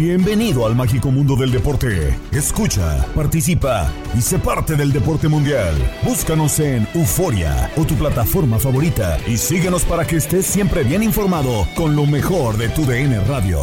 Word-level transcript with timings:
Bienvenido 0.00 0.64
al 0.64 0.74
mágico 0.74 1.10
mundo 1.10 1.36
del 1.36 1.52
deporte. 1.52 2.18
Escucha, 2.32 3.06
participa 3.14 3.92
y 4.16 4.22
sé 4.22 4.38
parte 4.38 4.74
del 4.74 4.94
deporte 4.94 5.28
mundial. 5.28 5.74
Búscanos 6.02 6.58
en 6.58 6.88
Euforia 6.94 7.70
o 7.76 7.84
tu 7.84 7.94
plataforma 7.96 8.58
favorita 8.58 9.18
y 9.26 9.36
síguenos 9.36 9.84
para 9.84 10.06
que 10.06 10.16
estés 10.16 10.46
siempre 10.46 10.84
bien 10.84 11.02
informado 11.02 11.66
con 11.76 11.94
lo 11.94 12.06
mejor 12.06 12.56
de 12.56 12.70
tu 12.70 12.86
DN 12.86 13.20
Radio. 13.24 13.60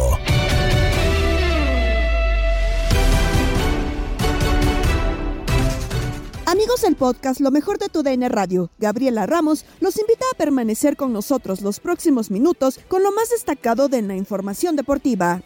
Amigos 6.46 6.82
del 6.82 6.94
podcast 6.94 7.40
Lo 7.40 7.50
mejor 7.50 7.78
de 7.78 7.88
tu 7.88 8.04
DN 8.04 8.28
Radio, 8.28 8.70
Gabriela 8.78 9.26
Ramos 9.26 9.64
los 9.80 9.98
invita 9.98 10.24
a 10.32 10.36
permanecer 10.36 10.96
con 10.96 11.12
nosotros 11.12 11.62
los 11.62 11.80
próximos 11.80 12.30
minutos 12.30 12.78
con 12.86 13.02
lo 13.02 13.10
más 13.10 13.30
destacado 13.30 13.88
de 13.88 14.02
la 14.02 14.14
información 14.14 14.76
deportiva. 14.76 15.42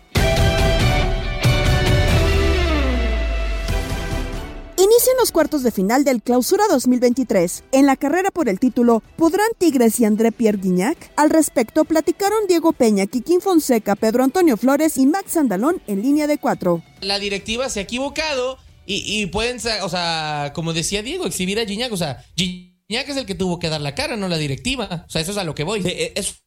Inician 4.82 5.14
los 5.20 5.30
cuartos 5.30 5.62
de 5.62 5.70
final 5.70 6.02
del 6.02 6.22
Clausura 6.22 6.64
2023. 6.68 7.66
En 7.70 7.86
la 7.86 7.94
carrera 7.94 8.32
por 8.32 8.48
el 8.48 8.58
título, 8.58 9.00
¿podrán 9.16 9.46
Tigres 9.56 10.00
y 10.00 10.04
André 10.04 10.32
Pierre 10.32 10.58
Guignac? 10.60 11.12
Al 11.14 11.30
respecto, 11.30 11.84
platicaron 11.84 12.48
Diego 12.48 12.72
Peña, 12.72 13.06
Kikín 13.06 13.40
Fonseca, 13.40 13.94
Pedro 13.94 14.24
Antonio 14.24 14.56
Flores 14.56 14.98
y 14.98 15.06
Max 15.06 15.36
Andalón 15.36 15.80
en 15.86 16.02
línea 16.02 16.26
de 16.26 16.38
cuatro. 16.38 16.82
La 17.00 17.20
directiva 17.20 17.68
se 17.68 17.78
ha 17.78 17.84
equivocado 17.84 18.58
y, 18.84 19.24
pueden, 19.26 19.58
o 19.84 19.88
sea, 19.88 20.50
como 20.52 20.72
decía 20.72 21.04
Diego, 21.04 21.26
exhibir 21.26 21.60
a 21.60 21.64
Gignac. 21.64 21.92
O 21.92 21.96
sea, 21.96 22.24
Gignac 22.36 23.08
es 23.08 23.16
el 23.16 23.24
que 23.24 23.36
tuvo 23.36 23.60
que 23.60 23.68
dar 23.68 23.80
la 23.80 23.94
cara, 23.94 24.16
no 24.16 24.26
la 24.26 24.36
directiva. 24.36 25.04
O 25.06 25.10
sea, 25.10 25.20
eso 25.20 25.30
es 25.30 25.38
a 25.38 25.44
lo 25.44 25.54
que 25.54 25.62
voy. 25.62 25.82
Eh, 25.84 26.12
es 26.16 26.42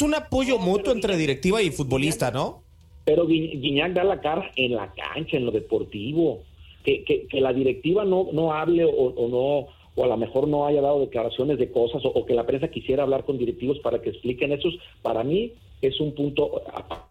un 0.00 0.14
apoyo 0.14 0.60
mutuo 0.60 0.92
entre 0.92 1.16
directiva 1.16 1.60
y 1.60 1.72
futbolista, 1.72 2.30
¿no? 2.30 2.62
Pero 3.04 3.26
Guiñac 3.26 3.94
da 3.94 4.04
la 4.04 4.20
cara 4.20 4.48
en 4.54 4.76
la 4.76 4.92
cancha, 4.92 5.36
en 5.36 5.46
lo 5.46 5.50
deportivo 5.50 6.44
que, 6.84 7.04
que, 7.04 7.40
la 7.40 7.52
directiva 7.52 8.04
no, 8.04 8.28
no 8.32 8.52
hable 8.52 8.84
o, 8.84 9.28
no 9.28 9.68
o 9.94 10.04
a 10.04 10.06
lo 10.06 10.16
mejor 10.16 10.48
no 10.48 10.66
haya 10.66 10.80
dado 10.80 11.00
declaraciones 11.00 11.58
de 11.58 11.70
cosas 11.70 12.02
o, 12.04 12.24
que 12.24 12.34
la 12.34 12.46
prensa 12.46 12.68
quisiera 12.68 13.02
hablar 13.02 13.24
con 13.24 13.38
directivos 13.38 13.78
para 13.80 14.00
que 14.00 14.10
expliquen 14.10 14.52
eso, 14.52 14.68
para 15.02 15.24
mí 15.24 15.52
es 15.82 16.00
un 16.00 16.14
punto 16.14 16.62
aparte. 16.72 17.09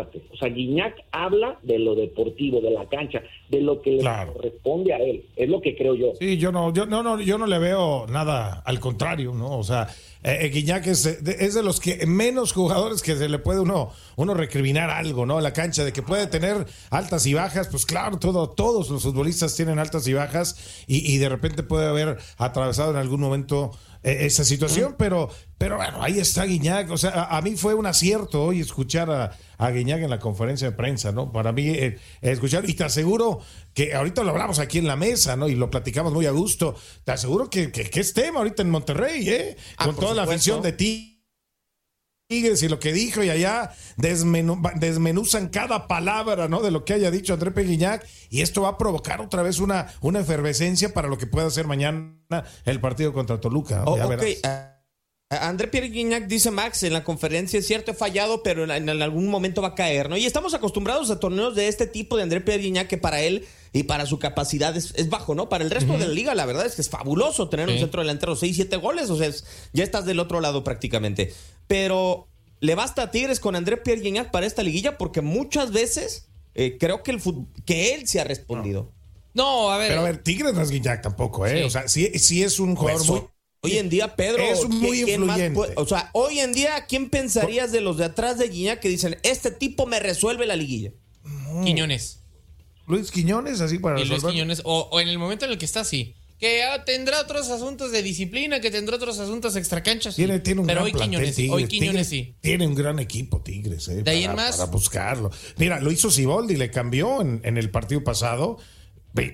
O 0.00 0.36
sea, 0.36 0.48
Guiñac 0.48 0.94
habla 1.12 1.58
de 1.62 1.78
lo 1.78 1.94
deportivo, 1.94 2.60
de 2.60 2.70
la 2.70 2.86
cancha, 2.88 3.22
de 3.48 3.60
lo 3.60 3.80
que 3.82 3.92
le 3.92 4.02
corresponde 4.32 4.92
a 4.92 4.98
él. 4.98 5.24
Es 5.36 5.48
lo 5.48 5.60
que 5.60 5.76
creo 5.76 5.94
yo. 5.94 6.12
Sí, 6.18 6.38
yo 6.38 6.52
no, 6.52 6.72
yo 6.72 6.86
no, 6.86 7.02
no, 7.02 7.20
yo 7.20 7.38
no 7.38 7.46
le 7.46 7.58
veo 7.58 8.06
nada 8.08 8.62
al 8.64 8.80
contrario, 8.80 9.32
¿no? 9.34 9.58
O 9.58 9.62
sea, 9.62 9.88
eh, 10.22 10.38
eh, 10.42 10.48
Guiñac 10.48 10.86
es 10.86 11.24
de, 11.24 11.36
es 11.40 11.54
de, 11.54 11.62
los 11.62 11.80
que 11.80 12.06
menos 12.06 12.52
jugadores 12.52 13.02
que 13.02 13.16
se 13.16 13.28
le 13.28 13.38
puede 13.38 13.60
uno, 13.60 13.90
uno 14.16 14.34
recriminar 14.34 14.90
algo, 14.90 15.26
¿no? 15.26 15.40
La 15.40 15.52
cancha, 15.52 15.84
de 15.84 15.92
que 15.92 16.02
puede 16.02 16.26
tener 16.26 16.66
altas 16.90 17.26
y 17.26 17.34
bajas, 17.34 17.68
pues 17.68 17.86
claro, 17.86 18.18
todo, 18.18 18.48
todos 18.50 18.88
los 18.90 19.02
futbolistas 19.02 19.56
tienen 19.56 19.78
altas 19.78 20.06
y 20.06 20.14
bajas 20.14 20.84
y, 20.86 21.12
y 21.12 21.18
de 21.18 21.28
repente 21.28 21.62
puede 21.62 21.88
haber 21.88 22.18
atravesado 22.38 22.90
en 22.92 22.96
algún 22.96 23.20
momento 23.20 23.72
esa 24.02 24.44
situación, 24.44 24.96
pero, 24.98 25.30
pero 25.58 25.76
bueno, 25.76 26.02
ahí 26.02 26.18
está 26.18 26.44
Guiñac. 26.44 26.90
O 26.90 26.96
sea, 26.96 27.24
a, 27.24 27.40
mí 27.40 27.56
fue 27.56 27.74
un 27.74 27.86
acierto 27.86 28.42
hoy 28.42 28.60
escuchar 28.60 29.10
a, 29.10 29.36
a, 29.58 29.70
Guiñac 29.70 30.02
en 30.02 30.10
la 30.10 30.18
conferencia 30.18 30.70
de 30.70 30.76
prensa, 30.76 31.12
¿no? 31.12 31.30
Para 31.30 31.52
mí, 31.52 31.68
eh, 31.68 31.98
escuchar, 32.20 32.68
y 32.68 32.74
te 32.74 32.84
aseguro 32.84 33.40
que 33.74 33.94
ahorita 33.94 34.24
lo 34.24 34.30
hablamos 34.30 34.58
aquí 34.58 34.78
en 34.78 34.86
la 34.86 34.96
mesa, 34.96 35.36
¿no? 35.36 35.48
Y 35.48 35.54
lo 35.54 35.70
platicamos 35.70 36.12
muy 36.12 36.26
a 36.26 36.32
gusto. 36.32 36.74
Te 37.04 37.12
aseguro 37.12 37.48
que, 37.48 37.70
que, 37.70 38.00
es 38.00 38.12
tema 38.12 38.38
ahorita 38.38 38.62
en 38.62 38.70
Monterrey, 38.70 39.28
¿eh? 39.28 39.56
Ah, 39.76 39.86
Con 39.86 39.96
toda 39.96 40.14
la 40.14 40.24
afición 40.24 40.62
de 40.62 40.72
ti 40.72 41.11
y 42.32 42.68
lo 42.68 42.78
que 42.78 42.92
dijo 42.92 43.22
y 43.22 43.30
allá 43.30 43.72
desmenuzan 43.96 45.48
cada 45.48 45.86
palabra 45.86 46.48
¿no? 46.48 46.60
de 46.60 46.70
lo 46.70 46.84
que 46.84 46.94
haya 46.94 47.10
dicho 47.10 47.34
André 47.34 47.50
Peguiñac 47.50 48.06
y 48.30 48.40
esto 48.40 48.62
va 48.62 48.70
a 48.70 48.78
provocar 48.78 49.20
otra 49.20 49.42
vez 49.42 49.58
una, 49.58 49.92
una 50.00 50.20
efervescencia 50.20 50.94
para 50.94 51.08
lo 51.08 51.18
que 51.18 51.26
pueda 51.26 51.46
hacer 51.46 51.66
mañana 51.66 52.14
el 52.64 52.80
partido 52.80 53.12
contra 53.12 53.40
Toluca. 53.40 53.84
Oh, 53.84 53.98
André 55.40 55.68
Pierre 55.68 55.88
Guignac 55.88 56.26
dice 56.26 56.50
Max 56.50 56.82
en 56.82 56.92
la 56.92 57.04
conferencia, 57.04 57.58
es 57.58 57.66
cierto, 57.66 57.90
he 57.90 57.94
fallado, 57.94 58.42
pero 58.42 58.64
en, 58.70 58.88
algún 59.02 59.28
momento 59.28 59.62
va 59.62 59.68
a 59.68 59.74
caer, 59.74 60.10
¿no? 60.10 60.16
Y 60.16 60.26
estamos 60.26 60.52
acostumbrados 60.52 61.10
a 61.10 61.20
torneos 61.20 61.54
de 61.54 61.68
este 61.68 61.86
tipo 61.86 62.16
de 62.16 62.22
André 62.22 62.42
Pierre 62.42 62.62
Guignac 62.62 62.86
que 62.86 62.98
para 62.98 63.22
él 63.22 63.46
y 63.72 63.84
para 63.84 64.06
su 64.06 64.18
capacidad 64.18 64.76
es, 64.76 65.08
bajo, 65.08 65.34
¿no? 65.34 65.48
Para 65.48 65.64
el 65.64 65.70
resto 65.70 65.94
de 65.94 66.06
la 66.06 66.12
liga, 66.12 66.34
la 66.34 66.44
verdad 66.44 66.66
es 66.66 66.74
que 66.74 66.82
es 66.82 66.90
fabuloso 66.90 67.48
tener 67.48 67.68
un 67.68 67.78
centro 67.78 68.02
delantero 68.02 68.36
6, 68.36 68.54
7 68.54 68.76
goles, 68.76 69.08
o 69.08 69.16
sea, 69.16 69.30
ya 69.72 69.82
estás 69.82 70.04
del 70.04 70.18
otro 70.18 70.40
lado 70.40 70.62
prácticamente. 70.62 71.32
Pero 71.66 72.28
le 72.60 72.74
basta 72.74 73.02
a 73.02 73.10
Tigres 73.10 73.40
con 73.40 73.56
André 73.56 73.78
Pierre 73.78 74.02
Guignac 74.02 74.30
para 74.30 74.46
esta 74.46 74.62
liguilla 74.62 74.98
porque 74.98 75.22
muchas 75.22 75.72
veces 75.72 76.28
eh, 76.54 76.76
creo 76.78 77.02
que, 77.02 77.12
el 77.12 77.22
que 77.64 77.94
él 77.94 78.06
se 78.06 78.20
ha 78.20 78.24
respondido. 78.24 78.92
No. 79.32 79.70
a 79.70 79.78
ver. 79.78 79.88
Pero 79.88 80.00
a 80.02 80.04
ver, 80.04 80.18
Tigres 80.18 80.52
no 80.52 80.60
es 80.60 80.70
Guignac 80.70 81.00
tampoco, 81.00 81.46
¿eh? 81.46 81.64
O 81.64 81.70
sea, 81.70 81.88
sí, 81.88 82.10
sí 82.18 82.42
es 82.42 82.60
un 82.60 82.76
jugador 82.76 83.06
muy 83.06 83.22
Hoy 83.64 83.78
en 83.78 83.88
día, 83.88 84.16
Pedro, 84.16 84.42
es 84.42 84.68
muy 84.68 85.02
influyente. 85.02 85.60
o 85.76 85.86
sea, 85.86 86.10
hoy 86.14 86.40
en 86.40 86.52
día, 86.52 86.84
¿quién 86.88 87.08
pensarías 87.08 87.70
de 87.70 87.80
los 87.80 87.96
de 87.96 88.06
atrás 88.06 88.36
de 88.36 88.48
Guiñac 88.48 88.80
que 88.80 88.88
dicen, 88.88 89.18
este 89.22 89.52
tipo 89.52 89.86
me 89.86 90.00
resuelve 90.00 90.46
la 90.46 90.56
liguilla? 90.56 90.90
Quiñones. 91.64 92.21
Luis 92.92 93.10
Quiñones, 93.10 93.60
así 93.60 93.78
para 93.78 94.00
y 94.00 94.04
Luis 94.04 94.22
Quiñones, 94.22 94.62
o, 94.64 95.00
en 95.00 95.08
el 95.08 95.18
momento 95.18 95.44
en 95.44 95.52
el 95.52 95.58
que 95.58 95.64
está, 95.64 95.84
sí. 95.84 96.14
Que 96.38 96.64
ah, 96.64 96.84
tendrá 96.84 97.20
otros 97.20 97.50
asuntos 97.50 97.92
de 97.92 98.02
disciplina, 98.02 98.60
que 98.60 98.70
tendrá 98.70 98.96
otros 98.96 99.18
asuntos 99.20 99.54
extracanchas. 99.54 100.16
Tiene, 100.16 100.40
tiene 100.40 100.60
un 100.60 100.66
Pero 100.66 100.80
gran 100.82 100.94
hoy 100.94 101.00
Quiñones, 101.00 101.38
hoy 101.50 101.68
Quiñones 101.68 102.08
sí. 102.08 102.34
Tiene 102.40 102.66
un 102.66 102.74
gran 102.74 102.98
equipo, 102.98 103.40
Tigres, 103.42 103.86
eh, 103.88 104.02
de 104.02 104.10
ahí 104.10 104.24
en 104.24 104.34
más. 104.34 104.56
para 104.56 104.70
buscarlo. 104.70 105.30
Mira, 105.56 105.80
lo 105.80 105.92
hizo 105.92 106.10
Siboldi, 106.10 106.56
le 106.56 106.70
cambió 106.70 107.20
en, 107.20 107.40
en 107.44 107.58
el 107.58 107.70
partido 107.70 108.02
pasado. 108.02 108.58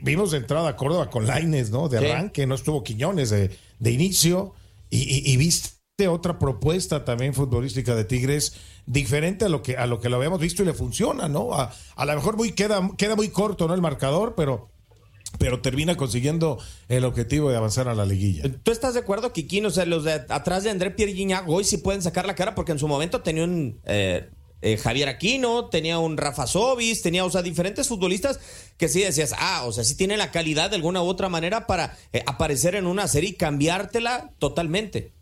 Vimos 0.03 0.33
de 0.33 0.39
entrada 0.39 0.71
a 0.71 0.77
Córdoba 0.77 1.09
con 1.09 1.27
Laines, 1.27 1.71
¿no? 1.71 1.89
De 1.89 1.99
arranque, 1.99 2.47
no 2.47 2.57
estuvo 2.57 2.83
Quiñones 2.83 3.31
de, 3.31 3.51
de 3.79 3.91
inicio. 3.91 4.55
Y, 4.91 5.37
viste 5.37 5.79
otra 6.09 6.39
propuesta 6.39 7.05
también 7.05 7.35
futbolística 7.35 7.95
de 7.95 8.05
Tigres 8.05 8.55
diferente 8.89 9.45
a 9.45 9.49
lo 9.49 9.63
que 9.63 9.77
a 9.77 9.87
lo 9.87 10.01
que 10.01 10.09
lo 10.09 10.17
habíamos 10.17 10.41
visto 10.41 10.63
y 10.63 10.67
le 10.67 10.73
funciona, 10.73 11.29
¿no? 11.29 11.53
A, 11.53 11.73
a 11.95 12.05
lo 12.07 12.15
mejor 12.15 12.37
muy 12.37 12.53
queda 12.53 12.91
queda 12.97 13.15
muy 13.15 13.29
corto, 13.29 13.69
¿no? 13.69 13.75
El 13.75 13.83
marcador, 13.83 14.35
pero 14.35 14.71
pero 15.39 15.61
termina 15.61 15.97
consiguiendo 15.97 16.59
el 16.89 17.05
objetivo 17.05 17.51
de 17.51 17.57
avanzar 17.57 17.87
a 17.87 17.95
la 17.95 18.07
liguilla. 18.07 18.45
¿Tú 18.63 18.71
estás 18.71 18.95
de 18.95 19.01
acuerdo, 19.01 19.33
Kikín? 19.33 19.67
O 19.67 19.71
sea, 19.71 19.85
los 19.85 20.05
de 20.05 20.13
atrás 20.13 20.65
de 20.65 20.71
André 20.71 20.91
Pierre 20.91 21.15
hoy 21.47 21.65
sí 21.65 21.77
pueden 21.77 22.01
sacar 22.01 22.27
la 22.27 22.35
cara 22.35 22.55
porque 22.55 22.73
en 22.73 22.79
su 22.79 22.89
momento 22.89 23.21
tenía 23.21 23.45
un 23.45 23.79
eh, 23.85 24.31
eh, 24.63 24.79
Javier 24.79 25.09
Aquino, 25.09 25.67
tenía 25.67 25.99
un 25.99 26.17
Rafa 26.17 26.47
Sobis, 26.47 27.03
tenía, 27.03 27.27
o 27.27 27.31
sea, 27.31 27.43
diferentes 27.43 27.87
futbolistas 27.89 28.41
que 28.79 28.89
sí 28.89 29.03
decías, 29.03 29.35
ah, 29.39 29.65
o 29.67 29.73
sea, 29.73 29.85
sí 29.85 29.97
tiene 29.97 30.17
la 30.17 30.31
calidad 30.31 30.71
de 30.71 30.77
alguna 30.77 31.03
u 31.03 31.07
otra 31.07 31.29
manera 31.29 31.67
para 31.67 31.97
eh, 32.13 32.23
aparecer 32.27 32.75
en 32.75 32.87
una 32.87 33.07
serie 33.07 33.31
y 33.31 33.35
cambiártela 33.35 34.33
totalmente. 34.39 35.13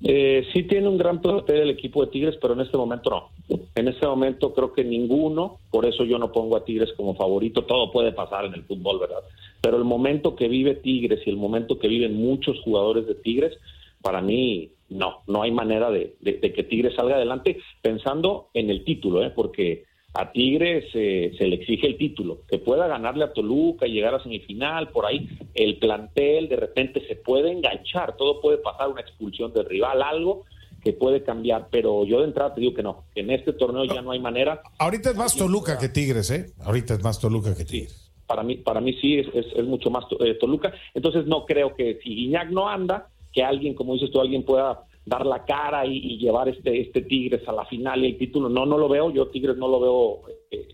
Eh, 0.00 0.46
sí 0.52 0.62
tiene 0.62 0.88
un 0.88 0.96
gran 0.96 1.20
plantel 1.20 1.56
el 1.56 1.70
equipo 1.70 2.04
de 2.04 2.12
Tigres, 2.12 2.36
pero 2.40 2.54
en 2.54 2.60
este 2.60 2.76
momento 2.76 3.10
no. 3.10 3.58
En 3.74 3.88
este 3.88 4.06
momento 4.06 4.54
creo 4.54 4.72
que 4.72 4.84
ninguno, 4.84 5.58
por 5.70 5.86
eso 5.86 6.04
yo 6.04 6.18
no 6.18 6.30
pongo 6.30 6.56
a 6.56 6.64
Tigres 6.64 6.92
como 6.96 7.14
favorito. 7.14 7.64
Todo 7.64 7.90
puede 7.90 8.12
pasar 8.12 8.44
en 8.44 8.54
el 8.54 8.62
fútbol, 8.62 9.00
¿verdad? 9.00 9.22
Pero 9.60 9.76
el 9.76 9.84
momento 9.84 10.36
que 10.36 10.48
vive 10.48 10.76
Tigres 10.76 11.20
y 11.26 11.30
el 11.30 11.36
momento 11.36 11.78
que 11.78 11.88
viven 11.88 12.14
muchos 12.14 12.60
jugadores 12.60 13.06
de 13.06 13.16
Tigres, 13.16 13.58
para 14.00 14.20
mí 14.20 14.70
no, 14.88 15.18
no 15.26 15.42
hay 15.42 15.50
manera 15.50 15.90
de, 15.90 16.14
de 16.20 16.52
que 16.52 16.62
Tigres 16.62 16.94
salga 16.94 17.16
adelante 17.16 17.58
pensando 17.82 18.48
en 18.54 18.70
el 18.70 18.84
título, 18.84 19.24
¿eh? 19.24 19.32
porque 19.34 19.87
a 20.18 20.32
Tigres 20.32 20.84
eh, 20.94 21.32
se 21.38 21.46
le 21.46 21.54
exige 21.54 21.86
el 21.86 21.96
título, 21.96 22.40
que 22.48 22.58
pueda 22.58 22.88
ganarle 22.88 23.22
a 23.22 23.32
Toluca 23.32 23.86
y 23.86 23.92
llegar 23.92 24.16
a 24.16 24.22
semifinal, 24.22 24.88
por 24.88 25.06
ahí 25.06 25.28
el 25.54 25.78
plantel 25.78 26.48
de 26.48 26.56
repente 26.56 27.06
se 27.06 27.14
puede 27.14 27.52
enganchar, 27.52 28.16
todo 28.16 28.40
puede 28.40 28.58
pasar, 28.58 28.88
una 28.88 29.00
expulsión 29.00 29.52
del 29.52 29.66
rival, 29.66 30.02
algo 30.02 30.44
que 30.82 30.92
puede 30.92 31.22
cambiar, 31.22 31.68
pero 31.70 32.04
yo 32.04 32.18
de 32.18 32.24
entrada 32.24 32.52
te 32.52 32.60
digo 32.60 32.74
que 32.74 32.82
no, 32.82 33.04
que 33.14 33.20
en 33.20 33.30
este 33.30 33.52
torneo 33.52 33.84
ya 33.84 34.02
no 34.02 34.10
hay 34.10 34.18
manera. 34.18 34.60
Ahorita 34.80 35.10
es 35.10 35.16
más 35.16 35.36
Toluca 35.36 35.78
que 35.78 35.88
Tigres, 35.88 36.32
¿eh? 36.32 36.52
Ahorita 36.64 36.94
es 36.94 37.04
más 37.04 37.20
Toluca 37.20 37.54
que 37.54 37.64
Tigres. 37.64 38.10
Para 38.26 38.42
mí, 38.42 38.56
para 38.56 38.80
mí 38.80 38.94
sí, 38.94 39.20
es, 39.20 39.28
es, 39.32 39.64
mucho 39.66 39.88
más 39.88 40.04
eh, 40.18 40.34
Toluca, 40.34 40.74
entonces 40.94 41.26
no 41.26 41.46
creo 41.46 41.76
que 41.76 42.00
si 42.02 42.12
Guiñac 42.12 42.50
no 42.50 42.68
anda, 42.68 43.08
que 43.32 43.44
alguien, 43.44 43.74
como 43.74 43.94
dices 43.94 44.10
tú, 44.10 44.20
alguien 44.20 44.42
pueda 44.42 44.80
dar 45.08 45.24
la 45.26 45.44
cara 45.44 45.86
y, 45.86 46.18
llevar 46.18 46.48
este, 46.48 46.80
este 46.80 47.02
Tigres 47.02 47.46
a 47.48 47.52
la 47.52 47.64
final 47.64 48.04
y 48.04 48.08
el 48.08 48.18
título. 48.18 48.48
No, 48.48 48.66
no 48.66 48.78
lo 48.78 48.88
veo. 48.88 49.10
Yo 49.10 49.28
Tigres 49.28 49.56
no 49.56 49.68
lo 49.68 49.80
veo 49.80 50.20
eh, 50.50 50.68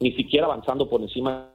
ni 0.00 0.12
siquiera 0.12 0.46
avanzando 0.46 0.88
por 0.88 1.00
encima 1.00 1.54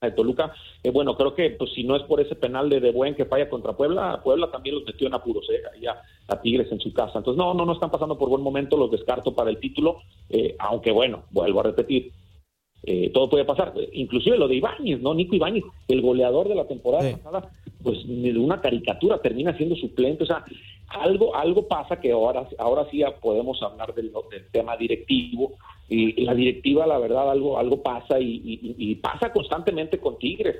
de 0.00 0.12
Toluca. 0.12 0.52
Eh, 0.82 0.90
bueno, 0.90 1.16
creo 1.16 1.34
que 1.34 1.50
pues 1.50 1.72
si 1.72 1.84
no 1.84 1.96
es 1.96 2.02
por 2.04 2.20
ese 2.20 2.34
penal 2.36 2.68
de, 2.68 2.80
de 2.80 2.92
Buen 2.92 3.14
que 3.14 3.24
falla 3.24 3.48
contra 3.48 3.76
Puebla, 3.76 4.20
Puebla 4.22 4.50
también 4.50 4.76
los 4.76 4.84
metió 4.84 5.06
en 5.06 5.14
apuros, 5.14 5.48
eh, 5.50 5.62
ya 5.80 6.00
a 6.28 6.40
Tigres 6.40 6.70
en 6.70 6.80
su 6.80 6.92
casa. 6.92 7.18
Entonces, 7.18 7.38
no, 7.38 7.52
no, 7.54 7.64
no 7.66 7.72
están 7.72 7.90
pasando 7.90 8.16
por 8.16 8.28
buen 8.28 8.42
momento, 8.42 8.76
los 8.76 8.90
descarto 8.90 9.34
para 9.34 9.50
el 9.50 9.58
título, 9.58 9.98
eh, 10.28 10.54
aunque 10.58 10.92
bueno, 10.92 11.24
vuelvo 11.30 11.60
a 11.60 11.64
repetir, 11.64 12.12
eh, 12.86 13.10
todo 13.12 13.30
puede 13.30 13.44
pasar. 13.44 13.72
Inclusive 13.92 14.36
lo 14.36 14.46
de 14.46 14.56
Ibáñez, 14.56 15.00
¿no? 15.00 15.14
Nico 15.14 15.34
Ibáñez, 15.34 15.64
el 15.88 16.02
goleador 16.02 16.48
de 16.48 16.54
la 16.54 16.66
temporada 16.66 17.10
pasada, 17.12 17.50
pues 17.82 18.06
de 18.06 18.38
una 18.38 18.60
caricatura 18.60 19.18
termina 19.18 19.56
siendo 19.56 19.74
suplente. 19.76 20.24
O 20.24 20.26
sea, 20.26 20.44
algo, 20.94 21.34
algo 21.34 21.66
pasa 21.66 22.00
que 22.00 22.12
ahora, 22.12 22.48
ahora 22.58 22.86
sí 22.90 23.02
podemos 23.20 23.62
hablar 23.62 23.94
del, 23.94 24.12
tema 24.52 24.76
directivo. 24.76 25.52
Y, 25.88 26.24
la 26.24 26.34
directiva, 26.34 26.86
la 26.86 26.98
verdad, 26.98 27.30
algo, 27.30 27.58
algo 27.58 27.82
pasa 27.82 28.18
y, 28.20 28.94
pasa 28.96 29.32
constantemente 29.32 29.98
con 29.98 30.18
Tigres. 30.18 30.56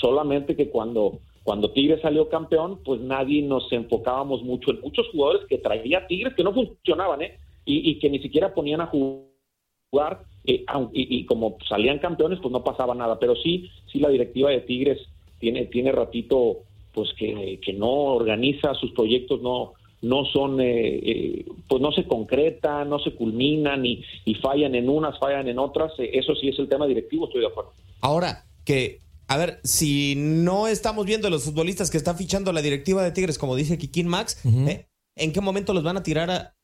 Solamente 0.00 0.56
que 0.56 0.70
cuando, 0.70 1.20
cuando 1.42 1.70
Tigres 1.70 2.00
salió 2.00 2.28
campeón, 2.28 2.80
pues 2.84 3.00
nadie 3.00 3.42
nos 3.42 3.70
enfocábamos 3.72 4.42
mucho 4.42 4.70
en 4.70 4.80
muchos 4.80 5.08
jugadores 5.10 5.46
que 5.48 5.58
traía 5.58 6.06
Tigres 6.06 6.34
que 6.34 6.44
no 6.44 6.52
funcionaban, 6.52 7.22
¿eh? 7.22 7.38
Y, 7.66 7.98
que 7.98 8.10
ni 8.10 8.18
siquiera 8.18 8.54
ponían 8.54 8.80
a 8.80 8.86
jugar. 8.86 10.24
Eh, 10.46 10.64
y, 10.92 11.24
como 11.26 11.56
salían 11.68 11.98
campeones, 11.98 12.40
pues 12.40 12.52
no 12.52 12.64
pasaba 12.64 12.94
nada. 12.94 13.18
Pero 13.18 13.36
sí, 13.36 13.70
sí 13.90 13.98
la 14.00 14.08
directiva 14.08 14.50
de 14.50 14.60
Tigres 14.60 14.98
tiene, 15.38 15.66
tiene 15.66 15.92
ratito 15.92 16.64
pues 16.94 17.10
que, 17.18 17.60
que 17.64 17.72
no 17.72 17.90
organiza 17.90 18.74
sus 18.74 18.92
proyectos, 18.92 19.42
no, 19.42 19.74
no 20.04 20.24
son, 20.26 20.60
eh, 20.60 21.00
eh, 21.02 21.46
pues 21.68 21.80
no 21.80 21.90
se 21.92 22.04
concretan, 22.04 22.88
no 22.88 22.98
se 22.98 23.14
culminan 23.14 23.84
y, 23.84 24.04
y, 24.24 24.34
fallan 24.36 24.74
en 24.74 24.88
unas, 24.88 25.18
fallan 25.18 25.48
en 25.48 25.58
otras. 25.58 25.92
Eh, 25.98 26.10
eso 26.12 26.34
sí 26.34 26.48
es 26.48 26.58
el 26.58 26.68
tema 26.68 26.86
directivo, 26.86 27.26
estoy 27.26 27.40
de 27.40 27.48
acuerdo. 27.48 27.72
Ahora, 28.00 28.44
que, 28.64 29.00
a 29.28 29.38
ver, 29.38 29.60
si 29.64 30.14
no 30.16 30.68
estamos 30.68 31.06
viendo 31.06 31.30
los 31.30 31.44
futbolistas 31.44 31.90
que 31.90 31.96
están 31.96 32.16
fichando 32.16 32.52
la 32.52 32.60
directiva 32.62 33.02
de 33.02 33.12
Tigres, 33.12 33.38
como 33.38 33.56
dice 33.56 33.78
Kikín 33.78 34.06
Max, 34.06 34.42
¿en 34.44 35.32
qué 35.32 35.40
momento 35.40 35.72
los 35.72 35.82
van 35.82 35.96
a 35.96 36.02
tirar 36.02 36.54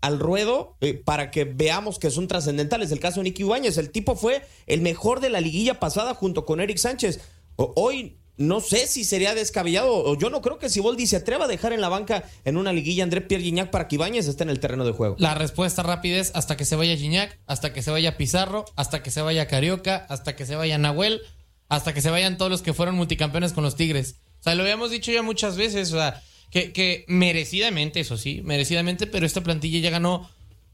al 0.00 0.18
ruedo 0.18 0.76
para 1.04 1.30
que 1.30 1.44
veamos 1.44 1.98
que 1.98 2.10
son 2.10 2.28
trascendentales? 2.28 2.92
El 2.92 3.00
caso 3.00 3.20
de 3.20 3.24
Nicky 3.24 3.42
Ibáñez, 3.42 3.76
el 3.76 3.90
tipo 3.90 4.16
fue 4.16 4.40
el 4.66 4.80
mejor 4.80 5.20
de 5.20 5.28
la 5.28 5.42
liguilla 5.42 5.78
pasada 5.78 6.14
junto 6.14 6.46
con 6.46 6.60
Eric 6.60 6.78
Sánchez. 6.78 7.20
Hoy 7.56 8.16
no 8.36 8.60
sé 8.60 8.86
si 8.86 9.04
sería 9.04 9.34
descabellado, 9.34 9.92
o 9.92 10.18
yo 10.18 10.28
no 10.28 10.42
creo 10.42 10.58
que 10.58 10.68
Siboldi 10.68 11.06
se 11.06 11.16
atreva 11.16 11.46
a 11.46 11.48
dejar 11.48 11.72
en 11.72 11.80
la 11.80 11.88
banca 11.88 12.24
en 12.44 12.56
una 12.56 12.72
liguilla 12.72 13.02
André 13.02 13.22
Pierre 13.22 13.44
Gignac 13.44 13.70
para 13.70 13.88
que 13.88 13.94
Ibáñez 13.94 14.28
esté 14.28 14.42
en 14.42 14.50
el 14.50 14.60
terreno 14.60 14.84
de 14.84 14.92
juego. 14.92 15.16
La 15.18 15.34
respuesta 15.34 15.82
rápida 15.82 16.18
es 16.18 16.32
hasta 16.34 16.56
que 16.56 16.64
se 16.64 16.76
vaya 16.76 16.96
Gignac, 16.96 17.38
hasta 17.46 17.72
que 17.72 17.82
se 17.82 17.90
vaya 17.90 18.16
Pizarro, 18.16 18.66
hasta 18.76 19.02
que 19.02 19.10
se 19.10 19.22
vaya 19.22 19.48
Carioca, 19.48 20.06
hasta 20.08 20.36
que 20.36 20.44
se 20.44 20.54
vaya 20.54 20.76
Nahuel, 20.76 21.22
hasta 21.68 21.94
que 21.94 22.02
se 22.02 22.10
vayan 22.10 22.36
todos 22.36 22.50
los 22.50 22.62
que 22.62 22.74
fueron 22.74 22.94
multicampeones 22.94 23.52
con 23.52 23.64
los 23.64 23.76
Tigres. 23.76 24.16
O 24.40 24.42
sea, 24.42 24.54
lo 24.54 24.62
habíamos 24.62 24.90
dicho 24.90 25.10
ya 25.12 25.22
muchas 25.22 25.56
veces, 25.56 25.92
o 25.92 25.96
sea, 25.96 26.22
que, 26.50 26.72
que 26.72 27.04
merecidamente, 27.08 28.00
eso 28.00 28.16
sí, 28.16 28.42
merecidamente, 28.44 29.06
pero 29.06 29.26
esta 29.26 29.42
plantilla 29.42 29.80
ya 29.80 29.90
ganó 29.90 30.30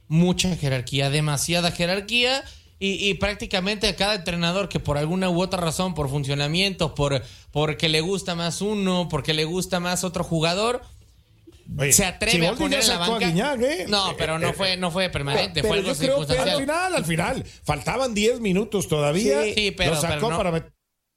mucha 0.09 0.55
jerarquía, 0.57 1.11
demasiada 1.11 1.71
jerarquía 1.71 2.45
y, 2.85 3.15
prácticamente 3.15 3.87
a 3.87 3.95
cada 3.95 4.17
entrenador 4.17 4.69
que 4.69 4.81
por 4.81 4.99
alguna 4.99 5.31
u 5.31 5.41
otra 5.41 5.61
razón, 5.61 5.95
por 5.95 6.09
funcionamiento, 6.09 6.97
por 6.97 7.23
porque 7.53 7.89
le 7.89 8.01
gusta 8.01 8.35
más 8.35 8.61
uno, 8.61 9.09
porque 9.09 9.35
le 9.35 9.45
gusta 9.45 9.79
más 9.79 10.03
otro 10.03 10.25
jugador, 10.25 10.83
se 11.93 12.05
atreve 12.05 12.49
a 12.49 12.55
poner 12.55 12.81
en 12.81 12.89
la 12.89 12.99
banca. 12.99 13.55
¿eh? 13.61 13.87
No, 13.89 14.15
pero 14.19 14.39
no 14.41 14.53
fue, 14.53 14.77
no 14.77 14.91
fue 14.91 15.11
permanente, 15.11 15.63
fue 15.63 15.79
algo 15.79 15.95
circunstancial. 15.95 16.49
al 16.49 16.61
final, 16.61 16.95
al 16.95 17.05
final, 17.05 17.45
faltaban 17.63 18.15
10 18.15 18.41
minutos 18.41 18.89
todavía. 18.89 19.43
Sí, 19.55 19.73
pero, 19.77 19.95
lo 19.95 20.01
sacó 20.01 20.29
para 20.31 20.51
meter 20.51 20.73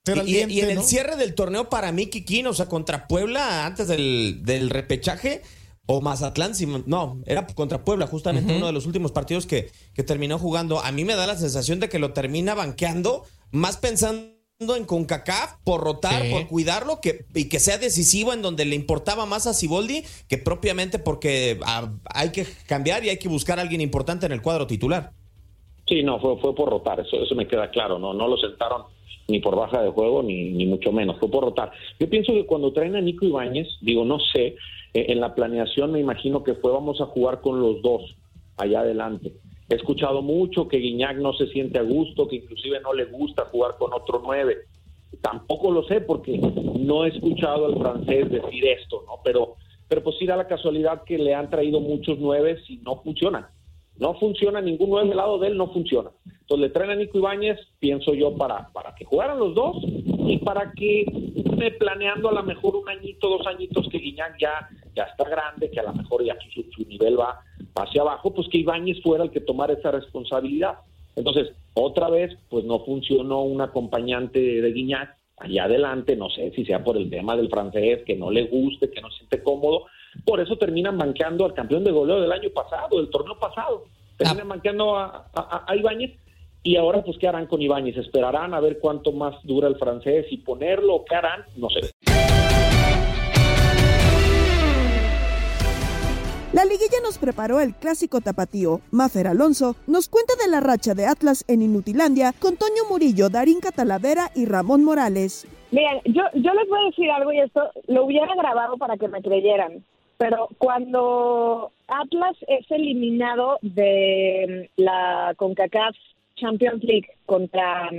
al 0.08 0.30
y, 0.30 0.44
y, 0.44 0.62
en 0.62 0.70
el 0.70 0.84
cierre 0.84 1.16
del 1.16 1.34
torneo 1.34 1.68
para 1.68 1.92
mí, 1.92 2.06
Kikín, 2.08 2.46
o 2.46 2.54
sea, 2.54 2.68
contra 2.68 3.08
Puebla, 3.08 3.66
antes 3.66 3.88
del, 3.88 4.42
del 4.44 4.70
repechaje, 4.70 5.42
o 5.88 6.02
Mazatlán, 6.02 6.54
no, 6.88 7.22
era 7.26 7.46
contra 7.48 7.84
Puebla, 7.84 8.08
justamente 8.08 8.56
uno 8.56 8.66
de 8.66 8.74
los 8.74 8.86
últimos 8.86 9.12
partidos 9.12 9.46
que, 9.46 9.70
que 9.94 10.04
terminó 10.04 10.40
jugando. 10.40 10.80
A 10.80 10.92
mí 10.92 11.06
me 11.06 11.16
da 11.16 11.28
la 11.28 11.36
sensación 11.36 11.80
de 11.80 11.90
que 11.90 12.00
lo 12.00 12.14
termina 12.14 12.56
banqueando, 12.56 13.24
más 13.52 13.78
pensando 13.78 14.36
en 14.60 14.86
CONCACAF 14.86 15.58
por 15.64 15.82
rotar, 15.82 16.24
por 16.32 16.48
cuidarlo 16.48 17.02
que, 17.02 17.26
y 17.36 17.50
que 17.50 17.60
sea 17.60 17.78
decisivo 17.78 18.34
en 18.34 18.42
donde 18.42 18.66
le 18.66 18.76
importaba 18.76 19.26
más 19.26 19.48
a 19.48 19.54
Siboldi 19.54 20.04
que 20.30 20.38
propiamente 20.38 20.98
porque 20.98 21.60
ah, 21.66 21.92
hay 22.06 22.32
que 22.32 22.46
cambiar 22.68 23.04
y 23.04 23.10
hay 23.10 23.20
que 23.20 23.28
buscar 23.28 23.60
a 23.60 23.62
alguien 23.62 23.82
importante 23.82 24.26
en 24.26 24.32
el 24.32 24.42
cuadro 24.42 24.66
titular. 24.66 25.12
Sí, 25.88 26.02
no, 26.02 26.20
fue, 26.20 26.40
fue 26.40 26.56
por 26.56 26.70
rotar, 26.70 27.00
eso, 27.00 27.22
eso 27.22 27.36
me 27.36 27.48
queda 27.48 27.70
claro, 27.70 28.00
no, 28.00 28.14
no 28.14 28.28
lo 28.28 28.38
sentaron 28.38 28.84
ni 29.28 29.40
por 29.40 29.56
baja 29.56 29.82
de 29.82 29.90
juego 29.90 30.24
ni, 30.24 30.52
ni 30.52 30.66
mucho 30.66 30.92
menos, 30.92 31.20
fue 31.20 31.30
por 31.30 31.44
rotar. 31.44 31.72
Yo 32.00 32.10
pienso 32.10 32.32
que 32.32 32.46
cuando 32.46 32.74
traen 32.74 32.96
a 32.96 33.02
Nico 33.02 33.26
Ibáñez, 33.26 33.68
digo, 33.82 34.06
no 34.06 34.20
sé, 34.20 34.56
en 34.96 35.20
la 35.20 35.36
planeación 35.36 35.92
me 35.92 36.00
imagino 36.00 36.44
que 36.44 36.54
fue 36.56 36.72
vamos 36.72 37.02
a 37.02 37.06
jugar 37.06 37.42
con 37.42 37.60
los 37.60 37.82
dos 37.82 38.16
allá 38.58 38.80
adelante. 38.80 39.34
He 39.70 39.76
escuchado 39.76 40.22
mucho 40.22 40.68
que 40.68 40.78
Guiñac 40.78 41.18
no 41.18 41.34
se 41.34 41.48
siente 41.48 41.80
a 41.80 41.84
gusto, 41.84 42.28
que 42.28 42.38
inclusive 42.38 42.80
no 42.80 42.94
le 42.94 43.06
gusta 43.06 43.46
jugar 43.46 43.76
con 43.78 43.94
otro 43.94 44.22
nueve. 44.24 44.58
Tampoco 45.22 45.72
lo 45.72 45.84
sé 45.84 46.02
porque 46.02 46.38
no 46.38 47.04
he 47.04 47.10
escuchado 47.10 47.66
al 47.66 47.78
francés 47.78 48.30
decir 48.30 48.66
esto, 48.68 49.04
¿no? 49.06 49.20
Pero, 49.24 49.56
pero 49.90 50.04
pues 50.04 50.18
sí 50.18 50.26
da 50.26 50.38
la 50.38 50.48
casualidad 50.48 51.04
que 51.04 51.18
le 51.18 51.34
han 51.34 51.50
traído 51.50 51.82
muchos 51.82 52.18
nueve 52.20 52.58
y 52.70 52.78
no 52.78 53.02
funcionan. 53.02 53.48
No 53.98 54.14
funciona, 54.16 54.62
ningún 54.62 54.90
nueve 54.90 55.08
del 55.08 55.18
lado 55.18 55.40
de 55.40 55.48
él 55.48 55.58
no 55.58 55.74
funciona. 55.74 56.12
Entonces 56.26 56.68
le 56.68 56.70
traen 56.70 56.92
a 56.92 56.96
Nico 56.96 57.18
Ibáñez, 57.18 57.58
pienso 57.80 58.14
yo, 58.14 58.36
para, 58.36 58.70
para 58.72 58.94
que 58.94 59.06
jugaran 59.06 59.40
los 59.40 59.56
dos 59.56 59.78
y 59.84 60.38
para 60.38 60.72
que 60.74 61.06
planeando 61.80 62.30
a 62.30 62.34
lo 62.34 62.44
mejor 62.44 62.76
un 62.76 62.88
añito, 62.90 63.30
dos 63.30 63.48
añitos 63.48 63.88
que 63.90 63.98
Guiñac 63.98 64.38
ya, 64.40 64.70
ya 64.96 65.04
está 65.04 65.28
grande, 65.30 65.70
que 65.70 65.80
a 65.80 65.84
lo 65.84 65.94
mejor 65.94 66.24
ya 66.24 66.36
su, 66.54 66.64
su 66.72 66.88
nivel 66.88 67.20
va, 67.20 67.42
hacia 67.76 68.02
abajo, 68.02 68.34
pues 68.34 68.48
que 68.50 68.60
Ibáñez 68.60 69.02
fuera 69.02 69.24
el 69.24 69.32
que 69.32 69.42
tomara 69.42 69.74
esa 69.74 69.92
responsabilidad. 69.92 70.80
Entonces, 71.16 71.52
otra 71.74 72.10
vez, 72.10 72.38
pues 72.50 72.66
no 72.66 72.80
funcionó 72.80 73.44
un 73.44 73.62
acompañante 73.62 74.40
de 74.40 74.72
Guiñac 74.72 75.18
allá 75.38 75.66
adelante, 75.66 76.16
no 76.16 76.30
sé 76.30 76.52
si 76.56 76.66
sea 76.66 76.84
por 76.84 76.98
el 76.98 77.10
tema 77.10 77.36
del 77.36 77.50
francés, 77.50 78.04
que 78.06 78.16
no 78.16 78.32
le 78.32 78.44
guste, 78.48 78.90
que 78.90 79.02
no 79.02 79.10
se 79.12 79.18
siente 79.18 79.44
cómodo, 79.44 79.86
por 80.24 80.40
eso 80.40 80.58
terminan 80.58 80.98
banqueando 80.98 81.46
al 81.46 81.54
campeón 81.54 81.84
de 81.84 81.92
goleo 81.92 82.22
del 82.22 82.32
año 82.32 82.50
pasado, 82.52 82.98
del 82.98 83.10
torneo 83.10 83.38
pasado. 83.38 83.84
Terminan 84.18 84.48
ah. 84.48 84.54
banqueando 84.54 84.96
a, 84.96 85.28
a, 85.68 85.76
Ibáñez. 85.76 86.18
Y 86.64 86.78
ahora, 86.78 87.04
pues, 87.04 87.18
¿qué 87.18 87.28
harán 87.28 87.48
con 87.48 87.62
Ibáñez? 87.62 87.98
¿Esperarán 87.98 88.54
a 88.54 88.60
ver 88.60 88.80
cuánto 88.80 89.12
más 89.12 89.36
dura 89.44 89.68
el 89.68 89.76
francés 89.76 90.26
y 90.32 90.38
ponerlo? 90.38 91.04
¿Qué 91.08 91.16
harán? 91.16 91.44
No 91.58 91.70
sé. 91.70 91.92
La 96.56 96.64
liguilla 96.64 97.02
nos 97.04 97.18
preparó 97.18 97.60
el 97.60 97.74
clásico 97.76 98.22
tapatío. 98.22 98.80
Mafer 98.90 99.28
Alonso 99.28 99.76
nos 99.88 100.08
cuenta 100.08 100.36
de 100.42 100.50
la 100.50 100.62
racha 100.62 100.94
de 100.94 101.06
Atlas 101.06 101.44
en 101.50 101.62
Inutilandia 101.62 102.32
con 102.32 102.56
Toño 102.56 102.88
Murillo, 102.90 103.28
Darín 103.28 103.60
Catalavera 103.60 104.32
y 104.34 104.46
Ramón 104.46 104.82
Morales. 104.86 105.46
Miren, 105.72 106.00
yo, 106.06 106.24
yo 106.34 106.54
les 106.54 106.70
voy 106.70 106.80
a 106.80 106.86
decir 106.86 107.12
algo 107.12 107.34
y 107.34 107.42
esto 107.42 107.62
lo 107.88 108.06
hubiera 108.06 108.34
grabado 108.36 108.78
para 108.78 108.96
que 108.96 109.10
me 109.10 109.22
creyeran. 109.22 109.84
Pero 110.18 110.48
cuando 110.58 111.74
Atlas 111.90 112.38
es 112.48 112.72
eliminado 112.72 113.60
de 113.62 114.70
la 114.78 115.34
CONCACAF 115.36 115.98
Champions 116.38 116.82
League 116.86 117.10
contra 117.26 117.90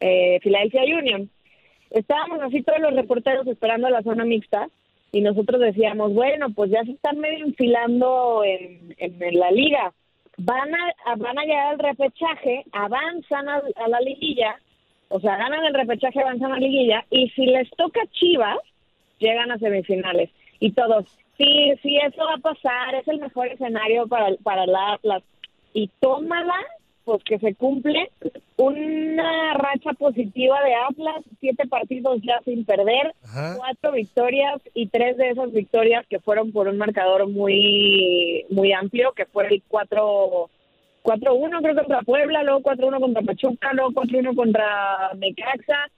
eh, 0.00 0.40
Philadelphia 0.42 0.82
Union, 0.98 1.30
estábamos 1.90 2.42
así 2.42 2.64
todos 2.64 2.80
los 2.80 2.96
reporteros 2.96 3.46
esperando 3.46 3.86
a 3.86 3.90
la 3.90 4.02
zona 4.02 4.24
mixta 4.24 4.68
y 5.12 5.20
nosotros 5.20 5.60
decíamos, 5.60 6.12
bueno, 6.12 6.48
pues 6.50 6.70
ya 6.70 6.84
se 6.84 6.92
están 6.92 7.18
medio 7.18 7.46
enfilando 7.46 8.42
en, 8.44 8.94
en, 8.98 9.38
la 9.38 9.50
liga. 9.50 9.92
Van 10.38 10.74
a, 10.74 11.14
van 11.16 11.38
a 11.38 11.44
llegar 11.44 11.68
al 11.68 11.78
repechaje, 11.78 12.64
avanzan 12.72 13.48
a, 13.48 13.62
a 13.76 13.88
la 13.88 14.00
liguilla, 14.00 14.60
o 15.08 15.20
sea, 15.20 15.36
ganan 15.36 15.64
el 15.64 15.74
repechaje, 15.74 16.20
avanzan 16.20 16.52
a 16.52 16.54
la 16.54 16.66
liguilla, 16.66 17.04
y 17.10 17.30
si 17.30 17.46
les 17.46 17.70
toca 17.70 18.00
Chivas, 18.12 18.58
llegan 19.18 19.50
a 19.50 19.58
semifinales. 19.58 20.30
Y 20.60 20.72
todos, 20.72 21.06
sí, 21.38 21.72
sí, 21.82 21.96
eso 21.98 22.24
va 22.24 22.34
a 22.34 22.38
pasar, 22.38 22.94
es 22.94 23.08
el 23.08 23.20
mejor 23.20 23.48
escenario 23.48 24.06
para, 24.08 24.34
para 24.42 24.66
la 24.66 24.94
Atlas. 24.94 25.22
Y 25.72 25.88
tómala 26.00 26.56
pues 27.06 27.22
que 27.22 27.38
se 27.38 27.54
cumple 27.54 28.10
una 28.56 29.54
racha 29.54 29.92
positiva 29.92 30.60
de 30.64 30.74
Atlas, 30.74 31.24
siete 31.38 31.68
partidos 31.68 32.20
ya 32.22 32.40
sin 32.44 32.64
perder, 32.64 33.14
cuatro 33.56 33.92
victorias 33.92 34.60
y 34.74 34.88
tres 34.88 35.16
de 35.16 35.30
esas 35.30 35.52
victorias 35.52 36.04
que 36.08 36.18
fueron 36.18 36.50
por 36.50 36.66
un 36.66 36.78
marcador 36.78 37.28
muy 37.28 38.44
muy 38.50 38.72
amplio, 38.72 39.12
que 39.12 39.24
fue 39.24 39.46
el 39.46 39.62
4 39.68 40.50
4-1 41.04 41.62
creo 41.62 41.76
contra 41.76 42.02
Puebla, 42.02 42.42
luego 42.42 42.62
4-1 42.62 43.00
contra 43.00 43.22
Pachuca, 43.22 43.72
luego 43.72 43.92
4-1 43.92 44.34
contra 44.34 45.12
Mecaxa. 45.16 45.88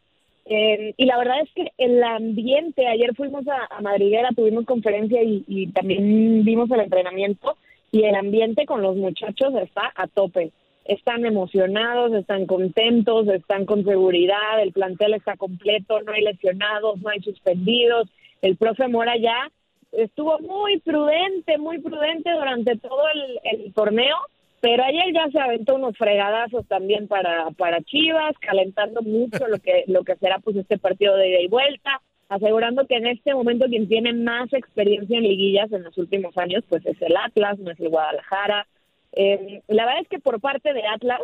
Eh, 0.45 0.93
y 0.99 1.07
la 1.07 1.17
verdad 1.17 1.41
es 1.43 1.51
que 1.55 1.73
el 1.79 2.03
ambiente, 2.03 2.87
ayer 2.87 3.15
fuimos 3.17 3.47
a, 3.49 3.81
Madriguera, 3.81 4.29
tuvimos 4.37 4.67
conferencia 4.67 5.23
y, 5.23 5.43
y 5.47 5.69
también 5.69 6.45
vimos 6.45 6.71
el 6.71 6.81
entrenamiento 6.81 7.57
y 7.91 8.03
el 8.03 8.15
ambiente 8.15 8.67
con 8.67 8.83
los 8.83 8.97
muchachos 8.97 9.55
está 9.55 9.91
a 9.95 10.07
tope 10.07 10.53
están 10.89 11.27
emocionados, 11.27 12.15
están 12.15 12.47
contentos, 12.47 13.29
están 13.29 13.67
con 13.67 13.85
seguridad, 13.85 14.61
el 14.63 14.73
plantel 14.73 15.15
está 15.15 15.37
completo, 15.37 16.01
no 16.01 16.13
hay 16.13 16.23
lesionados, 16.23 17.01
no 17.03 17.11
hay 17.11 17.21
suspendidos. 17.21 18.09
El 18.41 18.57
profe 18.57 18.89
Mora 18.89 19.17
ya 19.19 19.51
estuvo 19.93 20.39
muy 20.41 20.81
prudente, 20.81 21.59
muy 21.59 21.79
prudente 21.79 22.33
durante 22.33 22.77
todo 22.79 23.03
el, 23.45 23.73
torneo, 23.75 24.17
pero 24.61 24.83
ayer 24.83 25.13
ya 25.13 25.31
se 25.31 25.39
aventó 25.39 25.75
unos 25.75 25.97
fregadazos 25.97 26.67
también 26.67 27.07
para, 27.07 27.51
para 27.51 27.83
Chivas, 27.83 28.35
calentando 28.41 29.03
mucho 29.03 29.47
lo 29.47 29.59
que, 29.59 29.85
lo 29.89 30.05
que 30.05 30.17
será 30.17 30.39
pues 30.39 30.57
este 30.57 30.79
partido 30.79 31.17
de 31.17 31.29
ida 31.29 31.41
y 31.43 31.49
vuelta, 31.49 32.01
asegurando 32.31 32.87
que 32.87 32.97
en 32.97 33.09
este 33.09 33.35
momento 33.35 33.67
quien 33.67 33.89
tiene 33.89 34.15
más 34.15 34.51
experiencia 34.55 35.19
en 35.19 35.25
liguillas 35.25 35.71
en 35.71 35.83
los 35.83 35.99
últimos 35.99 36.37
años 36.39 36.65
pues 36.67 36.85
es 36.87 37.01
el 37.03 37.15
Atlas, 37.15 37.59
no 37.59 37.71
es 37.71 37.79
el 37.79 37.91
Guadalajara, 37.91 38.67
eh, 39.13 39.63
la 39.69 39.87
verdad 39.87 40.03
es 40.03 40.09
que 40.09 40.19
por 40.19 40.41
parte 40.41 40.73
de 40.73 40.87
Atlas, 40.87 41.21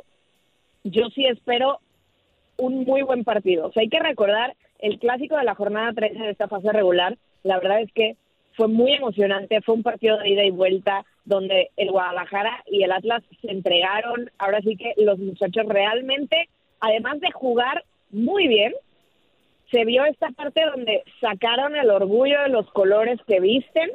yo 0.84 1.08
sí 1.14 1.26
espero 1.26 1.80
un 2.56 2.84
muy 2.84 3.02
buen 3.02 3.24
partido. 3.24 3.68
O 3.68 3.72
sea, 3.72 3.82
hay 3.82 3.88
que 3.88 4.00
recordar 4.00 4.54
el 4.78 4.98
clásico 4.98 5.36
de 5.36 5.44
la 5.44 5.54
jornada 5.54 5.92
13 5.92 6.18
de 6.18 6.30
esta 6.30 6.48
fase 6.48 6.72
regular. 6.72 7.16
La 7.42 7.58
verdad 7.58 7.80
es 7.80 7.92
que 7.92 8.16
fue 8.56 8.68
muy 8.68 8.92
emocionante, 8.92 9.60
fue 9.62 9.74
un 9.74 9.82
partido 9.82 10.18
de 10.18 10.28
ida 10.28 10.44
y 10.44 10.50
vuelta 10.50 11.04
donde 11.24 11.70
el 11.76 11.90
Guadalajara 11.90 12.62
y 12.66 12.82
el 12.82 12.92
Atlas 12.92 13.22
se 13.40 13.50
entregaron. 13.50 14.30
Ahora 14.38 14.60
sí 14.60 14.76
que 14.76 14.94
los 14.96 15.18
muchachos 15.18 15.64
realmente, 15.66 16.48
además 16.80 17.20
de 17.20 17.32
jugar 17.32 17.84
muy 18.10 18.46
bien, 18.46 18.72
se 19.72 19.84
vio 19.84 20.04
esta 20.04 20.30
parte 20.30 20.62
donde 20.64 21.02
sacaron 21.20 21.74
el 21.74 21.90
orgullo 21.90 22.42
de 22.42 22.48
los 22.48 22.70
colores 22.70 23.18
que 23.26 23.40
visten 23.40 23.90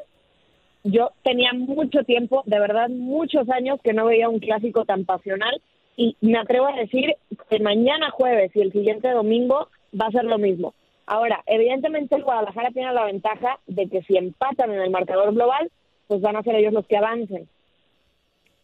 yo 0.92 1.12
tenía 1.24 1.54
mucho 1.54 2.04
tiempo, 2.04 2.44
de 2.46 2.60
verdad 2.60 2.90
muchos 2.90 3.50
años 3.50 3.80
que 3.84 3.94
no 3.94 4.06
veía 4.06 4.30
un 4.30 4.40
clásico 4.40 4.86
tan 4.86 5.06
pasional 5.06 5.62
y 5.96 6.16
me 6.22 6.38
atrevo 6.38 6.68
a 6.68 6.76
decir 6.76 7.16
que 7.50 7.60
mañana 7.60 8.12
jueves 8.12 8.52
y 8.56 8.62
el 8.62 8.72
siguiente 8.72 9.10
domingo 9.12 9.68
va 10.00 10.08
a 10.08 10.12
ser 10.12 10.24
lo 10.24 10.38
mismo. 10.38 10.74
Ahora, 11.06 11.44
evidentemente 11.48 12.16
el 12.16 12.24
Guadalajara 12.24 12.70
tiene 12.70 12.94
la 12.94 13.06
ventaja 13.06 13.60
de 13.68 13.90
que 13.90 14.04
si 14.04 14.16
empatan 14.16 14.72
en 14.72 14.80
el 14.80 14.92
marcador 14.92 15.34
global, 15.34 15.72
pues 16.08 16.22
van 16.22 16.36
a 16.36 16.44
ser 16.44 16.56
ellos 16.56 16.74
los 16.74 16.88
que 16.88 16.98
avancen. 16.98 17.50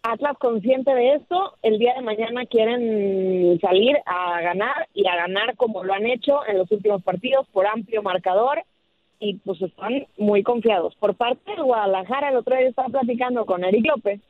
Atlas 0.04 0.38
consciente 0.38 0.94
de 0.94 1.16
esto, 1.16 1.56
el 1.64 1.80
día 1.80 1.96
de 1.96 2.02
mañana 2.02 2.46
quieren 2.46 3.60
salir 3.60 3.98
a 4.06 4.40
ganar 4.42 4.88
y 4.94 5.08
a 5.08 5.16
ganar 5.16 5.56
como 5.56 5.84
lo 5.84 5.94
han 5.94 6.06
hecho 6.06 6.46
en 6.48 6.60
los 6.60 6.72
últimos 6.72 7.02
partidos 7.02 7.48
por 7.52 7.66
amplio 7.66 8.04
marcador 8.04 8.64
y 9.20 9.36
pues 9.38 9.62
están 9.62 10.06
muy 10.18 10.44
confiados. 10.44 10.96
Por 10.96 11.16
parte 11.16 11.56
de 11.56 11.62
Guadalajara, 11.62 12.30
el 12.30 12.38
otro 12.38 12.56
día 12.56 12.68
estaba 12.68 12.90
platicando 12.90 13.46
con 13.46 13.64
Eric 13.64 13.86
López 13.88 14.22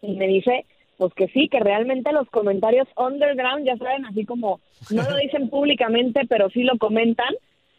y 0.00 0.12
me 0.14 0.26
dice 0.26 0.66
pues 1.02 1.14
que 1.14 1.26
sí, 1.28 1.48
que 1.48 1.58
realmente 1.58 2.12
los 2.12 2.28
comentarios 2.30 2.86
underground, 2.96 3.66
ya 3.66 3.76
saben, 3.76 4.04
así 4.06 4.24
como 4.24 4.60
no 4.90 5.02
lo 5.02 5.16
dicen 5.16 5.48
públicamente, 5.48 6.20
pero 6.28 6.48
sí 6.50 6.62
lo 6.62 6.78
comentan, 6.78 7.34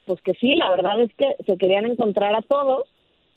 pues 0.05 0.21
que 0.21 0.33
sí, 0.33 0.55
la 0.55 0.69
verdad 0.71 0.99
es 0.99 1.13
que 1.15 1.35
se 1.45 1.57
querían 1.57 1.85
encontrar 1.85 2.35
a 2.35 2.41
todos, 2.41 2.83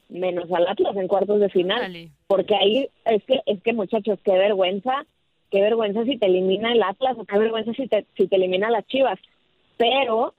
menos 0.09 0.51
al 0.51 0.67
Atlas 0.67 0.97
en 0.97 1.07
cuartos 1.07 1.39
de 1.39 1.51
final, 1.51 2.11
porque 2.27 2.57
ahí 2.57 2.89
es 3.05 3.23
que, 3.25 3.41
es 3.47 3.63
que 3.63 3.73
muchachos, 3.75 4.19
qué 4.25 4.33
vergüenza, 4.33 5.07
qué 5.53 5.61
vergüenza 5.61 6.05
si 6.05 6.17
te 6.19 6.27
elimina 6.27 6.73
el 6.73 6.83
Atlas, 6.83 7.17
o 7.19 7.25
qué 7.25 7.39
vergüenza 7.39 7.73
si 7.75 7.87
te, 7.87 8.07
si 8.17 8.27
te 8.27 8.37
elimina 8.37 8.71
las 8.71 8.87
Chivas, 8.89 9.21
pero 9.77 10.35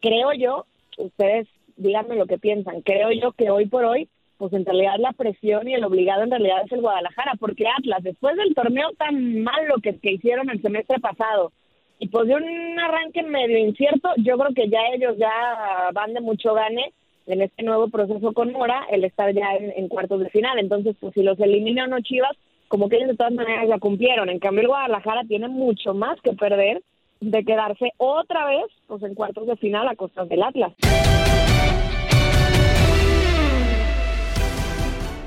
creo 0.00 0.32
yo, 0.32 0.64
ustedes 0.96 1.48
díganme 1.76 2.16
lo 2.16 2.26
que 2.26 2.38
piensan. 2.38 2.82
Creo 2.82 3.10
yo 3.12 3.32
que 3.32 3.50
hoy 3.50 3.66
por 3.66 3.84
hoy, 3.84 4.08
pues 4.38 4.52
en 4.52 4.64
realidad 4.64 4.96
la 4.98 5.12
presión 5.12 5.68
y 5.68 5.74
el 5.74 5.84
obligado 5.84 6.22
en 6.22 6.30
realidad 6.30 6.62
es 6.64 6.72
el 6.72 6.80
Guadalajara, 6.80 7.32
porque 7.38 7.66
Atlas, 7.68 8.02
después 8.02 8.36
del 8.36 8.54
torneo 8.54 8.90
tan 8.98 9.42
malo 9.42 9.76
que, 9.82 9.98
que 9.98 10.12
hicieron 10.12 10.50
el 10.50 10.60
semestre 10.60 10.98
pasado, 11.00 11.52
y 11.98 12.08
pues 12.08 12.28
de 12.28 12.34
un 12.34 12.78
arranque 12.78 13.22
medio 13.22 13.58
incierto, 13.58 14.10
yo 14.18 14.36
creo 14.36 14.54
que 14.54 14.68
ya 14.68 14.80
ellos 14.94 15.16
ya 15.18 15.90
van 15.94 16.12
de 16.12 16.20
mucho 16.20 16.52
gane 16.52 16.92
en 17.26 17.42
este 17.42 17.62
nuevo 17.62 17.88
proceso 17.88 18.32
con 18.32 18.52
Mora, 18.52 18.86
el 18.90 19.04
estar 19.04 19.32
ya 19.32 19.54
en, 19.54 19.88
cuartos 19.88 20.20
de 20.20 20.30
final. 20.30 20.58
Entonces, 20.58 20.94
pues 21.00 21.14
si 21.14 21.22
los 21.22 21.40
eliminan 21.40 21.92
o 21.92 22.00
Chivas, 22.00 22.36
como 22.68 22.88
que 22.88 22.96
ellos 22.96 23.08
de 23.08 23.16
todas 23.16 23.32
maneras 23.32 23.66
ya 23.68 23.78
cumplieron. 23.78 24.28
En 24.28 24.38
cambio, 24.38 24.62
el 24.62 24.68
Guadalajara 24.68 25.24
tiene 25.24 25.48
mucho 25.48 25.94
más 25.94 26.20
que 26.20 26.32
perder 26.32 26.82
de 27.20 27.44
quedarse 27.44 27.92
otra 27.96 28.46
vez 28.46 28.66
pues 28.86 29.02
en 29.02 29.14
cuartos 29.14 29.46
de 29.46 29.56
final 29.56 29.88
a 29.88 29.96
costas 29.96 30.28
del 30.28 30.42
Atlas. 30.42 30.74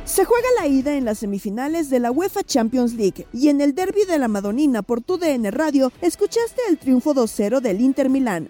Se 0.09 0.25
juega 0.25 0.47
la 0.59 0.65
ida 0.65 0.97
en 0.97 1.05
las 1.05 1.19
semifinales 1.19 1.91
de 1.91 1.99
la 1.99 2.09
UEFA 2.09 2.43
Champions 2.43 2.95
League 2.95 3.27
y 3.31 3.49
en 3.49 3.61
el 3.61 3.75
derby 3.75 4.05
de 4.05 4.17
la 4.17 4.27
Madonina 4.27 4.81
por 4.81 5.01
tu 5.01 5.19
DN 5.19 5.51
Radio 5.51 5.93
escuchaste 6.01 6.63
el 6.67 6.79
triunfo 6.79 7.13
2-0 7.13 7.61
del 7.61 7.79
Inter 7.79 8.09
Milán. 8.09 8.49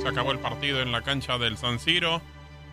Se 0.00 0.06
acabó 0.06 0.30
el 0.30 0.38
partido 0.38 0.80
en 0.80 0.92
la 0.92 1.02
cancha 1.02 1.36
del 1.36 1.56
San 1.56 1.80
Siro, 1.80 2.22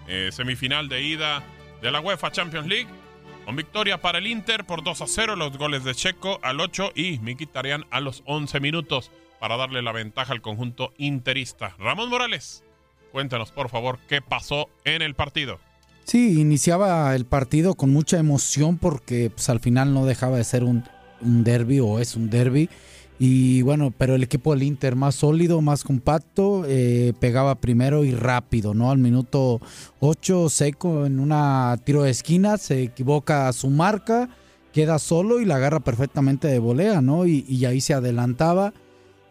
eh, 0.08 0.30
semifinal 0.32 0.90
de 0.90 1.02
ida 1.02 1.44
de 1.82 1.90
la 1.90 2.00
UEFA 2.00 2.32
Champions 2.32 2.68
League. 2.68 2.88
Con 3.46 3.56
victoria 3.56 4.00
para 4.00 4.20
el 4.20 4.28
Inter 4.28 4.64
por 4.66 4.84
2 4.84 5.02
a 5.02 5.08
0, 5.08 5.38
los 5.38 5.58
goles 5.58 5.84
de 5.84 5.96
Checo 5.96 6.40
al 6.44 6.60
8 6.60 6.92
y 6.94 7.18
Mkhitaryan 7.18 7.88
a 7.90 8.00
los 8.00 8.22
11 8.28 8.60
minutos 8.60 9.10
para 9.40 9.58
darle 9.58 9.82
la 9.82 9.92
ventaja 9.92 10.34
al 10.34 10.44
conjunto 10.44 10.94
interista. 10.98 11.76
Ramón 11.80 12.10
Morales. 12.12 12.64
Cuéntanos, 13.12 13.52
por 13.52 13.70
favor, 13.70 14.00
qué 14.08 14.22
pasó 14.22 14.70
en 14.86 15.02
el 15.02 15.16
partido. 15.16 15.60
Sí, 16.06 16.40
iniciaba 16.40 17.16
el 17.16 17.26
partido 17.26 17.76
con 17.76 17.92
mucha 17.92 18.18
emoción 18.18 18.78
porque 18.78 19.30
pues, 19.30 19.50
al 19.50 19.60
final 19.60 19.94
no 19.94 20.06
dejaba 20.06 20.38
de 20.38 20.44
ser 20.44 20.64
un, 20.64 20.84
un 21.22 21.44
derby 21.44 21.80
o 21.80 22.00
es 22.00 22.16
un 22.16 22.30
derby. 22.30 22.70
Y 23.20 23.62
bueno, 23.62 23.94
pero 23.96 24.16
el 24.16 24.24
equipo 24.24 24.52
del 24.52 24.64
Inter 24.64 24.96
más 24.96 25.14
sólido, 25.14 25.62
más 25.62 25.84
compacto, 25.84 26.64
eh, 26.66 27.14
pegaba 27.20 27.54
primero 27.54 28.04
y 28.04 28.12
rápido, 28.16 28.74
¿no? 28.74 28.90
Al 28.90 28.98
minuto 28.98 29.62
8, 30.00 30.50
seco 30.50 31.06
en 31.06 31.20
una 31.20 31.78
tiro 31.84 32.02
de 32.02 32.10
esquina, 32.10 32.58
se 32.58 32.82
equivoca 32.82 33.48
a 33.48 33.54
su 33.54 33.70
marca, 33.70 34.30
queda 34.74 34.98
solo 34.98 35.40
y 35.40 35.46
la 35.46 35.58
agarra 35.58 35.82
perfectamente 35.82 36.48
de 36.48 36.58
volea, 36.58 37.02
¿no? 37.02 37.28
Y, 37.28 37.46
y 37.48 37.66
ahí 37.66 37.80
se 37.80 37.94
adelantaba 37.94 38.74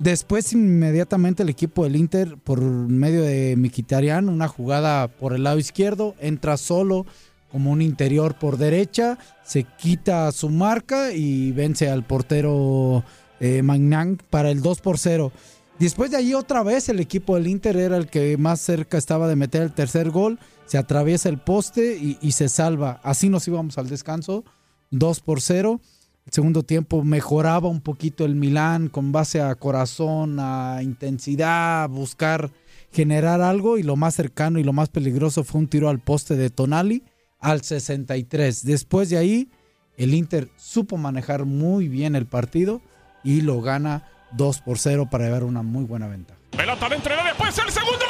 Después 0.00 0.54
inmediatamente 0.54 1.42
el 1.42 1.50
equipo 1.50 1.84
del 1.84 1.94
Inter 1.94 2.38
por 2.38 2.62
medio 2.62 3.20
de 3.20 3.54
Miquitarian, 3.58 4.30
una 4.30 4.48
jugada 4.48 5.08
por 5.08 5.34
el 5.34 5.42
lado 5.42 5.58
izquierdo, 5.58 6.14
entra 6.20 6.56
solo 6.56 7.04
como 7.52 7.70
un 7.70 7.82
interior 7.82 8.34
por 8.38 8.56
derecha, 8.56 9.18
se 9.44 9.64
quita 9.64 10.32
su 10.32 10.48
marca 10.48 11.12
y 11.12 11.52
vence 11.52 11.90
al 11.90 12.04
portero 12.04 13.04
eh, 13.40 13.60
Magnan 13.62 14.16
para 14.30 14.50
el 14.50 14.62
2 14.62 14.80
por 14.80 14.96
0. 14.96 15.32
Después 15.78 16.10
de 16.10 16.16
ahí 16.16 16.32
otra 16.32 16.62
vez 16.62 16.88
el 16.88 16.98
equipo 16.98 17.34
del 17.34 17.48
Inter 17.48 17.76
era 17.76 17.98
el 17.98 18.06
que 18.06 18.38
más 18.38 18.62
cerca 18.62 18.96
estaba 18.96 19.28
de 19.28 19.36
meter 19.36 19.60
el 19.60 19.74
tercer 19.74 20.08
gol. 20.08 20.38
Se 20.64 20.78
atraviesa 20.78 21.28
el 21.28 21.38
poste 21.38 21.98
y, 21.98 22.16
y 22.22 22.32
se 22.32 22.48
salva. 22.48 23.00
Así 23.02 23.28
nos 23.28 23.46
íbamos 23.48 23.76
al 23.76 23.90
descanso. 23.90 24.44
2 24.92 25.20
por 25.20 25.42
0. 25.42 25.78
El 26.26 26.32
segundo 26.32 26.62
tiempo 26.62 27.02
mejoraba 27.02 27.68
un 27.68 27.80
poquito 27.80 28.24
el 28.24 28.34
Milán 28.36 28.88
con 28.88 29.10
base 29.10 29.40
a 29.40 29.54
corazón, 29.54 30.38
a 30.38 30.80
intensidad, 30.82 31.84
a 31.84 31.86
buscar 31.88 32.50
generar 32.92 33.40
algo 33.40 33.78
y 33.78 33.82
lo 33.82 33.96
más 33.96 34.14
cercano 34.14 34.58
y 34.58 34.64
lo 34.64 34.72
más 34.72 34.88
peligroso 34.88 35.44
fue 35.44 35.60
un 35.60 35.68
tiro 35.68 35.88
al 35.88 35.98
poste 36.00 36.36
de 36.36 36.50
Tonali 36.50 37.02
al 37.40 37.62
63. 37.62 38.64
Después 38.64 39.10
de 39.10 39.16
ahí, 39.18 39.50
el 39.96 40.14
Inter 40.14 40.48
supo 40.56 40.96
manejar 40.96 41.46
muy 41.46 41.88
bien 41.88 42.14
el 42.14 42.26
partido 42.26 42.80
y 43.24 43.40
lo 43.40 43.60
gana 43.60 44.08
2 44.32 44.60
por 44.60 44.78
0 44.78 45.08
para 45.10 45.24
llevar 45.24 45.44
una 45.44 45.62
muy 45.62 45.84
buena 45.84 46.06
ventaja. 46.06 46.38
Pelota 46.50 46.88
dentro 46.88 47.16
de 47.16 47.22
después 47.24 47.58
el 47.58 47.70
segundo. 47.72 48.04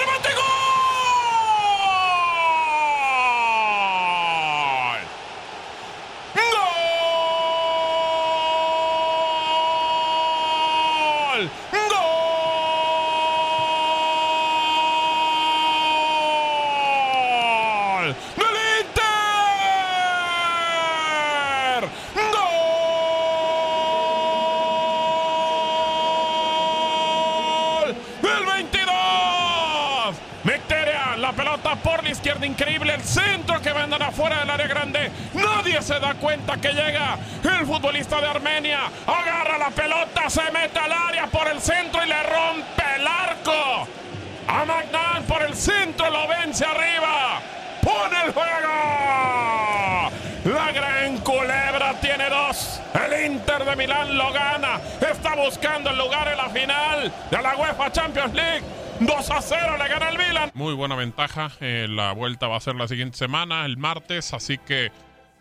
¡Gol! 11.31 11.51
¡Gol! 18.01 18.15
¡Del 18.37 18.57
Inter! 18.81 19.01
¡Gol! 27.01 27.97
¡Del 28.23 28.45
22! 28.47 28.95
Mkhitaryan, 30.45 31.21
la 31.21 31.33
pelota 31.33 31.77
por 31.77 32.03
la 32.03 32.11
izquierda, 32.11 32.47
increíble 32.47 32.95
el 32.95 33.03
centro 33.03 33.61
que 33.61 33.73
mandan 33.73 34.03
afuera 34.03 34.41
del 34.41 34.51
área 34.51 34.67
grande. 34.69 35.11
Nadie 35.35 35.80
se 35.91 35.99
da 35.99 36.15
cuenta 36.15 36.57
que 36.57 36.69
llega 36.69 37.19
el 37.43 37.67
futbolista 37.67 38.21
de 38.21 38.29
Armenia. 38.29 38.79
Agarra 39.09 39.59
la 39.59 39.71
pelota, 39.71 40.31
se 40.31 40.49
mete 40.53 40.79
al 40.79 40.93
área 40.93 41.27
por 41.27 41.49
el 41.49 41.61
centro 41.61 42.01
y 42.05 42.09
le 42.09 42.23
rompe 42.23 42.85
el 42.95 43.05
arco. 43.05 43.89
A 44.47 44.65
Magnan 44.65 45.25
por 45.25 45.43
el 45.43 45.53
centro 45.57 46.09
lo 46.09 46.29
vence 46.29 46.65
arriba. 46.65 47.41
Pone 47.83 48.23
el 48.25 48.33
juego. 48.33 48.71
La 50.45 50.71
gran 50.71 51.19
culebra 51.19 51.95
tiene 52.01 52.31
dos. 52.31 52.81
El 52.95 53.33
Inter 53.33 53.65
de 53.65 53.75
Milán 53.75 54.17
lo 54.17 54.33
gana. 54.33 54.81
Está 55.01 55.35
buscando 55.35 55.91
el 55.91 55.99
lugar 55.99 56.29
en 56.29 56.37
la 56.37 56.51
final 56.51 57.13
de 57.33 57.43
la 57.43 57.57
UEFA 57.57 57.91
Champions 57.91 58.33
League. 58.33 58.63
2 59.01 59.31
a 59.31 59.41
0 59.41 59.77
le 59.79 59.89
gana 59.89 60.11
el 60.11 60.19
Milan. 60.19 60.51
Muy 60.55 60.75
buena 60.75 60.95
ventaja. 60.95 61.51
Eh, 61.61 61.87
la 61.89 62.13
vuelta 62.13 62.47
va 62.47 62.59
a 62.59 62.61
ser 62.61 62.77
la 62.77 62.87
siguiente 62.87 63.17
semana, 63.17 63.65
el 63.65 63.77
martes. 63.79 64.35
Así 64.35 64.59
que, 64.59 64.93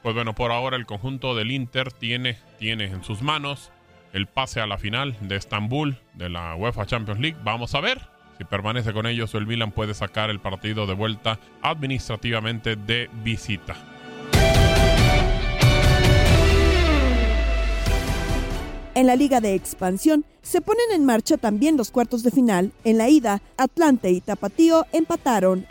pues 0.01 0.15
bueno, 0.15 0.33
por 0.33 0.51
ahora 0.51 0.77
el 0.77 0.85
conjunto 0.85 1.35
del 1.35 1.51
Inter 1.51 1.91
tiene, 1.91 2.37
tiene 2.57 2.85
en 2.85 3.03
sus 3.03 3.21
manos 3.21 3.71
el 4.13 4.27
pase 4.27 4.61
a 4.61 4.67
la 4.67 4.77
final 4.77 5.15
de 5.21 5.35
Estambul 5.35 5.97
de 6.13 6.29
la 6.29 6.55
UEFA 6.55 6.85
Champions 6.85 7.19
League. 7.19 7.37
Vamos 7.43 7.75
a 7.75 7.81
ver 7.81 7.99
si 8.37 8.45
permanece 8.45 8.93
con 8.93 9.05
ellos 9.05 9.35
o 9.35 9.37
el 9.37 9.45
Milan 9.45 9.71
puede 9.71 9.93
sacar 9.93 10.29
el 10.29 10.39
partido 10.39 10.87
de 10.87 10.93
vuelta 10.93 11.39
administrativamente 11.61 12.75
de 12.75 13.09
visita. 13.23 13.75
En 18.95 19.07
la 19.07 19.15
Liga 19.15 19.39
de 19.39 19.53
Expansión 19.53 20.25
se 20.41 20.61
ponen 20.61 20.91
en 20.93 21.05
marcha 21.05 21.37
también 21.37 21.77
los 21.77 21.91
cuartos 21.91 22.23
de 22.23 22.31
final. 22.31 22.73
En 22.83 22.97
la 22.97 23.07
ida, 23.07 23.41
Atlante 23.55 24.09
y 24.11 24.19
Tapatío 24.19 24.85
empataron. 24.91 25.65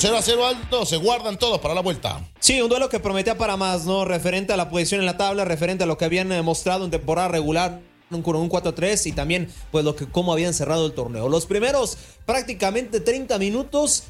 0 0.00 0.16
a 0.16 0.22
0 0.22 0.46
alto, 0.46 0.86
se 0.86 0.96
guardan 0.96 1.38
todos 1.38 1.60
para 1.60 1.74
la 1.74 1.82
vuelta. 1.82 2.26
Sí, 2.38 2.58
un 2.62 2.70
duelo 2.70 2.88
que 2.88 3.00
prometía 3.00 3.36
para 3.36 3.58
más, 3.58 3.84
¿no? 3.84 4.06
Referente 4.06 4.50
a 4.50 4.56
la 4.56 4.70
posición 4.70 5.00
en 5.00 5.06
la 5.06 5.18
tabla, 5.18 5.44
referente 5.44 5.84
a 5.84 5.86
lo 5.86 5.98
que 5.98 6.06
habían 6.06 6.32
eh, 6.32 6.40
mostrado 6.40 6.86
en 6.86 6.90
temporada 6.90 7.28
regular 7.28 7.80
un, 8.10 8.22
con 8.22 8.34
un 8.36 8.48
4-3 8.48 9.08
y 9.08 9.12
también 9.12 9.50
pues 9.70 9.84
lo 9.84 9.94
que 9.94 10.06
cómo 10.06 10.32
habían 10.32 10.54
cerrado 10.54 10.86
el 10.86 10.92
torneo. 10.92 11.28
Los 11.28 11.44
primeros 11.44 11.98
prácticamente 12.24 13.00
30 13.00 13.38
minutos 13.38 14.04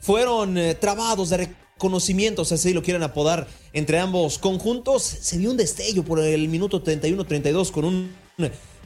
fueron 0.00 0.58
eh, 0.58 0.74
trabados 0.74 1.30
de 1.30 1.36
reconocimientos, 1.76 2.50
así 2.50 2.72
lo 2.72 2.82
quieren 2.82 3.04
apodar, 3.04 3.46
entre 3.72 4.00
ambos 4.00 4.38
conjuntos. 4.38 5.04
Se 5.04 5.38
vio 5.38 5.52
un 5.52 5.56
destello 5.56 6.02
por 6.02 6.18
el 6.18 6.48
minuto 6.48 6.82
31-32 6.82 7.70
con 7.70 7.84
un 7.84 8.10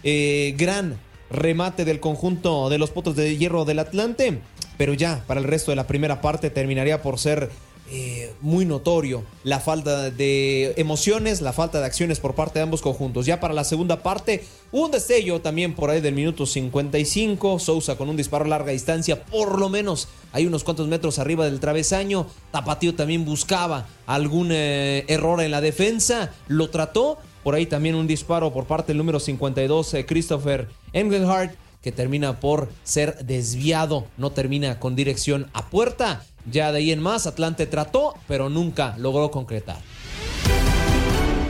eh, 0.03 0.55
gran 0.59 1.01
remate 1.31 1.87
del 1.87 1.99
conjunto 1.99 2.69
de 2.69 2.77
los 2.77 2.91
Potos 2.91 3.17
de 3.17 3.39
Hierro 3.39 3.65
del 3.65 3.79
Atlante, 3.79 4.41
pero 4.77 4.95
ya 4.95 5.25
para 5.27 5.41
el 5.41 5.47
resto 5.47 5.71
de 5.71 5.77
la 5.77 5.87
primera 5.87 6.21
parte 6.21 6.51
terminaría 6.51 7.03
por 7.03 7.19
ser 7.19 7.51
eh, 7.89 8.33
muy 8.41 8.65
notorio 8.65 9.23
la 9.45 9.61
falta 9.61 10.11
de 10.11 10.75
emociones, 10.77 11.41
la 11.41 11.53
falta 11.53 11.79
de 11.79 11.87
acciones 11.87 12.19
por 12.19 12.35
parte 12.35 12.59
de 12.59 12.65
ambos 12.65 12.83
conjuntos. 12.83 13.27
Ya 13.27 13.39
para 13.39 13.55
la 13.55 13.63
segunda 13.63 14.03
parte, 14.03 14.45
un 14.73 14.91
destello 14.91 15.41
también 15.41 15.73
por 15.73 15.91
ahí 15.91 16.01
del 16.01 16.15
minuto 16.15 16.47
55. 16.47 17.61
Sousa 17.61 17.97
con 17.97 18.09
un 18.09 18.17
disparo 18.17 18.45
a 18.45 18.49
larga 18.49 18.73
distancia, 18.73 19.25
por 19.25 19.61
lo 19.61 19.69
menos 19.69 20.09
hay 20.33 20.47
unos 20.47 20.65
cuantos 20.65 20.89
metros 20.89 21.21
arriba 21.21 21.45
del 21.45 21.61
travesaño. 21.61 22.27
Tapatío 22.51 22.97
también 22.97 23.25
buscaba 23.25 23.87
algún 24.07 24.49
eh, 24.51 25.05
error 25.07 25.41
en 25.41 25.53
la 25.53 25.61
defensa, 25.61 26.33
lo 26.49 26.71
trató. 26.71 27.19
Por 27.45 27.55
ahí 27.55 27.67
también 27.67 27.95
un 27.95 28.09
disparo 28.09 28.53
por 28.53 28.65
parte 28.65 28.89
del 28.89 28.99
número 28.99 29.21
52, 29.21 29.95
eh, 29.95 30.07
Christopher 30.07 30.69
Engelhardt, 30.93 31.55
que 31.87 31.93
termina 31.93 32.41
por 32.41 32.69
ser 32.83 33.25
desviado, 33.25 34.09
no 34.17 34.31
termina 34.31 34.81
con 34.81 34.97
dirección 34.97 35.47
a 35.53 35.67
puerta. 35.67 36.25
Ya 36.51 36.73
de 36.73 36.79
ahí 36.79 36.91
en 36.91 37.01
más, 37.01 37.29
Atlante 37.29 37.65
trató, 37.65 38.17
pero 38.27 38.49
nunca 38.49 38.97
logró 38.99 39.31
concretar. 39.31 39.77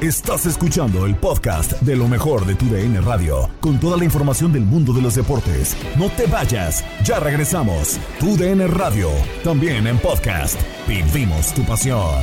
Estás 0.03 0.45
escuchando 0.45 1.07
el 1.07 1.17
podcast 1.17 1.73
de 1.81 1.97
lo 1.97 2.07
mejor 2.07 2.45
de 2.45 2.55
tu 2.55 2.67
DN 2.67 3.01
Radio, 3.01 3.49
con 3.61 3.81
toda 3.81 3.97
la 3.97 4.05
información 4.05 4.53
del 4.53 4.65
mundo 4.65 4.93
de 4.93 5.01
los 5.01 5.15
deportes. 5.15 5.75
No 5.97 6.11
te 6.11 6.27
vayas, 6.27 6.85
ya 7.03 7.19
regresamos. 7.19 7.99
Tu 8.21 8.37
DN 8.37 8.67
Radio, 8.67 9.09
también 9.43 9.87
en 9.87 9.99
podcast. 9.99 10.61
Vivimos 10.87 11.55
tu 11.55 11.65
pasión. 11.65 12.23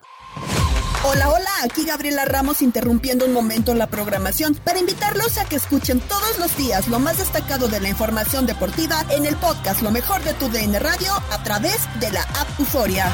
Hola, 1.03 1.29
hola, 1.29 1.49
aquí 1.63 1.83
Gabriela 1.83 2.25
Ramos 2.25 2.61
interrumpiendo 2.61 3.25
un 3.25 3.33
momento 3.33 3.73
la 3.73 3.87
programación 3.87 4.53
para 4.63 4.79
invitarlos 4.79 5.37
a 5.39 5.45
que 5.45 5.55
escuchen 5.55 5.99
todos 5.99 6.37
los 6.37 6.55
días 6.57 6.87
lo 6.87 6.99
más 6.99 7.17
destacado 7.17 7.67
de 7.67 7.79
la 7.79 7.89
información 7.89 8.45
deportiva 8.45 9.03
en 9.09 9.25
el 9.25 9.35
podcast 9.35 9.81
Lo 9.81 9.89
mejor 9.89 10.23
de 10.23 10.33
tu 10.35 10.47
DN 10.47 10.77
Radio 10.79 11.13
a 11.31 11.43
través 11.43 11.79
de 11.99 12.11
la 12.11 12.21
app 12.21 12.59
Euforia. 12.59 13.11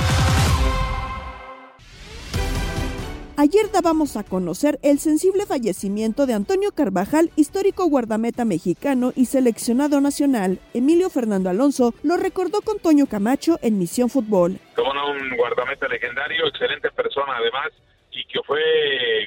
Ayer 3.39 3.69
dábamos 3.71 4.17
a 4.17 4.23
conocer 4.23 4.79
el 4.81 4.97
sensible 4.97 5.45
fallecimiento 5.45 6.25
de 6.25 6.33
Antonio 6.33 6.71
Carvajal, 6.75 7.29
histórico 7.35 7.85
guardameta 7.85 8.45
mexicano 8.45 9.13
y 9.15 9.25
seleccionado 9.25 10.01
nacional. 10.01 10.57
Emilio 10.73 11.11
Fernando 11.11 11.47
Alonso 11.51 11.93
lo 12.01 12.17
recordó 12.17 12.61
con 12.65 12.79
Toño 12.79 13.05
Camacho 13.05 13.59
en 13.61 13.77
Misión 13.77 14.09
Fútbol. 14.09 14.57
Como 14.75 14.91
no, 14.91 15.11
un 15.11 15.37
guardameta 15.37 15.87
legendario, 15.87 16.47
excelente 16.47 16.89
persona 16.89 17.37
además, 17.37 17.69
y 18.09 18.25
que 18.25 18.41
fue 18.41 18.59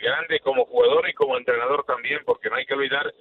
grande 0.02 0.40
como 0.40 0.64
jugador 0.64 1.08
y 1.08 1.14
como 1.14 1.38
entrenador 1.38 1.84
también, 1.84 2.18
porque 2.26 2.50
no 2.50 2.56
hay 2.56 2.66
que 2.66 2.74
olvidar 2.74 3.14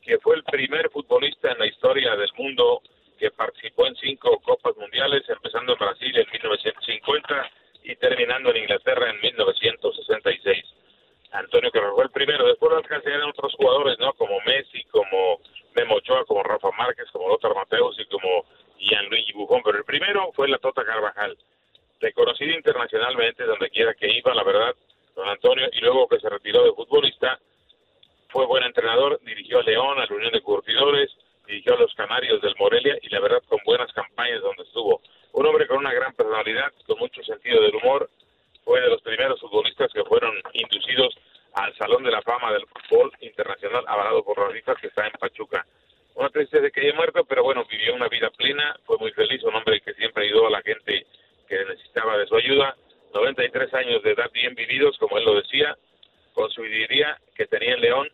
que 0.00 0.18
fue 0.20 0.36
el 0.36 0.44
primer 0.44 0.88
futbolista 0.88 1.52
en 1.52 1.58
la 1.58 1.66
historia 1.66 2.16
del 2.16 2.30
mundo 2.38 2.80
que 3.18 3.30
participó 3.30 3.86
en 3.86 3.94
cinco 3.96 4.40
Copas 4.40 4.74
Mundiales, 4.78 5.22
empezando 5.28 5.74
en 5.74 5.78
Brasil 5.78 6.16
en 6.16 6.26
1950 6.32 7.59
y 7.82 7.96
terminando 7.96 8.50
en 8.50 8.58
Inglaterra 8.58 9.10
en 9.10 9.20
1966. 9.20 10.64
Antonio 11.32 11.70
que 11.70 11.80
fue 11.80 12.04
el 12.04 12.10
primero, 12.10 12.46
después 12.46 12.72
lo 12.72 12.78
alcanzarían 12.78 13.22
otros 13.22 13.54
jugadores, 13.54 13.98
¿no? 13.98 14.12
Como 14.14 14.40
Messi, 14.46 14.82
como 14.84 15.40
Memo 15.74 15.96
Ochoa, 15.96 16.24
como 16.24 16.42
Rafa 16.42 16.70
Márquez, 16.76 17.06
como 17.12 17.28
Lothar 17.28 17.54
Mateus 17.54 17.98
y 18.00 18.06
como 18.06 18.44
Gianluigi 18.78 19.32
Buffon, 19.32 19.62
pero 19.64 19.78
el 19.78 19.84
primero 19.84 20.32
fue 20.34 20.48
la 20.48 20.58
Tota 20.58 20.84
Carvajal, 20.84 21.36
reconocido 22.00 22.52
internacionalmente 22.52 23.44
donde 23.44 23.70
quiera 23.70 23.94
que 23.94 24.10
iba, 24.10 24.34
la 24.34 24.42
verdad, 24.42 24.74
y 25.72 25.80
luego 25.80 26.08
que 26.08 26.18
se 26.18 26.28
retiró 26.28 26.64
de 26.64 26.72
futbolista, 26.72 27.38
fue 28.28 28.46
buen 28.46 28.64
entrenador, 28.64 29.20
dirigió 29.22 29.60
a 29.60 29.62
León, 29.62 29.98
a 29.98 30.06
la 30.06 30.14
Unión 30.14 30.32
de 30.32 30.40
Curtidores, 30.40 31.10
dirigió 31.50 31.74
a 31.74 31.78
los 31.78 31.92
Canarios 31.94 32.40
del 32.40 32.54
Morelia 32.58 32.96
y 33.02 33.08
la 33.08 33.20
verdad 33.20 33.42
con 33.48 33.58
buenas 33.64 33.92
campañas 33.92 34.40
donde 34.40 34.62
estuvo. 34.62 35.02
Un 35.32 35.46
hombre 35.46 35.66
con 35.66 35.78
una 35.78 35.92
gran 35.92 36.14
personalidad, 36.14 36.72
con 36.86 36.98
mucho 36.98 37.22
sentido 37.24 37.60
del 37.60 37.74
humor, 37.74 38.08
fue 38.64 38.80
de 38.80 38.88
los 38.88 39.02
primeros 39.02 39.40
futbolistas 39.40 39.92
que 39.92 40.04
fueron 40.04 40.32
inducidos 40.52 41.18
al 41.54 41.74
Salón 41.76 42.04
de 42.04 42.12
la 42.12 42.22
Fama 42.22 42.52
del 42.52 42.66
Fútbol 42.66 43.10
Internacional 43.20 43.84
avalado 43.88 44.22
por 44.22 44.36
Rodríguez 44.36 44.76
que 44.80 44.86
está 44.86 45.06
en 45.06 45.12
Pachuca. 45.12 45.66
Una 46.14 46.30
tristeza 46.30 46.62
de 46.62 46.70
que 46.70 46.82
haya 46.82 46.94
muerto, 46.94 47.24
pero 47.24 47.42
bueno, 47.42 47.64
vivió 47.68 47.94
una 47.94 48.08
vida 48.08 48.30
plena, 48.30 48.76
fue 48.84 48.98
muy 48.98 49.10
feliz, 49.12 49.42
un 49.42 49.54
hombre 49.54 49.80
que 49.80 49.94
siempre 49.94 50.26
ayudó 50.26 50.46
a 50.46 50.50
la 50.50 50.62
gente 50.62 51.06
que 51.48 51.64
necesitaba 51.64 52.16
de 52.16 52.26
su 52.26 52.36
ayuda. 52.36 52.76
93 53.12 53.74
años 53.74 54.02
de 54.04 54.12
edad 54.12 54.30
bien 54.32 54.54
vividos, 54.54 54.96
como 54.98 55.18
él 55.18 55.24
lo 55.24 55.34
decía, 55.34 55.76
con 56.32 56.48
su 56.50 56.64
idea 56.64 57.18
que 57.34 57.46
tenía 57.46 57.74
en 57.74 57.80
León, 57.80 58.08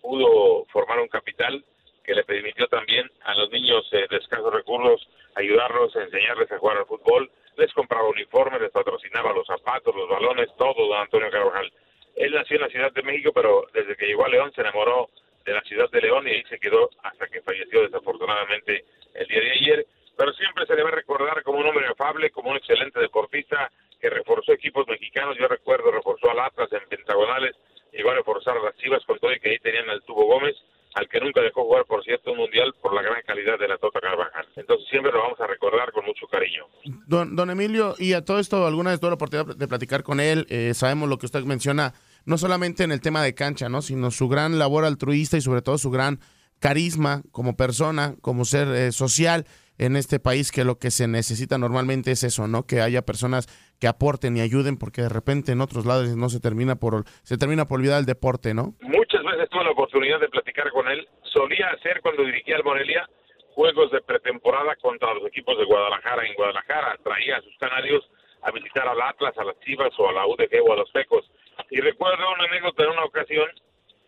pudo 0.00 0.64
formar 0.66 1.00
un 1.00 1.08
capital 1.08 1.64
que 2.08 2.14
le 2.14 2.24
permitió 2.24 2.66
también 2.68 3.06
a 3.24 3.34
los 3.34 3.50
niños 3.50 3.86
eh, 3.92 4.06
de 4.08 4.16
escasos 4.16 4.50
recursos 4.50 5.06
ayudarlos 5.34 5.94
enseñarles 5.94 6.50
a 6.50 6.58
jugar 6.58 6.78
al 6.78 6.86
fútbol, 6.86 7.30
les 7.58 7.70
compraba 7.74 8.08
uniformes, 8.08 8.62
les 8.62 8.70
patrocinaba 8.70 9.34
los 9.34 9.46
zapatos, 9.46 9.94
los 9.94 10.08
balones, 10.08 10.48
todo 10.56 10.88
don 10.88 10.96
Antonio 11.02 11.30
Carvajal. 11.30 11.70
Él 12.16 12.32
nació 12.32 12.56
en 12.56 12.62
la 12.62 12.68
Ciudad 12.70 12.92
de 12.92 13.02
México, 13.02 13.30
pero 13.34 13.66
desde 13.74 13.94
que 13.94 14.06
llegó 14.06 14.24
a 14.24 14.30
León 14.30 14.50
se 14.54 14.62
enamoró 14.62 15.10
de 15.44 15.52
la 15.52 15.60
Ciudad 15.60 15.90
de 15.90 16.00
León 16.00 16.26
y 16.26 16.30
ahí 16.30 16.44
se 16.44 16.58
quedó 16.58 16.88
hasta 17.02 17.26
que 17.26 17.42
falleció 17.42 17.82
desafortunadamente 17.82 18.86
el 19.12 19.26
día 19.26 19.40
de 19.40 19.50
ayer. 19.50 19.86
Pero 20.16 20.32
siempre 20.32 20.64
se 20.64 20.76
le 20.76 20.84
va 20.84 20.88
a 20.88 20.92
recordar 20.92 21.42
como 21.42 21.58
un 21.58 21.66
hombre 21.66 21.88
afable, 21.88 22.30
como 22.30 22.52
un 22.52 22.56
excelente 22.56 23.00
deportista 23.00 23.70
que 24.00 24.08
reforzó 24.08 24.54
equipos 24.54 24.88
mexicanos. 24.88 25.36
Yo 25.36 25.46
recuerdo, 25.46 25.90
reforzó 25.90 26.30
al 26.30 26.40
Atlas 26.40 26.72
en 26.72 26.88
pentagonales, 26.88 27.54
llegó 27.92 28.12
a 28.12 28.14
reforzar 28.14 28.56
a 28.56 28.62
las 28.62 28.76
Chivas 28.78 29.04
con 29.04 29.18
todo 29.18 29.30
y 29.30 29.40
que 29.40 29.50
ahí 29.50 29.58
tenían 29.58 29.90
al 29.90 30.02
Tubo 30.04 30.24
Gómez, 30.24 30.56
al 30.98 31.08
que 31.08 31.20
nunca 31.20 31.40
dejó 31.40 31.64
jugar, 31.64 31.84
por 31.84 32.02
cierto, 32.02 32.32
un 32.32 32.38
mundial 32.38 32.74
por 32.82 32.92
la 32.92 33.02
gran 33.02 33.22
calidad 33.24 33.58
de 33.58 33.68
la 33.68 33.78
Tota 33.78 34.00
Carvajal. 34.00 34.46
Entonces 34.56 34.88
siempre 34.90 35.12
lo 35.12 35.20
vamos 35.20 35.40
a 35.40 35.46
recordar 35.46 35.92
con 35.92 36.04
mucho 36.04 36.26
cariño. 36.26 36.66
Don, 37.06 37.36
don 37.36 37.50
Emilio, 37.50 37.94
y 37.98 38.14
a 38.14 38.24
todo 38.24 38.40
esto, 38.40 38.66
alguna 38.66 38.90
vez 38.90 38.98
tuve 38.98 39.10
la 39.10 39.14
oportunidad 39.14 39.56
de 39.56 39.68
platicar 39.68 40.02
con 40.02 40.18
él, 40.18 40.46
eh, 40.50 40.74
sabemos 40.74 41.08
lo 41.08 41.18
que 41.18 41.26
usted 41.26 41.44
menciona, 41.44 41.94
no 42.24 42.36
solamente 42.36 42.82
en 42.82 42.90
el 42.90 43.00
tema 43.00 43.22
de 43.22 43.34
cancha, 43.34 43.68
¿no? 43.68 43.80
sino 43.80 44.10
su 44.10 44.28
gran 44.28 44.58
labor 44.58 44.84
altruista 44.84 45.36
y 45.36 45.40
sobre 45.40 45.62
todo 45.62 45.78
su 45.78 45.90
gran 45.90 46.18
carisma 46.58 47.22
como 47.30 47.56
persona, 47.56 48.14
como 48.20 48.44
ser 48.44 48.68
eh, 48.68 48.92
social 48.92 49.46
en 49.78 49.94
este 49.94 50.18
país, 50.18 50.50
que 50.50 50.64
lo 50.64 50.78
que 50.78 50.90
se 50.90 51.06
necesita 51.06 51.56
normalmente 51.56 52.10
es 52.10 52.24
eso, 52.24 52.48
¿no? 52.48 52.66
Que 52.66 52.80
haya 52.80 53.02
personas 53.02 53.46
que 53.78 53.86
aporten 53.86 54.36
y 54.36 54.40
ayuden, 54.40 54.76
porque 54.76 55.02
de 55.02 55.08
repente 55.08 55.52
en 55.52 55.60
otros 55.60 55.86
lados 55.86 56.08
no 56.16 56.28
se 56.28 56.40
termina 56.40 56.74
por 56.76 57.04
se 57.22 57.38
termina 57.38 57.66
por 57.66 57.78
olvidar 57.78 58.00
el 58.00 58.06
deporte, 58.06 58.54
¿no? 58.54 58.74
Muchas 58.80 59.22
veces 59.22 59.48
tuve 59.50 59.64
la 59.64 59.70
oportunidad 59.70 59.87
de 60.16 60.28
platicar 60.28 60.70
con 60.70 60.88
él. 60.88 61.06
Solía 61.24 61.68
hacer 61.68 62.00
cuando 62.00 62.22
dirigía 62.24 62.56
al 62.56 62.64
Morelia 62.64 63.06
juegos 63.52 63.90
de 63.90 64.00
pretemporada 64.00 64.76
contra 64.76 65.12
los 65.12 65.26
equipos 65.26 65.58
de 65.58 65.64
Guadalajara 65.64 66.24
en 66.26 66.34
Guadalajara. 66.34 66.96
Traía 67.02 67.36
a 67.36 67.42
sus 67.42 67.56
canarios 67.58 68.08
a 68.42 68.50
visitar 68.52 68.88
al 68.88 69.02
Atlas, 69.02 69.36
a 69.36 69.44
las 69.44 69.58
Chivas 69.60 69.90
o 69.98 70.08
a 70.08 70.12
la 70.12 70.26
UDG 70.26 70.62
o 70.66 70.72
a 70.72 70.76
los 70.76 70.90
Pecos. 70.90 71.30
Y 71.70 71.80
recuerdo 71.80 72.32
una 72.32 72.44
anécdota 72.44 72.84
en 72.84 72.90
una 72.90 73.04
ocasión 73.04 73.50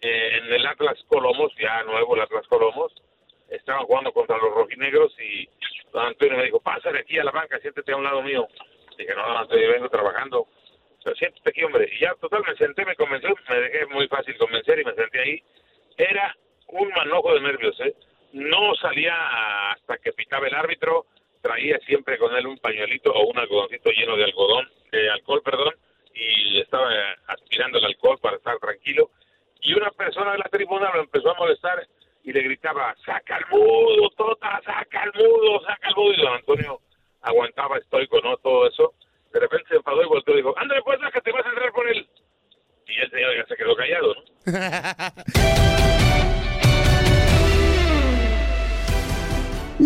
eh, 0.00 0.38
en 0.38 0.52
el 0.52 0.66
Atlas 0.66 0.98
Colomos, 1.08 1.52
ya 1.60 1.82
nuevo 1.82 2.14
el 2.14 2.22
Atlas 2.22 2.46
Colomos, 2.48 2.92
estaban 3.50 3.84
jugando 3.84 4.12
contra 4.12 4.38
los 4.38 4.54
rojinegros 4.54 5.14
y 5.20 5.48
don 5.92 6.06
Antonio 6.06 6.38
me 6.38 6.44
dijo, 6.44 6.60
pásale 6.60 7.00
aquí 7.00 7.18
a 7.18 7.24
la 7.24 7.32
banca, 7.32 7.58
siéntete 7.58 7.92
a 7.92 7.96
un 7.96 8.04
lado 8.04 8.22
mío. 8.22 8.46
Dije, 8.96 9.14
no, 9.14 9.26
don 9.26 9.36
Antonio, 9.36 9.72
vengo 9.72 9.88
trabajando. 9.88 10.46
Pero 11.02 11.16
siéntate 11.16 11.50
aquí, 11.50 11.64
hombre. 11.64 11.88
Y 11.92 12.00
ya, 12.00 12.14
total, 12.14 12.44
me 12.46 12.54
senté, 12.56 12.84
me 12.84 12.94
convenció, 12.94 13.34
me 13.48 13.60
dejé 13.60 13.86
muy 13.86 14.06
fácil 14.08 14.36
convencer 14.38 14.78
y 14.78 14.84
me 14.84 14.94
senté 14.94 15.18
ahí. 15.18 15.42
Era 16.00 16.34
un 16.68 16.88
manojo 16.88 17.34
de 17.34 17.40
nervios, 17.42 17.78
¿eh? 17.80 17.94
No 18.32 18.74
salía 18.76 19.14
hasta 19.72 19.98
que 19.98 20.12
pitaba 20.12 20.46
el 20.46 20.54
árbitro, 20.54 21.04
traía 21.42 21.78
siempre 21.80 22.16
con 22.16 22.34
él 22.34 22.46
un 22.46 22.56
pañuelito 22.56 23.12
o 23.12 23.26
un 23.26 23.38
algodoncito 23.38 23.90
lleno 23.90 24.16
de 24.16 24.24
algodón, 24.24 24.66
de 24.90 25.10
alcohol, 25.10 25.42
perdón, 25.44 25.74
y 26.14 26.58
estaba 26.58 26.88
aspirando 27.26 27.78
el 27.78 27.84
alcohol 27.84 28.18
para 28.18 28.38
estar 28.38 28.58
tranquilo. 28.58 29.10
Y 29.60 29.74
una 29.74 29.90
persona 29.90 30.32
de 30.32 30.38
la 30.38 30.44
tribuna 30.44 30.90
lo 30.94 31.02
empezó 31.02 31.32
a 31.32 31.38
molestar 31.38 31.86
y 32.24 32.32
le 32.32 32.42
gritaba, 32.44 32.94
saca 33.04 33.36
el 33.36 33.44
mudo, 33.50 34.08
Tota, 34.16 34.58
saca 34.64 35.04
el 35.04 35.12
mudo, 35.12 35.60
saca 35.66 35.88
el 35.88 35.96
mudo. 35.96 36.12
Y 36.14 36.22
don 36.22 36.32
Antonio 36.32 36.80
aguantaba 37.20 37.76
estoico, 37.76 38.22
¿no? 38.22 38.38
Todo 38.38 38.66
eso. 38.66 38.94
De 39.34 39.40
repente 39.40 39.68
se 39.68 39.76
enfadó 39.76 40.02
y 40.02 40.06
volteó 40.06 40.32
y 40.32 40.38
dijo, 40.38 40.54
André, 40.56 40.80
pues 40.82 40.98
que 41.12 41.20
te 41.20 41.32
vas 41.32 41.44
a 41.44 41.50
entrar 41.50 41.70
con 41.72 41.86
él. 41.88 42.08
Y 42.86 43.00
el 43.00 43.10
señor 43.10 43.36
ya 43.36 43.44
se 43.46 43.56
quedó 43.56 43.76
callado, 43.76 44.14
¿no? 44.14 44.22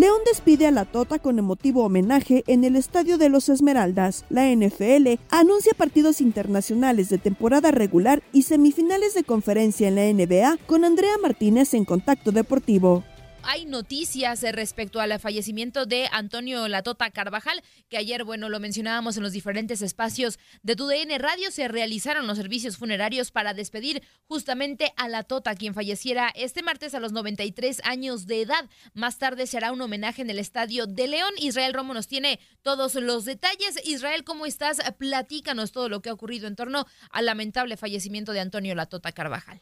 León 0.05 0.21
despide 0.23 0.67
a 0.67 0.71
la 0.71 0.85
Tota 0.85 1.17
con 1.17 1.39
emotivo 1.39 1.83
homenaje 1.83 2.43
en 2.45 2.63
el 2.63 2.75
Estadio 2.75 3.17
de 3.17 3.27
los 3.27 3.49
Esmeraldas. 3.49 4.23
La 4.29 4.45
NFL 4.53 5.15
anuncia 5.31 5.73
partidos 5.75 6.21
internacionales 6.21 7.09
de 7.09 7.17
temporada 7.17 7.71
regular 7.71 8.21
y 8.31 8.43
semifinales 8.43 9.15
de 9.15 9.23
conferencia 9.23 9.87
en 9.87 9.95
la 9.95 10.03
NBA 10.03 10.57
con 10.67 10.85
Andrea 10.85 11.17
Martínez 11.19 11.73
en 11.73 11.85
Contacto 11.85 12.31
Deportivo 12.31 13.03
hay 13.45 13.65
noticias 13.65 14.41
respecto 14.41 14.99
al 14.99 15.19
fallecimiento 15.19 15.85
de 15.85 16.07
Antonio 16.11 16.67
Latota 16.67 17.09
Carvajal, 17.11 17.61
que 17.89 17.97
ayer, 17.97 18.23
bueno, 18.23 18.49
lo 18.49 18.59
mencionábamos 18.59 19.17
en 19.17 19.23
los 19.23 19.31
diferentes 19.31 19.81
espacios 19.81 20.39
de 20.63 20.75
TUDN 20.75 21.19
Radio, 21.19 21.51
se 21.51 21.67
realizaron 21.67 22.27
los 22.27 22.37
servicios 22.37 22.77
funerarios 22.77 23.31
para 23.31 23.53
despedir 23.53 24.03
justamente 24.27 24.93
a 24.97 25.07
Latota, 25.07 25.55
quien 25.55 25.73
falleciera 25.73 26.31
este 26.35 26.63
martes 26.63 26.95
a 26.95 26.99
los 26.99 27.11
93 27.11 27.81
años 27.83 28.25
de 28.27 28.41
edad. 28.41 28.69
Más 28.93 29.17
tarde 29.17 29.47
se 29.47 29.57
hará 29.57 29.71
un 29.71 29.81
homenaje 29.81 30.21
en 30.21 30.29
el 30.29 30.39
Estadio 30.39 30.87
de 30.87 31.07
León. 31.07 31.31
Israel 31.37 31.73
Romo 31.73 31.93
nos 31.93 32.07
tiene 32.07 32.39
todos 32.61 32.95
los 32.95 33.25
detalles. 33.25 33.79
Israel, 33.85 34.23
¿cómo 34.23 34.45
estás? 34.45 34.79
Platícanos 34.97 35.71
todo 35.71 35.89
lo 35.89 36.01
que 36.01 36.09
ha 36.09 36.13
ocurrido 36.13 36.47
en 36.47 36.55
torno 36.55 36.85
al 37.11 37.25
lamentable 37.25 37.77
fallecimiento 37.77 38.33
de 38.33 38.39
Antonio 38.39 38.75
Latota 38.75 39.11
Carvajal. 39.11 39.61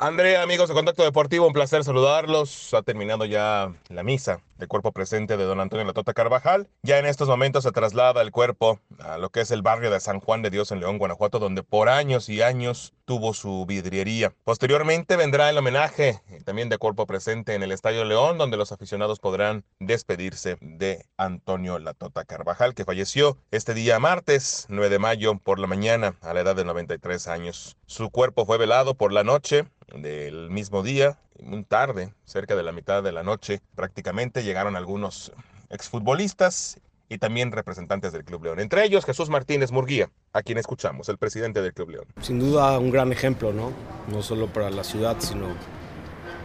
Andrea, 0.00 0.42
amigos 0.42 0.68
de 0.68 0.76
Contacto 0.76 1.02
Deportivo, 1.02 1.48
un 1.48 1.52
placer 1.52 1.82
saludarlos. 1.82 2.72
Ha 2.72 2.82
terminado 2.82 3.24
ya 3.24 3.74
la 3.88 4.04
misa 4.04 4.40
de 4.56 4.68
cuerpo 4.68 4.92
presente 4.92 5.36
de 5.36 5.42
don 5.42 5.58
Antonio 5.58 5.84
Latota 5.84 6.14
Carvajal. 6.14 6.68
Ya 6.84 7.00
en 7.00 7.06
estos 7.06 7.26
momentos 7.26 7.64
se 7.64 7.72
traslada 7.72 8.22
el 8.22 8.30
cuerpo 8.30 8.78
a 9.00 9.18
lo 9.18 9.30
que 9.30 9.40
es 9.40 9.50
el 9.50 9.62
barrio 9.62 9.90
de 9.90 9.98
San 9.98 10.20
Juan 10.20 10.40
de 10.42 10.50
Dios 10.50 10.70
en 10.70 10.78
León, 10.78 10.98
Guanajuato, 10.98 11.40
donde 11.40 11.64
por 11.64 11.88
años 11.88 12.28
y 12.28 12.42
años 12.42 12.94
tuvo 13.08 13.32
su 13.32 13.64
vidriería. 13.64 14.34
Posteriormente 14.44 15.16
vendrá 15.16 15.48
el 15.48 15.56
homenaje 15.56 16.20
eh, 16.28 16.42
también 16.44 16.68
de 16.68 16.76
cuerpo 16.76 17.06
presente 17.06 17.54
en 17.54 17.62
el 17.62 17.72
Estadio 17.72 18.04
León, 18.04 18.36
donde 18.36 18.58
los 18.58 18.70
aficionados 18.70 19.18
podrán 19.18 19.64
despedirse 19.80 20.58
de 20.60 21.06
Antonio 21.16 21.78
Latota 21.78 22.26
Carvajal, 22.26 22.74
que 22.74 22.84
falleció 22.84 23.38
este 23.50 23.72
día 23.72 23.98
martes 23.98 24.66
9 24.68 24.90
de 24.90 24.98
mayo 24.98 25.38
por 25.38 25.58
la 25.58 25.66
mañana 25.66 26.16
a 26.20 26.34
la 26.34 26.40
edad 26.40 26.54
de 26.54 26.66
93 26.66 27.28
años. 27.28 27.78
Su 27.86 28.10
cuerpo 28.10 28.44
fue 28.44 28.58
velado 28.58 28.92
por 28.92 29.10
la 29.10 29.24
noche 29.24 29.64
del 29.94 30.50
mismo 30.50 30.82
día, 30.82 31.18
muy 31.42 31.64
tarde, 31.64 32.12
cerca 32.26 32.56
de 32.56 32.62
la 32.62 32.72
mitad 32.72 33.02
de 33.02 33.12
la 33.12 33.22
noche, 33.22 33.62
prácticamente 33.74 34.44
llegaron 34.44 34.76
algunos 34.76 35.32
exfutbolistas 35.70 36.78
y 37.08 37.18
también 37.18 37.52
representantes 37.52 38.12
del 38.12 38.24
Club 38.24 38.44
León. 38.44 38.60
Entre 38.60 38.84
ellos 38.84 39.04
Jesús 39.04 39.30
Martínez 39.30 39.72
Murguía, 39.72 40.10
a 40.32 40.42
quien 40.42 40.58
escuchamos, 40.58 41.08
el 41.08 41.18
presidente 41.18 41.62
del 41.62 41.72
Club 41.72 41.90
León. 41.90 42.04
Sin 42.20 42.38
duda 42.38 42.78
un 42.78 42.90
gran 42.90 43.12
ejemplo, 43.12 43.52
¿no? 43.52 43.72
No 44.12 44.22
solo 44.22 44.46
para 44.46 44.70
la 44.70 44.84
ciudad, 44.84 45.16
sino 45.18 45.46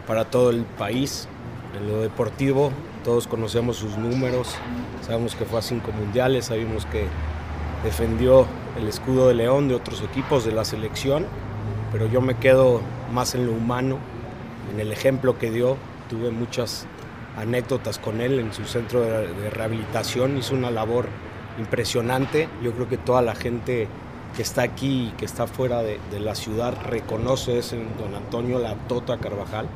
para 0.06 0.24
todo 0.24 0.50
el 0.50 0.64
país. 0.64 1.28
En 1.76 1.88
lo 1.88 2.00
deportivo, 2.00 2.70
todos 3.02 3.26
conocemos 3.26 3.76
sus 3.76 3.98
números, 3.98 4.54
sabemos 5.02 5.34
que 5.34 5.44
fue 5.44 5.58
a 5.58 5.62
cinco 5.62 5.90
mundiales, 5.92 6.46
sabemos 6.46 6.86
que 6.86 7.06
defendió 7.82 8.46
el 8.78 8.88
escudo 8.88 9.28
de 9.28 9.34
León 9.34 9.68
de 9.68 9.74
otros 9.74 10.00
equipos 10.02 10.44
de 10.44 10.52
la 10.52 10.64
selección 10.64 11.26
pero 11.94 12.08
yo 12.08 12.20
me 12.20 12.34
quedo 12.34 12.80
más 13.12 13.36
en 13.36 13.46
lo 13.46 13.52
humano, 13.52 13.98
en 14.72 14.80
el 14.80 14.90
ejemplo 14.90 15.38
que 15.38 15.52
dio. 15.52 15.76
Tuve 16.10 16.32
muchas 16.32 16.88
anécdotas 17.36 17.98
con 17.98 18.20
él 18.20 18.38
en 18.38 18.52
su 18.52 18.64
centro 18.64 19.00
de, 19.00 19.50
rehabilitación, 19.50 20.36
hizo 20.38 20.54
una 20.54 20.70
labor 20.70 21.08
impresionante. 21.58 22.48
Yo 22.62 22.72
creo 22.72 22.88
que 22.88 22.98
toda 22.98 23.22
la 23.22 23.34
gente 23.34 23.88
que 24.36 24.42
está 24.42 24.62
aquí 24.62 25.08
y 25.08 25.16
que 25.16 25.24
está 25.24 25.46
fuera 25.46 25.82
de, 25.82 25.98
la 26.20 26.34
ciudad 26.34 26.74
reconoce 26.84 27.58
ese 27.58 27.76
don 27.98 28.14
Antonio 28.14 28.58
La 28.58 28.74
Tota 28.88 29.18
Carvajal. 29.18 29.68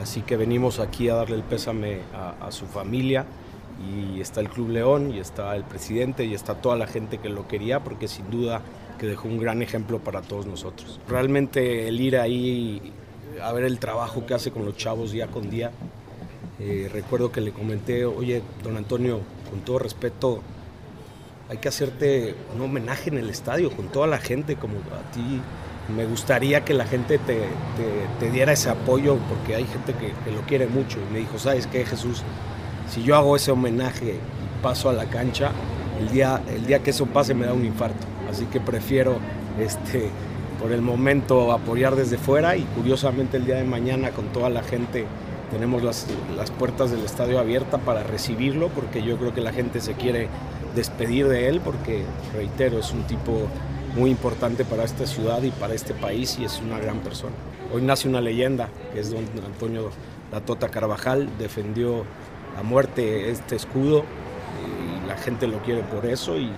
Así 0.00 0.22
que 0.22 0.36
venimos 0.36 0.78
aquí 0.78 1.08
a 1.08 1.14
darle 1.14 1.36
el 1.36 1.42
pésame 1.42 2.00
a, 2.14 2.46
a, 2.46 2.52
su 2.52 2.66
familia 2.66 3.26
y 3.90 4.20
está 4.20 4.40
el 4.40 4.48
Club 4.48 4.70
León 4.70 5.12
y 5.12 5.18
está 5.18 5.56
el 5.56 5.64
presidente 5.64 6.24
y 6.24 6.34
está 6.34 6.54
toda 6.54 6.76
la 6.76 6.86
gente 6.86 7.18
que 7.18 7.28
lo 7.28 7.48
quería 7.48 7.82
porque 7.82 8.06
sin 8.06 8.30
duda 8.30 8.62
que 8.98 9.06
dejó 9.06 9.26
un 9.26 9.38
gran 9.38 9.60
ejemplo 9.62 9.98
para 9.98 10.22
todos 10.22 10.46
nosotros. 10.46 11.00
Realmente 11.08 11.88
el 11.88 12.00
ir 12.00 12.16
ahí 12.16 12.92
a 13.42 13.52
ver 13.52 13.64
el 13.64 13.78
trabajo 13.78 14.26
que 14.26 14.34
hace 14.34 14.50
con 14.50 14.64
los 14.64 14.76
chavos 14.76 15.12
día 15.12 15.28
con 15.28 15.50
día. 15.50 15.70
Eh, 16.60 16.90
recuerdo 16.92 17.30
que 17.30 17.40
le 17.40 17.52
comenté, 17.52 18.04
oye, 18.04 18.42
don 18.62 18.76
Antonio, 18.76 19.20
con 19.50 19.60
todo 19.60 19.78
respeto, 19.78 20.42
hay 21.48 21.58
que 21.58 21.68
hacerte 21.68 22.34
un 22.54 22.60
homenaje 22.60 23.10
en 23.10 23.18
el 23.18 23.30
estadio 23.30 23.70
con 23.70 23.88
toda 23.88 24.06
la 24.06 24.18
gente 24.18 24.56
como 24.56 24.74
a 24.78 25.10
ti 25.12 25.40
me 25.88 26.04
gustaría 26.04 26.64
que 26.64 26.74
la 26.74 26.84
gente 26.84 27.18
te, 27.18 28.30
diera 28.30 28.52
ese 28.52 28.68
apoyo 28.68 29.16
porque 29.28 29.54
hay 29.54 29.64
gente 29.64 29.94
que, 29.94 30.12
que, 30.24 30.30
lo 30.30 30.42
quiere 30.42 30.66
mucho. 30.66 30.98
Y 31.08 31.12
me 31.12 31.18
dijo, 31.20 31.38
¿sabes 31.38 31.66
qué, 31.66 31.84
Jesús? 31.84 32.22
Si 32.90 33.02
yo 33.02 33.16
hago 33.16 33.36
ese 33.36 33.50
homenaje 33.50 34.14
y 34.14 34.62
paso 34.62 34.90
a 34.90 34.92
la 34.92 35.06
cancha, 35.06 35.52
el 35.98 36.10
día, 36.10 36.42
el 36.54 36.66
día 36.66 36.82
que 36.82 36.90
eso 36.90 37.06
pase 37.06 37.34
me 37.34 37.46
da 37.46 37.54
un 37.54 37.64
infarto. 37.64 38.06
Así 38.30 38.44
que 38.46 38.60
prefiero 38.60 39.16
este, 39.58 40.10
por 40.60 40.72
el 40.72 40.82
momento 40.82 41.52
apoyar 41.52 41.96
desde 41.96 42.18
fuera 42.18 42.56
y 42.56 42.62
curiosamente 42.76 43.38
el 43.38 43.46
día 43.46 43.56
de 43.56 43.64
mañana 43.64 44.10
con 44.10 44.26
toda 44.26 44.50
la 44.50 44.62
gente 44.62 45.06
tenemos 45.50 45.82
las, 45.82 46.06
las 46.36 46.50
puertas 46.50 46.90
del 46.90 47.04
estadio 47.04 47.38
abiertas 47.38 47.80
para 47.80 48.02
recibirlo 48.02 48.68
porque 48.68 49.02
yo 49.02 49.16
creo 49.16 49.34
que 49.34 49.40
la 49.40 49.52
gente 49.52 49.80
se 49.80 49.94
quiere 49.94 50.28
despedir 50.74 51.28
de 51.28 51.48
él 51.48 51.60
porque, 51.64 52.04
reitero, 52.34 52.78
es 52.78 52.92
un 52.92 53.02
tipo 53.04 53.48
muy 53.96 54.10
importante 54.10 54.64
para 54.64 54.84
esta 54.84 55.06
ciudad 55.06 55.42
y 55.42 55.50
para 55.50 55.74
este 55.74 55.94
país 55.94 56.38
y 56.38 56.44
es 56.44 56.60
una 56.60 56.78
gran 56.78 57.00
persona. 57.00 57.34
Hoy 57.72 57.82
nace 57.82 58.08
una 58.08 58.20
leyenda, 58.20 58.68
que 58.92 59.00
es 59.00 59.10
don 59.10 59.24
Antonio 59.44 59.90
Latota 60.32 60.68
Carvajal, 60.68 61.28
defendió 61.38 62.04
a 62.58 62.62
muerte 62.62 63.30
este 63.30 63.56
escudo 63.56 64.04
y 64.64 65.06
la 65.06 65.16
gente 65.16 65.46
lo 65.46 65.58
quiere 65.62 65.82
por 65.82 66.06
eso 66.06 66.36
y 66.38 66.50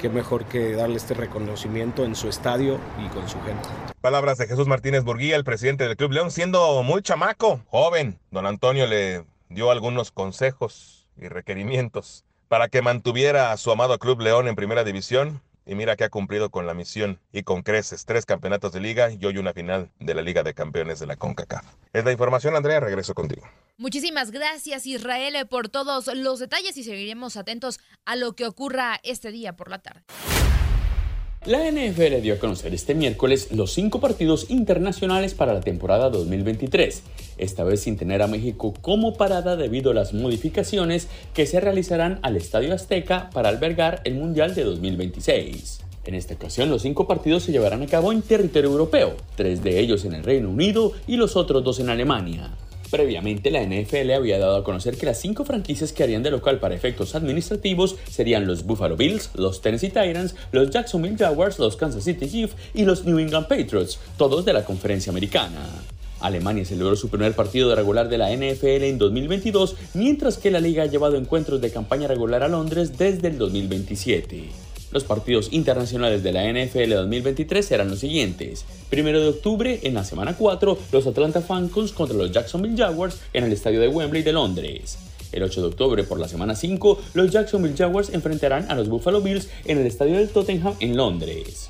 qué 0.00 0.08
mejor 0.08 0.44
que 0.44 0.74
darle 0.74 0.96
este 0.96 1.14
reconocimiento 1.14 2.04
en 2.04 2.14
su 2.14 2.28
estadio 2.28 2.78
y 3.04 3.08
con 3.08 3.28
su 3.28 3.40
gente. 3.42 3.68
Palabras 4.00 4.38
de 4.38 4.46
Jesús 4.46 4.68
Martínez 4.68 5.02
Burguía, 5.02 5.34
el 5.34 5.42
presidente 5.42 5.82
del 5.82 5.96
Club 5.96 6.12
León, 6.12 6.30
siendo 6.30 6.84
muy 6.84 7.02
chamaco, 7.02 7.60
joven. 7.66 8.20
Don 8.30 8.46
Antonio 8.46 8.86
le 8.86 9.24
dio 9.48 9.72
algunos 9.72 10.12
consejos 10.12 11.08
y 11.16 11.26
requerimientos 11.26 12.24
para 12.46 12.68
que 12.68 12.80
mantuviera 12.80 13.50
a 13.50 13.56
su 13.56 13.72
amado 13.72 13.98
Club 13.98 14.20
León 14.20 14.46
en 14.46 14.54
primera 14.54 14.84
división 14.84 15.42
y 15.66 15.74
mira 15.74 15.96
que 15.96 16.04
ha 16.04 16.10
cumplido 16.10 16.48
con 16.48 16.64
la 16.64 16.74
misión 16.74 17.18
y 17.32 17.42
con 17.42 17.62
creces. 17.62 18.04
Tres 18.04 18.24
campeonatos 18.24 18.72
de 18.72 18.78
liga 18.78 19.10
y 19.10 19.24
hoy 19.26 19.36
una 19.36 19.52
final 19.52 19.90
de 19.98 20.14
la 20.14 20.22
Liga 20.22 20.44
de 20.44 20.54
Campeones 20.54 21.00
de 21.00 21.06
la 21.06 21.16
CONCACAF. 21.16 21.66
Es 21.92 22.04
la 22.04 22.12
información, 22.12 22.54
Andrea. 22.54 22.78
Regreso 22.78 23.14
contigo. 23.14 23.48
Muchísimas 23.78 24.30
gracias, 24.30 24.86
Israel, 24.86 25.44
por 25.48 25.68
todos 25.68 26.06
los 26.14 26.38
detalles 26.38 26.76
y 26.76 26.84
seguiremos 26.84 27.36
atentos 27.36 27.80
a 28.04 28.14
lo 28.14 28.34
que 28.34 28.46
ocurra 28.46 29.00
este 29.02 29.32
día 29.32 29.56
por 29.56 29.70
la 29.70 29.80
tarde. 29.80 30.04
La 31.46 31.70
NFL 31.70 32.20
dio 32.20 32.34
a 32.34 32.38
conocer 32.38 32.74
este 32.74 32.94
miércoles 32.94 33.52
los 33.52 33.72
cinco 33.72 34.00
partidos 34.00 34.50
internacionales 34.50 35.34
para 35.34 35.54
la 35.54 35.60
temporada 35.60 36.10
2023, 36.10 37.02
esta 37.38 37.62
vez 37.62 37.80
sin 37.80 37.96
tener 37.96 38.22
a 38.22 38.26
México 38.26 38.74
como 38.82 39.14
parada 39.14 39.56
debido 39.56 39.92
a 39.92 39.94
las 39.94 40.12
modificaciones 40.12 41.06
que 41.34 41.46
se 41.46 41.60
realizarán 41.60 42.18
al 42.22 42.36
Estadio 42.36 42.74
Azteca 42.74 43.30
para 43.32 43.50
albergar 43.50 44.02
el 44.04 44.16
Mundial 44.16 44.56
de 44.56 44.64
2026. 44.64 45.80
En 46.04 46.14
esta 46.16 46.34
ocasión, 46.34 46.70
los 46.70 46.82
cinco 46.82 47.06
partidos 47.06 47.44
se 47.44 47.52
llevarán 47.52 47.82
a 47.82 47.86
cabo 47.86 48.12
en 48.12 48.22
territorio 48.22 48.70
europeo, 48.70 49.14
tres 49.36 49.62
de 49.62 49.78
ellos 49.78 50.04
en 50.04 50.14
el 50.14 50.24
Reino 50.24 50.50
Unido 50.50 50.92
y 51.06 51.16
los 51.16 51.36
otros 51.36 51.62
dos 51.62 51.78
en 51.78 51.88
Alemania. 51.88 52.50
Previamente, 52.90 53.50
la 53.50 53.62
NFL 53.62 54.12
había 54.12 54.38
dado 54.38 54.56
a 54.56 54.64
conocer 54.64 54.96
que 54.96 55.04
las 55.04 55.20
cinco 55.20 55.44
franquicias 55.44 55.92
que 55.92 56.02
harían 56.02 56.22
de 56.22 56.30
local 56.30 56.58
para 56.58 56.74
efectos 56.74 57.14
administrativos 57.14 57.96
serían 58.10 58.46
los 58.46 58.64
Buffalo 58.64 58.96
Bills, 58.96 59.30
los 59.34 59.60
Tennessee 59.60 59.88
Titans, 59.88 60.34
los 60.52 60.70
Jacksonville 60.70 61.18
Jaguars, 61.18 61.58
los 61.58 61.76
Kansas 61.76 62.04
City 62.04 62.28
Chiefs 62.28 62.56
y 62.72 62.84
los 62.84 63.04
New 63.04 63.18
England 63.18 63.46
Patriots, 63.46 63.98
todos 64.16 64.44
de 64.44 64.54
la 64.54 64.64
conferencia 64.64 65.10
americana. 65.10 65.66
Alemania 66.20 66.64
celebró 66.64 66.96
su 66.96 67.10
primer 67.10 67.34
partido 67.34 67.68
de 67.68 67.76
regular 67.76 68.08
de 68.08 68.18
la 68.18 68.30
NFL 68.30 68.84
en 68.84 68.98
2022, 68.98 69.76
mientras 69.94 70.38
que 70.38 70.50
la 70.50 70.60
liga 70.60 70.82
ha 70.82 70.86
llevado 70.86 71.16
encuentros 71.16 71.60
de 71.60 71.70
campaña 71.70 72.08
regular 72.08 72.42
a 72.42 72.48
Londres 72.48 72.96
desde 72.98 73.28
el 73.28 73.38
2027. 73.38 74.67
Los 74.90 75.04
partidos 75.04 75.52
internacionales 75.52 76.22
de 76.22 76.32
la 76.32 76.50
NFL 76.50 76.94
2023 76.94 77.64
serán 77.64 77.90
los 77.90 77.98
siguientes. 77.98 78.64
Primero 78.88 79.20
de 79.20 79.28
octubre, 79.28 79.80
en 79.82 79.94
la 79.94 80.04
semana 80.04 80.34
4, 80.36 80.78
los 80.92 81.06
Atlanta 81.06 81.42
Falcons 81.42 81.92
contra 81.92 82.16
los 82.16 82.32
Jacksonville 82.32 82.76
Jaguars 82.76 83.18
en 83.34 83.44
el 83.44 83.52
estadio 83.52 83.80
de 83.80 83.88
Wembley 83.88 84.22
de 84.22 84.32
Londres. 84.32 84.98
El 85.30 85.42
8 85.42 85.60
de 85.60 85.66
octubre, 85.66 86.04
por 86.04 86.18
la 86.18 86.26
semana 86.26 86.54
5, 86.54 87.02
los 87.12 87.30
Jacksonville 87.30 87.76
Jaguars 87.76 88.10
enfrentarán 88.14 88.70
a 88.70 88.74
los 88.74 88.88
Buffalo 88.88 89.20
Bills 89.20 89.50
en 89.66 89.76
el 89.78 89.86
estadio 89.86 90.16
del 90.16 90.30
Tottenham 90.30 90.74
en 90.80 90.96
Londres. 90.96 91.68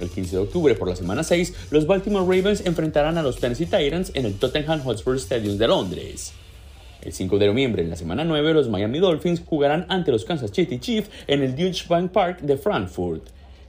El 0.00 0.08
15 0.08 0.36
de 0.36 0.42
octubre, 0.42 0.74
por 0.76 0.88
la 0.88 0.94
semana 0.94 1.24
6, 1.24 1.54
los 1.70 1.86
Baltimore 1.86 2.24
Ravens 2.24 2.64
enfrentarán 2.64 3.18
a 3.18 3.22
los 3.22 3.38
Tennessee 3.38 3.66
Titans 3.66 4.12
en 4.14 4.26
el 4.26 4.34
Tottenham 4.34 4.82
Hotspur 4.84 5.16
Stadium 5.16 5.58
de 5.58 5.66
Londres. 5.66 6.32
El 7.02 7.12
5 7.12 7.38
de 7.38 7.46
noviembre, 7.48 7.82
en 7.82 7.90
la 7.90 7.96
semana 7.96 8.22
9, 8.22 8.54
los 8.54 8.68
Miami 8.68 9.00
Dolphins 9.00 9.42
jugarán 9.44 9.86
ante 9.88 10.12
los 10.12 10.24
Kansas 10.24 10.52
City 10.52 10.78
Chiefs 10.78 11.10
en 11.26 11.42
el 11.42 11.56
Deutsche 11.56 11.86
Bank 11.88 12.12
Park 12.12 12.40
de 12.42 12.56
Frankfurt. 12.56 13.24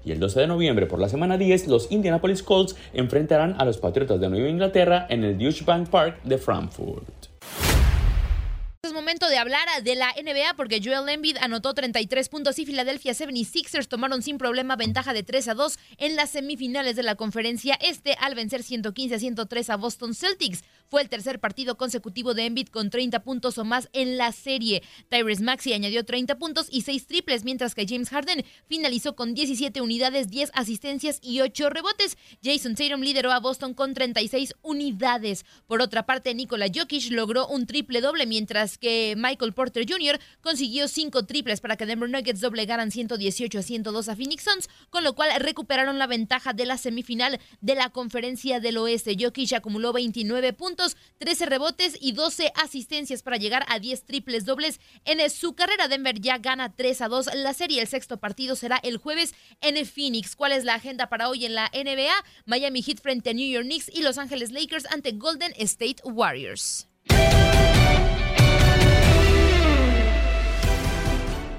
Y 0.06 0.12
el 0.12 0.20
12 0.20 0.42
de 0.42 0.48
noviembre, 0.48 0.86
por 0.86 1.00
la 1.00 1.10
semana 1.10 1.38
10, 1.38 1.68
los 1.68 1.92
Indianapolis 1.92 2.44
Colts 2.44 2.76
enfrentarán 2.94 3.56
a 3.58 3.66
los 3.66 3.78
Patriotas 3.78 4.20
de 4.20 4.30
Nueva 4.30 4.50
Inglaterra 4.50 5.08
en 5.10 5.24
el 5.24 5.38
Deutsche 5.38 5.66
Bank 5.66 5.90
Park 5.90 6.22
de 6.24 6.38
Frankfurt. 6.38 7.34
Es 8.86 8.92
momento 8.92 9.30
de 9.30 9.38
hablar 9.38 9.66
de 9.82 9.96
la 9.96 10.14
NBA 10.22 10.56
porque 10.58 10.82
Joel 10.84 11.08
Embiid 11.08 11.38
anotó 11.38 11.74
33 11.74 12.28
puntos 12.28 12.60
y 12.60 12.66
Philadelphia 12.66 13.14
76ers 13.14 13.88
tomaron 13.88 14.22
sin 14.22 14.38
problema 14.38 14.76
ventaja 14.76 15.14
de 15.14 15.24
3 15.24 15.48
a 15.48 15.54
2 15.54 15.80
en 16.00 16.18
las 16.18 16.32
semifinales 16.32 16.98
de 16.98 17.04
la 17.04 17.16
conferencia 17.16 17.76
este 17.76 18.18
al 18.20 18.36
vencer 18.36 18.62
115 18.62 19.16
a 19.16 19.20
103 19.20 19.70
a 19.70 19.78
Boston 19.78 20.14
Celtics. 20.14 20.66
Fue 20.94 21.02
el 21.02 21.10
tercer 21.10 21.40
partido 21.40 21.76
consecutivo 21.76 22.36
de 22.36 22.46
Embiid 22.46 22.68
con 22.68 22.92
30 22.92 23.24
puntos 23.24 23.58
o 23.58 23.66
más 23.66 23.90
en 23.94 24.16
la 24.16 24.32
serie. 24.32 24.84
Tyrese 25.10 25.42
Maxey 25.42 25.74
añadió 25.74 26.06
30 26.06 26.38
puntos 26.38 26.68
y 26.70 26.82
6 26.82 27.08
triples, 27.08 27.44
mientras 27.46 27.74
que 27.74 27.88
James 27.88 28.10
Harden 28.10 28.46
finalizó 28.68 29.16
con 29.16 29.34
17 29.34 29.82
unidades, 29.82 30.30
10 30.30 30.52
asistencias 30.54 31.18
y 31.24 31.42
8 31.42 31.72
rebotes. 31.72 32.16
Jason 32.44 32.76
Tatum 32.76 33.02
lideró 33.02 33.32
a 33.32 33.40
Boston 33.40 33.74
con 33.74 33.96
36 33.96 34.54
unidades. 34.62 35.46
Por 35.66 35.82
otra 35.82 36.06
parte, 36.06 36.36
Nikola 36.36 36.68
Jokic 36.72 37.10
logró 37.10 37.48
un 37.48 37.66
triple 37.66 38.00
doble, 38.00 38.28
mientras 38.28 38.78
que 38.78 39.16
Michael 39.18 39.54
Porter 39.54 39.88
Jr. 39.90 40.20
consiguió 40.42 40.88
5 40.88 41.26
triples 41.26 41.60
para 41.60 41.76
que 41.76 41.88
Denver 41.88 42.08
Nuggets 42.08 42.40
doblegaran 42.40 42.92
118 42.92 43.58
a 43.58 43.64
102 43.64 44.10
a 44.10 44.16
Phoenix 44.16 44.44
Suns, 44.44 44.70
con 44.92 45.04
lo 45.04 45.16
cual 45.16 45.32
recuperaron 45.40 45.98
la 45.98 46.06
ventaja 46.06 46.54
de 46.54 46.68
la 46.68 46.78
semifinal 46.78 47.40
de 47.62 47.74
la 47.74 47.90
conferencia 47.90 48.60
del 48.60 48.78
oeste. 48.78 49.18
Jokic 49.20 49.54
acumuló 49.54 49.92
29 49.92 50.54
puntos 50.84 50.98
13 51.20 51.46
rebotes 51.46 51.98
y 52.00 52.12
12 52.12 52.52
asistencias 52.56 53.24
para 53.24 53.38
llegar 53.38 53.66
a 53.70 53.80
10 53.80 54.04
triples 54.04 54.46
dobles. 54.46 54.80
En 55.06 55.30
su 55.30 55.54
carrera, 55.54 55.88
Denver 55.88 56.20
ya 56.20 56.38
gana 56.38 56.76
3 56.76 57.02
a 57.02 57.08
2 57.08 57.30
la 57.36 57.54
serie. 57.54 57.82
El 57.82 57.88
sexto 57.88 58.18
partido 58.18 58.56
será 58.56 58.78
el 58.84 58.98
jueves 58.98 59.34
en 59.62 59.86
Phoenix. 59.86 60.36
¿Cuál 60.36 60.52
es 60.52 60.66
la 60.66 60.76
agenda 60.76 61.08
para 61.08 61.30
hoy 61.30 61.46
en 61.46 61.56
la 61.56 61.72
NBA? 61.74 62.14
Miami 62.46 62.82
Heat 62.82 63.00
frente 63.02 63.30
a 63.30 63.34
New 63.34 63.48
York 63.48 63.66
Knicks 63.66 63.90
y 63.94 64.02
Los 64.02 64.18
Ángeles 64.18 64.52
Lakers 64.52 64.86
ante 64.92 65.12
Golden 65.14 65.54
State 65.58 66.04
Warriors. 66.04 66.88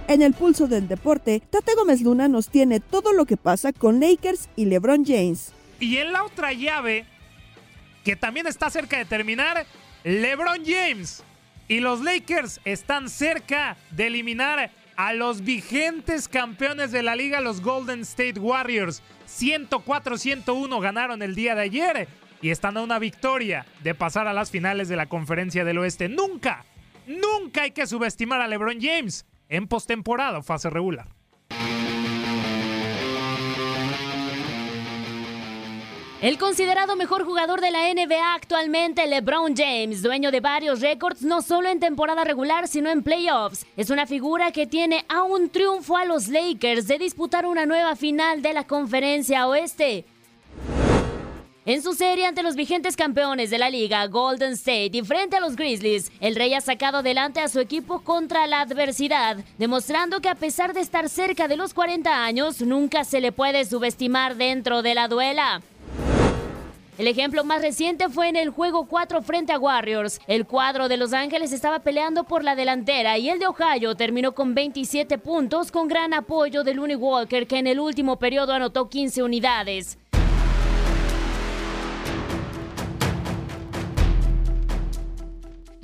En 0.07 0.21
el 0.21 0.35
pulso 0.35 0.67
del 0.67 0.87
deporte, 0.87 1.41
Tate 1.41 1.75
Gómez 1.75 2.03
Luna 2.03 2.29
nos 2.29 2.49
tiene 2.49 2.79
todo 2.81 3.15
lo 3.15 3.25
que 3.25 3.39
pasa 3.39 3.73
con 3.73 4.01
Lakers 4.01 4.51
y 4.55 4.67
LeBron 4.67 5.05
James. 5.07 5.53
Y 5.81 5.97
en 5.97 6.13
la 6.13 6.25
otra 6.25 6.53
llave, 6.53 7.07
que 8.05 8.17
también 8.17 8.47
está 8.47 8.71
cerca 8.71 8.99
de 8.99 9.05
terminar, 9.05 9.67
LeBron 10.05 10.65
James 10.65 11.25
y 11.67 11.81
los 11.81 12.03
Lakers 12.03 12.61
están 12.65 13.09
cerca 13.09 13.77
de 13.91 14.09
eliminar 14.09 14.71
a 14.97 15.13
los 15.13 15.43
vigentes 15.43 16.29
campeones 16.29 16.93
de 16.93 17.03
la 17.03 17.17
liga, 17.17 17.41
los 17.41 17.61
Golden 17.61 18.01
State 18.01 18.39
Warriors. 18.39 19.03
104-101 19.27 20.81
ganaron 20.81 21.23
el 21.23 21.35
día 21.35 21.55
de 21.55 21.63
ayer 21.63 22.09
y 22.43 22.51
están 22.51 22.77
a 22.77 22.83
una 22.83 22.99
victoria 22.99 23.67
de 23.83 23.95
pasar 23.95 24.29
a 24.29 24.35
las 24.35 24.51
finales 24.51 24.89
de 24.89 24.97
la 24.97 25.07
conferencia 25.07 25.65
del 25.65 25.79
oeste. 25.79 26.09
Nunca, 26.09 26.65
nunca 27.07 27.63
hay 27.63 27.71
que 27.71 27.87
subestimar 27.87 28.41
a 28.41 28.47
LeBron 28.47 28.81
James 28.81 29.25
en 29.49 29.67
postemporada 29.67 30.39
o 30.39 30.43
fase 30.43 30.69
regular. 30.71 31.09
El 36.25 36.39
considerado 36.39 36.97
mejor 36.97 37.27
jugador 37.27 37.61
de 37.61 37.71
la 37.71 37.93
NBA 37.93 38.33
actualmente, 38.35 39.07
LeBron 39.07 39.55
James, 39.55 40.01
dueño 40.01 40.31
de 40.31 40.41
varios 40.41 40.81
récords 40.81 41.21
no 41.21 41.43
solo 41.43 41.69
en 41.69 41.81
temporada 41.81 42.25
regular 42.25 42.67
sino 42.67 42.89
en 42.89 43.03
playoffs, 43.03 43.67
es 43.77 43.91
una 43.91 44.07
figura 44.07 44.51
que 44.51 44.67
tiene 44.67 45.05
a 45.11 45.23
un 45.23 45.51
triunfo 45.51 45.99
a 45.99 46.07
los 46.07 46.29
Lakers 46.29 46.87
de 46.87 46.97
disputar 46.97 47.45
una 47.45 47.67
nueva 47.67 47.95
final 47.95 48.41
de 48.41 48.55
la 48.55 48.65
conferencia 48.65 49.47
oeste. 49.47 50.07
En 51.67 51.83
su 51.83 51.93
serie 51.93 52.25
ante 52.25 52.43
los 52.43 52.57
vigentes 52.57 52.97
campeones 52.97 53.51
de 53.51 53.59
la 53.59 53.69
liga, 53.69 54.07
Golden 54.07 54.53
State, 54.53 54.93
y 54.95 55.03
frente 55.03 55.37
a 55.37 55.41
los 55.41 55.57
Grizzlies, 55.57 56.11
el 56.21 56.37
Rey 56.37 56.55
ha 56.55 56.63
sacado 56.63 56.99
adelante 56.99 57.41
a 57.41 57.49
su 57.49 57.61
equipo 57.61 58.01
contra 58.01 58.47
la 58.47 58.63
adversidad, 58.63 59.37
demostrando 59.59 60.21
que 60.23 60.31
a 60.31 60.35
pesar 60.35 60.73
de 60.73 60.81
estar 60.81 61.11
cerca 61.11 61.49
de 61.49 61.59
los 61.59 61.75
40 61.75 62.25
años, 62.25 62.63
nunca 62.63 63.05
se 63.05 63.21
le 63.21 63.31
puede 63.31 63.67
subestimar 63.67 64.37
dentro 64.37 64.81
de 64.81 64.95
la 64.95 65.09
duela. 65.09 65.61
El 66.97 67.09
ejemplo 67.09 67.43
más 67.43 67.61
reciente 67.61 68.09
fue 68.09 68.29
en 68.29 68.37
el 68.37 68.51
juego 68.51 68.87
4 68.87 69.21
frente 69.23 69.53
a 69.53 69.59
Warriors. 69.59 70.21
El 70.29 70.47
cuadro 70.47 70.87
de 70.89 70.97
Los 70.97 71.13
Ángeles 71.13 71.53
estaba 71.53 71.81
peleando 71.81 72.23
por 72.23 72.45
la 72.45 72.55
delantera 72.55 73.19
y 73.19 73.29
el 73.29 73.41
de 73.41 73.49
Ohio 73.49 73.97
terminó 73.97 74.33
con 74.33 74.55
27 74.55 75.19
puntos 75.19 75.73
con 75.73 75.89
gran 75.89 76.15
apoyo 76.15 76.63
de 76.63 76.73
Looney 76.73 76.95
Walker 76.95 77.49
que 77.49 77.59
en 77.59 77.67
el 77.67 77.81
último 77.81 78.21
periodo 78.21 78.53
anotó 78.53 78.89
15 78.89 79.25
unidades. 79.25 79.99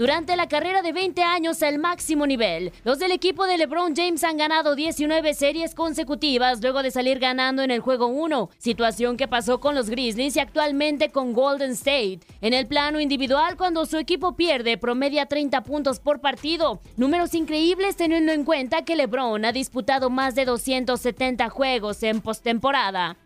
Durante 0.00 0.34
la 0.34 0.48
carrera 0.48 0.80
de 0.80 0.94
20 0.94 1.22
años 1.22 1.62
al 1.62 1.78
máximo 1.78 2.26
nivel. 2.26 2.72
Los 2.84 2.98
del 2.98 3.12
equipo 3.12 3.46
de 3.46 3.58
LeBron 3.58 3.94
James 3.94 4.24
han 4.24 4.38
ganado 4.38 4.74
19 4.74 5.34
series 5.34 5.74
consecutivas 5.74 6.62
luego 6.62 6.82
de 6.82 6.90
salir 6.90 7.18
ganando 7.18 7.62
en 7.62 7.70
el 7.70 7.80
juego 7.80 8.06
1, 8.06 8.48
situación 8.56 9.18
que 9.18 9.28
pasó 9.28 9.60
con 9.60 9.74
los 9.74 9.90
Grizzlies 9.90 10.36
y 10.36 10.40
actualmente 10.40 11.10
con 11.10 11.34
Golden 11.34 11.72
State. 11.72 12.20
En 12.40 12.54
el 12.54 12.66
plano 12.66 12.98
individual, 12.98 13.58
cuando 13.58 13.84
su 13.84 13.98
equipo 13.98 14.36
pierde, 14.36 14.78
promedia 14.78 15.26
30 15.26 15.64
puntos 15.64 16.00
por 16.00 16.22
partido. 16.22 16.80
Números 16.96 17.34
increíbles 17.34 17.94
teniendo 17.96 18.32
en 18.32 18.44
cuenta 18.44 18.86
que 18.86 18.96
LeBron 18.96 19.44
ha 19.44 19.52
disputado 19.52 20.08
más 20.08 20.34
de 20.34 20.46
270 20.46 21.50
juegos 21.50 22.02
en 22.04 22.22
postemporada. 22.22 23.18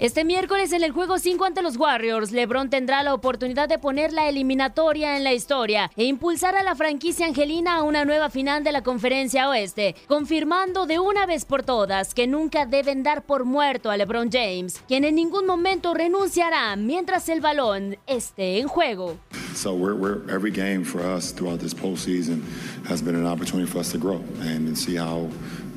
Este 0.00 0.24
miércoles 0.24 0.72
en 0.72 0.82
el 0.82 0.90
juego 0.90 1.20
5 1.20 1.44
ante 1.44 1.62
los 1.62 1.76
Warriors, 1.76 2.32
LeBron 2.32 2.68
tendrá 2.68 3.04
la 3.04 3.14
oportunidad 3.14 3.68
de 3.68 3.78
poner 3.78 4.12
la 4.12 4.28
eliminatoria 4.28 5.16
en 5.16 5.22
la 5.22 5.34
historia 5.34 5.88
e 5.96 6.02
impulsar 6.04 6.56
a 6.56 6.64
la 6.64 6.74
franquicia 6.74 7.26
angelina 7.26 7.76
a 7.76 7.84
una 7.84 8.04
nueva 8.04 8.28
final 8.28 8.64
de 8.64 8.72
la 8.72 8.82
Conferencia 8.82 9.48
Oeste, 9.48 9.94
confirmando 10.08 10.86
de 10.86 10.98
una 10.98 11.26
vez 11.26 11.44
por 11.44 11.62
todas 11.62 12.12
que 12.12 12.26
nunca 12.26 12.66
deben 12.66 13.04
dar 13.04 13.24
por 13.24 13.44
muerto 13.44 13.88
a 13.88 13.96
LeBron 13.96 14.30
James, 14.32 14.82
quien 14.88 15.04
en 15.04 15.14
ningún 15.14 15.46
momento 15.46 15.94
renunciará 15.94 16.74
mientras 16.74 17.28
el 17.28 17.40
balón 17.40 17.96
esté 18.08 18.58
en 18.58 18.66
juego. 18.66 19.16
So 19.54 19.74
we're, 19.74 19.94
we're 19.94 20.28
every 20.28 20.50
game 20.50 20.84
for 20.84 21.02
us 21.02 21.32
throughout 21.32 21.60
this 21.60 21.72
postseason 21.72 22.42
has 22.88 23.00
been 23.00 23.14
an 23.14 23.26
opportunity 23.26 23.70
for 23.70 23.78
us 23.78 23.92
to 23.92 23.98
grow 23.98 24.20
and 24.40 24.76
see 24.76 24.96
how 24.96 25.30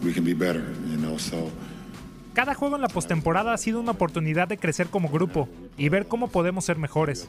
we 0.03 0.11
can 0.11 0.23
be 0.23 0.33
better, 0.33 0.63
you 0.89 0.97
know. 0.97 1.19
So 1.19 1.51
Cada 2.37 2.53
juego 2.53 2.75
en 2.75 2.83
la 2.83 2.87
postemporada 2.87 3.51
ha 3.51 3.57
sido 3.57 3.79
una 3.79 3.93
oportunidad 3.93 4.47
de 4.47 4.59
crecer 4.59 4.89
como 4.89 5.09
grupo 5.09 5.49
y 5.75 5.89
ver 5.89 6.07
cómo 6.07 6.27
podemos 6.27 6.65
ser 6.65 6.77
mejores. 6.77 7.27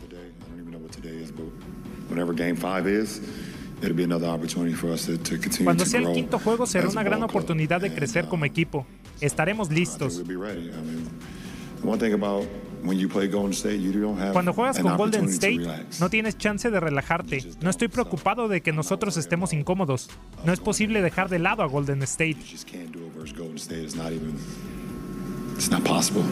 Cuando 5.64 5.87
sea 5.87 6.01
el 6.01 6.12
quinto 6.12 6.38
juego 6.38 6.66
será 6.66 6.90
una 6.90 7.03
gran 7.03 7.23
oportunidad 7.23 7.81
de 7.81 7.94
crecer 7.94 8.27
como 8.27 8.44
equipo. 8.44 8.87
Estaremos 9.23 9.71
listos. 9.71 10.23
Cuando 14.33 14.53
juegas 14.53 14.79
con 14.79 14.97
Golden 14.99 15.25
State, 15.31 15.87
no 16.01 16.11
tienes 16.11 16.37
chance 16.37 16.71
de 16.71 16.81
relajarte. 16.81 17.47
No 17.62 17.71
estoy 17.71 17.88
preocupado 17.88 18.47
de 18.49 18.61
que 18.61 18.73
nosotros 18.73 19.16
estemos 19.16 19.55
incómodos. 19.55 20.11
No 20.44 20.53
es 20.53 20.61
posible 20.61 21.01
dejar 21.01 21.31
de 21.31 21.38
lado 21.38 21.62
a 21.62 21.66
Golden 21.66 22.03
State. 22.03 22.37
It's 25.59 25.73
not 25.73 25.83
possible. 25.83 26.23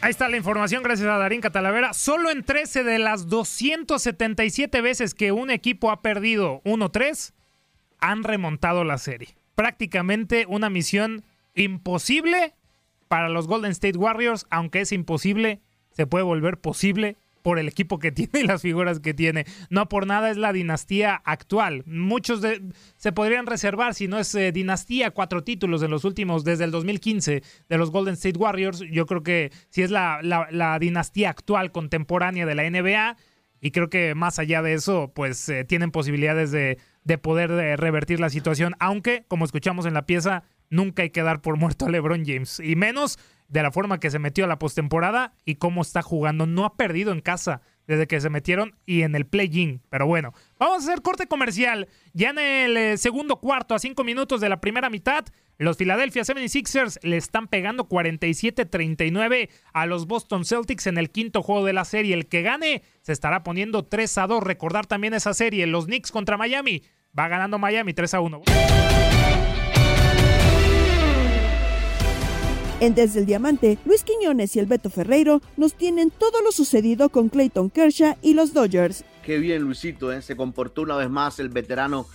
Ahí 0.00 0.10
está 0.10 0.28
la 0.28 0.36
información, 0.36 0.82
gracias 0.82 1.08
a 1.08 1.18
Darín 1.18 1.40
Catalavera. 1.40 1.92
Solo 1.92 2.32
en 2.32 2.42
13 2.42 2.82
de 2.82 2.98
las 2.98 3.28
277 3.28 4.80
veces 4.80 5.14
que 5.14 5.30
un 5.30 5.52
equipo 5.52 5.92
ha 5.92 6.02
perdido 6.02 6.60
1-3, 6.64 7.32
han 8.00 8.24
remontado 8.24 8.82
la 8.82 8.98
serie. 8.98 9.36
Prácticamente 9.54 10.46
una 10.48 10.68
misión 10.68 11.22
imposible 11.54 12.54
para 13.06 13.28
los 13.28 13.46
Golden 13.46 13.70
State 13.70 13.96
Warriors, 13.96 14.48
aunque 14.50 14.80
es 14.80 14.90
imposible, 14.90 15.60
se 15.92 16.08
puede 16.08 16.24
volver 16.24 16.58
posible 16.58 17.16
por 17.42 17.58
el 17.58 17.68
equipo 17.68 17.98
que 17.98 18.12
tiene 18.12 18.40
y 18.40 18.44
las 18.44 18.62
figuras 18.62 19.00
que 19.00 19.14
tiene. 19.14 19.44
No 19.70 19.88
por 19.88 20.06
nada 20.06 20.30
es 20.30 20.36
la 20.36 20.52
dinastía 20.52 21.14
actual. 21.24 21.82
Muchos 21.86 22.40
de- 22.42 22.62
se 22.96 23.12
podrían 23.12 23.46
reservar 23.46 23.94
si 23.94 24.08
no 24.08 24.18
es 24.18 24.34
eh, 24.34 24.52
dinastía, 24.52 25.10
cuatro 25.10 25.42
títulos 25.44 25.82
en 25.82 25.90
los 25.90 26.04
últimos, 26.04 26.44
desde 26.44 26.64
el 26.64 26.70
2015 26.70 27.42
de 27.68 27.78
los 27.78 27.90
Golden 27.90 28.14
State 28.14 28.38
Warriors. 28.38 28.80
Yo 28.90 29.06
creo 29.06 29.22
que 29.22 29.50
si 29.68 29.82
es 29.82 29.90
la, 29.90 30.20
la- 30.22 30.78
dinastía 30.78 31.30
actual 31.30 31.72
contemporánea 31.72 32.46
de 32.46 32.54
la 32.54 32.68
NBA. 32.70 33.16
Y 33.62 33.72
creo 33.72 33.90
que 33.90 34.14
más 34.14 34.38
allá 34.38 34.62
de 34.62 34.72
eso, 34.72 35.12
pues 35.14 35.46
eh, 35.50 35.64
tienen 35.64 35.90
posibilidades 35.90 36.50
de, 36.50 36.78
de 37.04 37.18
poder 37.18 37.50
eh, 37.50 37.76
revertir 37.76 38.18
la 38.18 38.30
situación. 38.30 38.74
Aunque, 38.80 39.24
como 39.28 39.44
escuchamos 39.44 39.84
en 39.84 39.92
la 39.92 40.06
pieza, 40.06 40.44
nunca 40.70 41.02
hay 41.02 41.10
que 41.10 41.22
dar 41.22 41.42
por 41.42 41.58
muerto 41.58 41.84
a 41.84 41.90
LeBron 41.90 42.24
James. 42.24 42.58
Y 42.64 42.74
menos 42.76 43.18
de 43.50 43.62
la 43.62 43.72
forma 43.72 43.98
que 44.00 44.10
se 44.10 44.18
metió 44.18 44.44
a 44.44 44.48
la 44.48 44.58
postemporada 44.58 45.34
y 45.44 45.56
cómo 45.56 45.82
está 45.82 46.02
jugando. 46.02 46.46
No 46.46 46.64
ha 46.64 46.76
perdido 46.76 47.12
en 47.12 47.20
casa 47.20 47.60
desde 47.86 48.06
que 48.06 48.20
se 48.20 48.30
metieron 48.30 48.76
y 48.86 49.02
en 49.02 49.16
el 49.16 49.26
play-in. 49.26 49.82
Pero 49.90 50.06
bueno, 50.06 50.32
vamos 50.58 50.76
a 50.76 50.90
hacer 50.90 51.02
corte 51.02 51.26
comercial. 51.26 51.88
Ya 52.12 52.30
en 52.30 52.38
el 52.38 52.76
eh, 52.76 52.96
segundo 52.96 53.40
cuarto, 53.40 53.74
a 53.74 53.80
cinco 53.80 54.04
minutos 54.04 54.40
de 54.40 54.48
la 54.48 54.60
primera 54.60 54.88
mitad, 54.88 55.24
los 55.58 55.76
Philadelphia 55.76 56.22
76ers 56.22 57.00
le 57.02 57.16
están 57.16 57.48
pegando 57.48 57.88
47-39 57.88 59.50
a 59.72 59.86
los 59.86 60.06
Boston 60.06 60.44
Celtics 60.44 60.86
en 60.86 60.96
el 60.96 61.10
quinto 61.10 61.42
juego 61.42 61.66
de 61.66 61.72
la 61.72 61.84
serie. 61.84 62.14
El 62.14 62.28
que 62.28 62.42
gane 62.42 62.82
se 63.02 63.12
estará 63.12 63.42
poniendo 63.42 63.84
3 63.84 64.18
a 64.18 64.26
2. 64.28 64.44
Recordar 64.44 64.86
también 64.86 65.12
esa 65.12 65.34
serie, 65.34 65.66
los 65.66 65.86
Knicks 65.86 66.12
contra 66.12 66.36
Miami. 66.36 66.84
Va 67.18 67.26
ganando 67.26 67.58
Miami 67.58 67.92
3 67.92 68.14
a 68.14 68.20
1. 68.20 68.42
En 72.80 72.94
Desde 72.94 73.20
el 73.20 73.26
Diamante, 73.26 73.76
Luis 73.84 74.04
Quiñones 74.04 74.56
y 74.56 74.58
el 74.58 74.64
Beto 74.64 74.88
Ferreiro 74.88 75.42
nos 75.58 75.74
tienen 75.74 76.10
todo 76.10 76.40
lo 76.40 76.50
sucedido 76.50 77.10
con 77.10 77.28
Clayton 77.28 77.68
Kershaw 77.68 78.16
y 78.22 78.32
los 78.32 78.54
Dodgers. 78.54 79.04
Qué 79.22 79.36
bien, 79.36 79.60
Luisito, 79.60 80.10
¿eh? 80.10 80.22
se 80.22 80.34
comportó 80.34 80.80
una 80.80 80.96
vez 80.96 81.10
más 81.10 81.38
el 81.40 81.50
veterano 81.50 82.06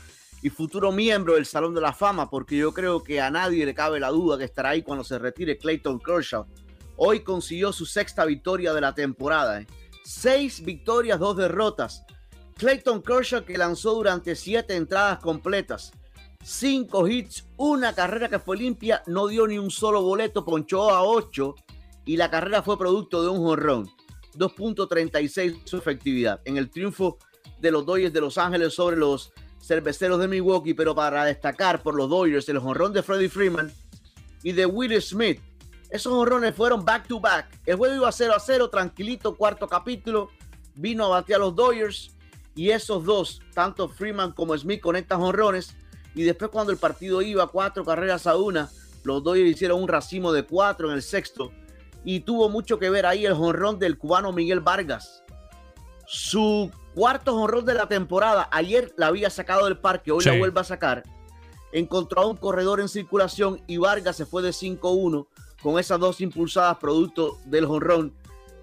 y 0.42 0.50
futuro 0.50 0.92
miembro 0.92 1.36
del 1.36 1.46
Salón 1.46 1.76
de 1.76 1.82
la 1.82 1.94
Fama, 1.94 2.32
porque 2.32 2.58
yo 2.58 2.74
creo 2.74 3.04
que 3.04 3.22
a 3.22 3.30
nadie 3.30 3.64
le 3.64 3.76
cabe 3.76 4.00
la 4.00 4.10
duda 4.10 4.40
que 4.40 4.46
estará 4.46 4.70
ahí 4.70 4.82
cuando 4.82 5.04
se 5.04 5.20
retire 5.20 5.60
Clayton 5.60 6.00
Kershaw. 6.00 6.48
Hoy 6.96 7.20
consiguió 7.20 7.72
su 7.72 7.86
sexta 7.86 8.26
victoria 8.26 8.74
de 8.74 8.82
la 8.82 8.96
temporada. 8.96 9.62
¿eh? 9.62 9.68
Seis 10.04 10.66
victorias, 10.66 11.20
dos 11.20 11.38
derrotas. 11.38 12.04
Clayton 12.58 13.04
Kershaw 13.04 13.46
que 13.46 13.56
lanzó 13.56 13.94
durante 13.94 14.36
siete 14.36 14.76
entradas 14.76 15.20
completas. 15.20 15.92
Cinco 16.48 17.08
hits, 17.08 17.48
una 17.58 17.96
carrera 17.96 18.30
que 18.30 18.38
fue 18.38 18.56
limpia, 18.56 19.02
no 19.08 19.26
dio 19.26 19.48
ni 19.48 19.58
un 19.58 19.72
solo 19.72 20.04
boleto, 20.04 20.46
ponchó 20.46 20.92
a 20.92 21.02
ocho 21.02 21.56
y 22.06 22.18
la 22.18 22.30
carrera 22.30 22.62
fue 22.62 22.78
producto 22.78 23.24
de 23.24 23.30
un 23.30 23.40
jonrón. 23.40 23.90
2.36 24.36 25.62
su 25.66 25.78
efectividad 25.78 26.42
en 26.46 26.58
el 26.58 26.70
triunfo 26.70 27.18
de 27.60 27.72
los 27.72 27.84
Dodgers 27.84 28.14
de 28.14 28.22
Los 28.22 28.38
Ángeles 28.38 28.76
sobre 28.76 28.96
los 28.96 29.34
cerveceros 29.60 30.20
de 30.20 30.28
Milwaukee, 30.28 30.76
pero 30.76 30.94
para 30.94 31.26
destacar 31.26 31.82
por 31.82 31.96
los 31.96 32.12
Dodgers 32.12 32.48
el 32.48 32.60
jonrón 32.60 32.94
de 32.94 33.02
Freddie 33.02 33.30
Freeman 33.30 33.74
y 34.44 34.52
de 34.52 34.68
Willie 34.68 35.02
Smith. 35.02 35.42
Esos 35.90 36.14
jonrones 36.14 36.54
fueron 36.54 36.86
back 36.86 37.08
to 37.08 37.20
back. 37.20 37.60
El 37.66 37.78
juego 37.78 37.96
iba 37.96 38.12
0 38.12 38.34
a 38.36 38.40
0, 38.40 38.70
tranquilito, 38.70 39.36
cuarto 39.36 39.68
capítulo. 39.68 40.30
Vino 40.76 41.06
a 41.06 41.10
batear 41.10 41.42
a 41.42 41.46
los 41.46 41.56
Dodgers 41.56 42.16
y 42.54 42.70
esos 42.70 43.04
dos, 43.04 43.42
tanto 43.56 43.90
Freeman 43.90 44.32
como 44.32 44.56
Smith, 44.56 44.80
conectan 44.80 45.20
jonrones. 45.20 45.76
Y 46.16 46.24
después, 46.24 46.50
cuando 46.50 46.72
el 46.72 46.78
partido 46.78 47.22
iba 47.22 47.46
cuatro 47.48 47.84
carreras 47.86 48.26
a 48.26 48.38
una, 48.38 48.70
los 49.04 49.24
Dodgers 49.24 49.50
hicieron 49.52 49.82
un 49.82 49.88
racimo 49.88 50.32
de 50.32 50.44
cuatro 50.44 50.88
en 50.90 50.96
el 50.96 51.04
sexto. 51.04 51.52
Y 52.04 52.22
tuvo 52.22 52.50
mucho 52.50 52.80
que 52.80 52.90
ver 52.90 53.06
ahí 53.06 53.26
el 53.26 53.34
jonrón 53.34 53.78
del 53.80 53.98
cubano 53.98 54.32
Miguel 54.32 54.60
Vargas. 54.62 55.24
Su 56.08 56.72
cuarto 56.94 57.34
jonrón 57.34 57.66
de 57.66 57.74
la 57.74 57.88
temporada. 57.88 58.48
Ayer 58.52 58.94
la 58.98 59.08
había 59.08 59.30
sacado 59.30 59.66
del 59.66 59.78
parque, 59.78 60.12
hoy 60.12 60.24
Sí. 60.24 60.30
la 60.30 60.38
vuelve 60.38 60.60
a 60.62 60.64
sacar. 60.64 61.04
Encontró 61.72 62.22
a 62.22 62.26
un 62.28 62.38
corredor 62.38 62.80
en 62.80 62.88
circulación 62.88 63.62
y 63.68 63.78
Vargas 63.78 64.16
se 64.16 64.26
fue 64.26 64.42
de 64.42 64.54
5-1 64.54 65.28
con 65.62 65.80
esas 65.80 66.00
dos 66.00 66.22
impulsadas 66.22 66.78
producto 66.78 67.38
del 67.46 67.66
jonrón. 67.66 68.14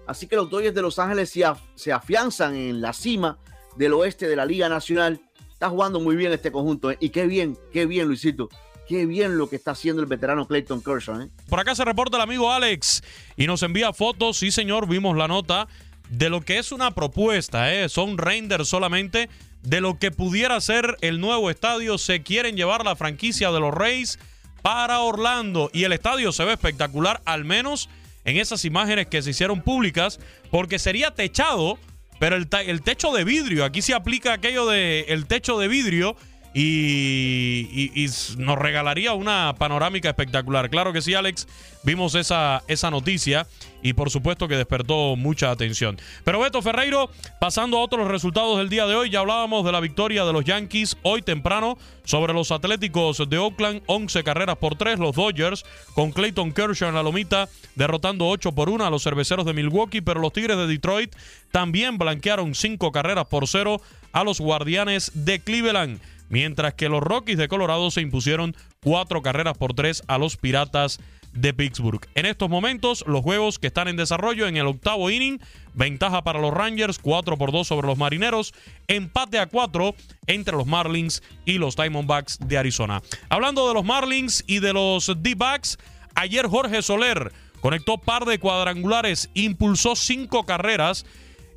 Así 0.07 0.27
que 0.27 0.35
los 0.35 0.49
Dodgers 0.49 0.73
de 0.73 0.81
Los 0.81 0.97
Ángeles 0.99 1.29
se, 1.29 1.41
af- 1.41 1.59
se 1.75 1.91
afianzan 1.91 2.55
en 2.55 2.81
la 2.81 2.91
cima 2.93 3.37
del 3.75 3.93
oeste 3.93 4.27
de 4.27 4.35
la 4.35 4.45
Liga 4.45 4.67
Nacional. 4.69 5.21
Está 5.63 5.71
jugando 5.71 6.01
muy 6.01 6.17
bien 6.17 6.33
este 6.33 6.51
conjunto. 6.51 6.91
¿eh? 6.91 6.97
Y 6.99 7.07
qué 7.11 7.25
bien, 7.25 7.57
qué 7.71 7.85
bien, 7.85 8.09
Luisito. 8.09 8.49
Qué 8.85 9.05
bien 9.05 9.37
lo 9.37 9.47
que 9.47 9.55
está 9.55 9.71
haciendo 9.71 10.01
el 10.01 10.09
veterano 10.09 10.45
Clayton 10.45 10.83
Kershaw. 10.83 11.21
¿eh? 11.21 11.29
Por 11.47 11.57
acá 11.57 11.73
se 11.73 11.85
reporta 11.85 12.17
el 12.17 12.23
amigo 12.23 12.51
Alex 12.51 13.01
y 13.37 13.47
nos 13.47 13.63
envía 13.63 13.93
fotos. 13.93 14.35
Sí, 14.35 14.51
señor, 14.51 14.89
vimos 14.89 15.15
la 15.15 15.29
nota 15.29 15.69
de 16.09 16.29
lo 16.29 16.41
que 16.41 16.57
es 16.57 16.73
una 16.73 16.91
propuesta. 16.91 17.73
¿eh? 17.73 17.87
Son 17.87 18.17
renders 18.17 18.67
solamente 18.67 19.29
de 19.61 19.79
lo 19.79 19.97
que 19.99 20.11
pudiera 20.11 20.59
ser 20.59 20.97
el 20.99 21.21
nuevo 21.21 21.49
estadio. 21.49 21.97
Se 21.97 22.23
quieren 22.23 22.57
llevar 22.57 22.83
la 22.83 22.97
franquicia 22.97 23.49
de 23.53 23.61
los 23.61 23.73
Reyes 23.73 24.19
para 24.61 24.99
Orlando 24.99 25.69
y 25.71 25.85
el 25.85 25.93
estadio 25.93 26.33
se 26.33 26.43
ve 26.43 26.51
espectacular, 26.51 27.21
al 27.23 27.45
menos 27.45 27.87
en 28.25 28.35
esas 28.35 28.65
imágenes 28.65 29.07
que 29.07 29.21
se 29.21 29.29
hicieron 29.29 29.61
públicas, 29.61 30.19
porque 30.51 30.77
sería 30.77 31.11
techado, 31.11 31.79
pero 32.19 32.35
el, 32.35 32.47
el 32.65 32.81
techo 32.81 33.11
de 33.11 33.23
vidrio, 33.23 33.65
aquí 33.65 33.81
se 33.81 33.93
aplica 33.93 34.33
aquello 34.33 34.65
de 34.67 35.05
el 35.09 35.25
techo 35.25 35.59
de 35.59 35.67
vidrio 35.67 36.15
y, 36.53 38.07
nos 38.37 38.57
regalaría 38.57 39.13
una 39.13 39.55
panorámica 39.57 40.09
espectacular. 40.09 40.69
Claro 40.69 40.93
que 40.93 41.01
sí, 41.01 41.13
Alex, 41.13 41.47
vimos 41.83 42.15
esa, 42.15 42.63
esa 42.67 42.91
noticia 42.91 43.47
y 43.81 43.93
por 43.93 44.09
supuesto 44.09 44.47
que 44.47 44.55
despertó 44.55 45.15
mucha 45.15 45.51
atención. 45.51 45.97
Pero 46.23 46.39
Beto 46.39 46.61
Ferreiro, 46.61 47.09
pasando 47.39 47.77
a 47.77 47.81
otros 47.81 48.07
resultados 48.07 48.57
del 48.57 48.69
día 48.69 48.85
de 48.85 48.95
hoy, 48.95 49.09
ya 49.09 49.19
hablábamos 49.19 49.65
de 49.65 49.71
la 49.71 49.79
victoria 49.79 50.23
de 50.25 50.33
los 50.33 50.45
Yankees 50.45 50.97
hoy 51.01 51.21
temprano 51.21 51.77
sobre 52.05 52.33
los 52.33 52.51
Atléticos 52.51 53.27
de 53.29 53.37
Oakland, 53.37 53.81
11 53.87 54.23
carreras 54.23 54.57
por 54.57 54.75
3, 54.75 54.99
los 54.99 55.15
Dodgers 55.15 55.65
con 55.95 56.11
Clayton 56.11 56.53
Kershaw 56.53 56.89
en 56.89 56.95
la 56.95 57.03
lomita, 57.03 57.49
derrotando 57.75 58.27
8 58.27 58.53
por 58.53 58.69
1 58.69 58.85
a 58.85 58.89
los 58.89 59.03
cerveceros 59.03 59.45
de 59.45 59.53
Milwaukee, 59.53 60.01
pero 60.01 60.21
los 60.21 60.33
Tigres 60.33 60.57
de 60.57 60.67
Detroit 60.67 61.13
también 61.51 61.97
blanquearon 61.97 62.55
5 62.55 62.91
carreras 62.91 63.25
por 63.25 63.47
0 63.47 63.81
a 64.13 64.23
los 64.23 64.39
Guardianes 64.39 65.11
de 65.13 65.39
Cleveland 65.39 65.99
mientras 66.33 66.73
que 66.73 66.89
los 66.89 67.03
Rockies 67.03 67.37
de 67.37 67.47
Colorado 67.47 67.91
se 67.91 68.01
impusieron 68.01 68.55
cuatro 68.81 69.21
carreras 69.21 69.55
por 69.55 69.75
tres 69.75 70.01
a 70.07 70.17
los 70.17 70.35
Piratas 70.35 70.99
de 71.31 71.53
Pittsburgh. 71.53 72.01
En 72.15 72.25
estos 72.25 72.49
momentos, 72.49 73.03
los 73.05 73.21
juegos 73.21 73.59
que 73.59 73.67
están 73.67 73.87
en 73.87 73.97
desarrollo 73.97 74.47
en 74.47 74.57
el 74.57 74.65
octavo 74.65 75.11
inning, 75.11 75.39
ventaja 75.75 76.23
para 76.23 76.39
los 76.39 76.51
Rangers, 76.51 76.97
4 76.97 77.37
por 77.37 77.51
2 77.51 77.67
sobre 77.67 77.85
los 77.85 77.99
Marineros, 77.99 78.55
empate 78.87 79.37
a 79.37 79.45
4 79.45 79.93
entre 80.25 80.57
los 80.57 80.65
Marlins 80.65 81.21
y 81.45 81.59
los 81.59 81.75
Diamondbacks 81.75 82.39
de 82.39 82.57
Arizona. 82.57 83.03
Hablando 83.29 83.67
de 83.67 83.75
los 83.75 83.85
Marlins 83.85 84.43
y 84.47 84.57
de 84.57 84.73
los 84.73 85.11
D-Backs, 85.15 85.77
ayer 86.15 86.47
Jorge 86.47 86.81
Soler 86.81 87.31
conectó 87.61 87.99
par 87.99 88.25
de 88.25 88.39
cuadrangulares, 88.39 89.29
impulsó 89.35 89.95
cinco 89.95 90.47
carreras 90.47 91.05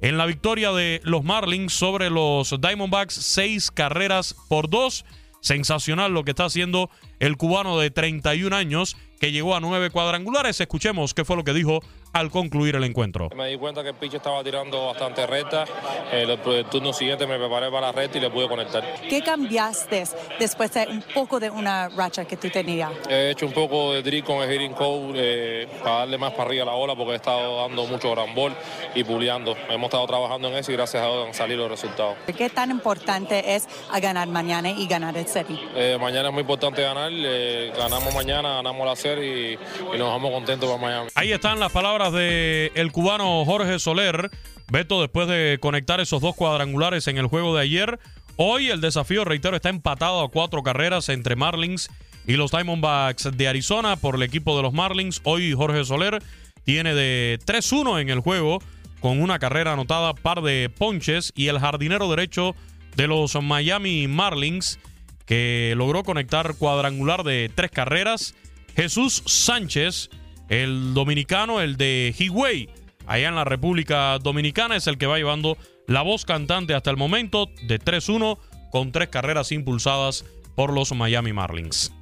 en 0.01 0.19
la 0.19 0.27
victoria 0.27 0.73
de 0.73 1.01
los 1.05 1.25
Marlins 1.25 1.73
sobre 1.73 2.11
los 2.11 2.55
Diamondbacks, 2.61 3.15
seis 3.15 3.71
carreras 3.71 4.37
por 4.49 4.69
dos. 4.69 5.05
Sensacional 5.41 6.13
lo 6.13 6.25
que 6.25 6.33
está 6.33 6.47
haciendo 6.47 6.91
el 7.21 7.37
cubano 7.37 7.79
de 7.79 7.91
31 7.91 8.57
años 8.57 8.97
que 9.21 9.33
llegó 9.33 9.55
a 9.55 9.61
nueve 9.61 9.91
cuadrangulares. 9.91 10.61
Escuchemos 10.61 11.15
qué 11.15 11.25
fue 11.25 11.37
lo 11.37 11.45
que 11.45 11.53
dijo 11.53 11.83
al 12.17 12.31
concluir 12.31 12.77
el 12.77 12.85
encuentro. 12.85 13.29
Me 13.37 13.49
di 13.49 13.57
cuenta 13.59 13.83
que 13.83 13.91
el 13.91 13.95
pitch 13.95 14.15
estaba 14.15 14.43
tirando 14.43 14.87
bastante 14.87 15.27
recta. 15.27 15.65
El, 16.11 16.31
el 16.31 16.65
turno 16.67 16.93
siguiente 16.93 17.27
me 17.27 17.37
preparé 17.39 17.71
para 17.71 17.89
la 17.89 17.93
recta 17.93 18.17
y 18.19 18.21
le 18.23 18.31
pude 18.31 18.49
conectar. 18.49 18.83
¿Qué 19.09 19.23
cambiaste 19.23 20.05
después 20.39 20.73
de 20.73 20.87
un 20.89 21.03
poco 21.15 21.39
de 21.39 21.51
una 21.51 21.89
racha 21.91 22.25
que 22.25 22.37
tú 22.37 22.49
tenías? 22.49 22.91
He 23.09 23.31
hecho 23.31 23.45
un 23.47 23.53
poco 23.53 23.93
de 23.93 24.03
drill 24.03 24.25
con 24.25 24.43
el 24.43 24.51
hitting 24.51 24.73
code 24.73 25.13
eh, 25.15 25.69
para 25.83 25.99
darle 25.99 26.17
más 26.19 26.33
para 26.33 26.45
arriba 26.45 26.63
a 26.63 26.67
la 26.67 26.73
bola 26.73 26.95
porque 26.97 27.13
he 27.13 27.17
estado 27.17 27.61
dando 27.69 27.85
mucho 27.87 28.11
gran 28.13 28.35
ball 28.35 28.55
y 28.95 29.05
puleando. 29.05 29.55
Hemos 29.69 29.89
estado 29.89 30.07
trabajando 30.07 30.49
en 30.49 30.55
eso 30.57 30.73
y 30.73 30.77
gracias 30.77 31.03
a 31.03 31.07
Dios 31.07 31.27
han 31.29 31.35
salido 31.35 31.69
los 31.69 31.71
resultados. 31.71 32.17
¿Qué 32.37 32.49
tan 32.49 32.71
importante 32.71 33.55
es 33.57 33.69
a 33.91 34.01
ganar 34.01 34.29
mañana 34.29 34.71
y 34.71 34.87
ganar 34.87 35.17
el 35.19 35.27
serie? 35.27 35.59
Eh, 35.75 35.99
mañana 36.01 36.29
es 36.29 36.33
muy 36.35 36.41
importante 36.41 36.81
ganar. 36.83 37.11
eh, 37.13 37.73
ganamos 37.77 38.15
mañana, 38.15 38.55
ganamos 38.55 38.87
la 38.87 38.97
serie 38.97 39.53
y, 39.53 39.95
y 39.95 39.99
nos 39.99 40.09
vamos 40.09 40.31
contentos 40.31 40.69
para 40.71 40.81
mañana. 40.81 41.11
Ahí 41.15 41.33
están 41.33 41.61
las 41.61 41.71
palabras 41.73 42.06
de 42.13 42.73
el 42.75 42.93
cubano 42.93 43.45
Jorge 43.45 43.79
Soler. 43.79 44.31
Beto, 44.71 45.01
después 45.01 45.29
de 45.29 45.59
conectar 45.61 46.01
esos 46.01 46.21
dos 46.21 46.35
cuadrangulares 46.35 47.07
en 47.09 47.19
el 47.19 47.27
juego 47.27 47.55
de 47.55 47.63
ayer, 47.63 47.99
hoy 48.37 48.69
el 48.71 48.81
desafío, 48.81 49.25
reitero, 49.25 49.57
está 49.57 49.69
empatado 49.69 50.23
a 50.23 50.31
cuatro 50.31 50.63
carreras 50.63 51.09
entre 51.09 51.37
Marlins 51.37 51.89
y 52.27 52.35
los 52.35 52.51
Diamondbacks 52.51 53.37
de 53.37 53.49
Arizona 53.49 53.97
por 53.97 54.17
el 54.17 54.23
equipo 54.23 54.57
de 54.57 54.63
los 54.63 54.73
Marlins. 54.73 55.21
Hoy 55.25 55.53
Jorge 55.53 55.85
Soler 55.85 56.23
tiene 56.65 56.95
de 56.95 57.39
3-1 57.47 58.01
en 58.01 58.11
el 58.11 58.21
juego 58.21 58.61
con 59.01 59.23
una 59.23 59.39
carrera 59.39 59.75
anotada, 59.75 60.15
par 60.15 60.43
de 60.43 60.71
ponches 60.77 61.33
y 61.37 61.47
el 61.49 61.61
jardinero 61.61 62.09
derecho 62.11 62.57
de 62.97 63.07
los 63.07 63.41
Miami 63.41 64.09
Marlins 64.09 64.79
que 65.27 65.75
logró 65.77 66.05
conectar 66.05 66.55
cuadrangular 66.57 67.25
de 67.25 67.51
tres 67.55 67.71
carreras. 67.71 68.35
Jesús 68.75 69.23
Sánchez, 69.27 70.09
el 70.49 70.95
dominicano, 70.95 71.61
el 71.61 71.77
de 71.77 72.15
Higüey, 72.17 72.69
allá 73.07 73.29
en 73.29 73.35
la 73.35 73.45
República 73.45 74.19
Dominicana, 74.19 74.77
es 74.77 74.87
el 74.87 74.99
que 74.99 75.07
va 75.07 75.19
llevando 75.19 75.57
la 75.87 76.03
voz 76.03 76.25
cantante 76.25 76.75
hasta 76.75 76.91
el 76.91 76.97
momento 76.97 77.49
de 77.63 77.81
3-1 77.81 78.39
con 78.71 78.93
tres 78.93 79.09
carreras 79.09 79.53
impulsadas 79.53 80.25
por 80.55 80.73
los 80.73 80.93
Miami 80.93 81.33
Marlins. 81.33 81.93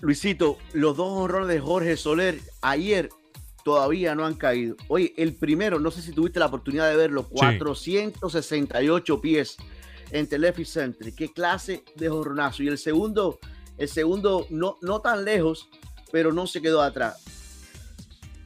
Luisito, 0.00 0.58
los 0.72 0.96
dos 0.96 1.08
honrones 1.10 1.48
de 1.48 1.60
Jorge 1.60 1.96
Soler 1.96 2.40
ayer 2.60 3.08
todavía 3.64 4.14
no 4.14 4.26
han 4.26 4.34
caído. 4.34 4.76
Oye, 4.88 5.14
el 5.16 5.34
primero, 5.34 5.80
no 5.80 5.90
sé 5.90 6.02
si 6.02 6.12
tuviste 6.12 6.38
la 6.38 6.46
oportunidad 6.46 6.90
de 6.90 6.96
verlo, 6.96 7.26
468 7.28 9.20
pies 9.20 9.56
entre 10.10 10.38
left 10.38 10.58
y 10.58 10.64
center. 10.64 11.14
Qué 11.14 11.32
clase 11.32 11.84
de 11.96 12.08
jorronazo. 12.08 12.62
Y 12.62 12.68
el 12.68 12.78
segundo, 12.78 13.38
el 13.78 13.88
segundo 13.88 14.46
no, 14.50 14.76
no 14.82 15.00
tan 15.00 15.24
lejos, 15.24 15.68
pero 16.12 16.32
no 16.32 16.46
se 16.46 16.60
quedó 16.60 16.82
atrás. 16.82 17.43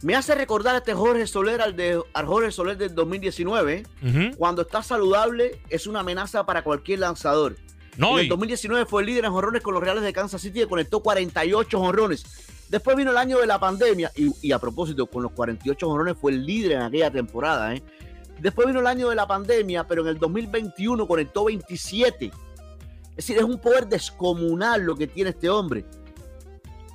Me 0.02 0.14
hace 0.14 0.34
recordar 0.34 0.74
a 0.76 0.78
este 0.78 0.94
Jorge 0.94 1.26
Soler 1.26 1.60
al, 1.60 1.74
de, 1.74 2.00
al 2.12 2.26
Jorge 2.26 2.52
Soler 2.52 2.76
del 2.76 2.94
2019. 2.94 3.84
Ujú. 4.02 4.36
Cuando 4.36 4.62
está 4.62 4.82
saludable, 4.82 5.60
es 5.68 5.86
una 5.88 6.00
amenaza 6.00 6.46
para 6.46 6.62
cualquier 6.62 7.00
lanzador. 7.00 7.56
No, 7.96 8.12
en 8.12 8.18
el 8.20 8.26
y- 8.26 8.28
2019 8.28 8.86
fue 8.86 9.02
el 9.02 9.06
líder 9.08 9.24
en 9.24 9.32
jonrones 9.32 9.60
con 9.62 9.74
los 9.74 9.82
Reales 9.82 10.04
de 10.04 10.12
Kansas 10.12 10.40
City 10.40 10.62
y 10.62 10.66
conectó 10.66 11.00
48 11.00 11.78
jonrones. 11.80 12.24
Después 12.68 12.96
vino 12.96 13.10
el 13.10 13.16
año 13.16 13.38
de 13.38 13.46
la 13.46 13.58
pandemia 13.58 14.12
y, 14.14 14.30
y 14.40 14.52
a 14.52 14.58
propósito, 14.60 15.06
con 15.06 15.22
los 15.24 15.32
48 15.32 15.86
jonrones 15.88 16.16
fue 16.16 16.30
el 16.32 16.46
líder 16.46 16.72
en 16.72 16.82
aquella 16.82 17.10
temporada. 17.10 17.74
¿eh? 17.74 17.82
Después 18.38 18.68
vino 18.68 18.78
el 18.78 18.86
año 18.86 19.08
de 19.08 19.16
la 19.16 19.26
pandemia, 19.26 19.84
pero 19.88 20.02
en 20.02 20.08
el 20.08 20.18
2021 20.18 21.08
conectó 21.08 21.46
27. 21.46 22.26
Es 22.26 23.16
decir, 23.16 23.36
es 23.38 23.42
un 23.42 23.58
poder 23.58 23.88
descomunal 23.88 24.82
lo 24.82 24.94
que 24.94 25.08
tiene 25.08 25.30
este 25.30 25.50
hombre. 25.50 25.84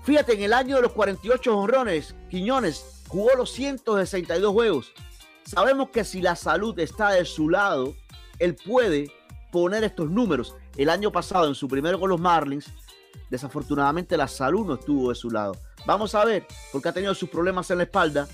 Fíjate, 0.05 0.33
en 0.35 0.43
el 0.43 0.53
año 0.53 0.77
de 0.77 0.83
los 0.83 0.93
48 0.93 1.53
jonrones, 1.53 2.15
Quiñones 2.29 2.85
jugó 3.14 3.30
los 3.38 3.51
162 3.51 4.51
juegos. 4.51 4.91
Sabemos 5.43 5.89
que 5.89 6.03
si 6.03 6.20
la 6.20 6.36
salud 6.36 6.78
está 6.80 7.11
de 7.11 7.26
su 7.26 7.47
lado, 7.47 7.95
él 8.39 8.55
puede 8.55 9.11
poner 9.51 9.84
estos 9.84 10.09
números. 10.09 10.55
El 10.78 10.89
año 10.89 11.11
pasado, 11.11 11.47
en 11.47 11.53
su 11.53 11.68
primero 11.68 11.99
con 11.99 12.09
los 12.09 12.20
Marlins, 12.20 12.72
desafortunadamente 13.30 14.18
la 14.18 14.28
salud 14.28 14.66
no 14.66 14.74
estuvo 14.74 15.09
de 15.09 15.16
su 15.16 15.30
lado. 15.30 15.55
Vamos 15.86 16.16
a 16.16 16.26
ver, 16.26 16.47
porque 16.72 16.89
ha 16.89 16.91
tenido 16.91 17.14
sus 17.14 17.30
problemas 17.30 17.70
en 17.70 17.78
la 17.78 17.84
espalda. 17.84 18.28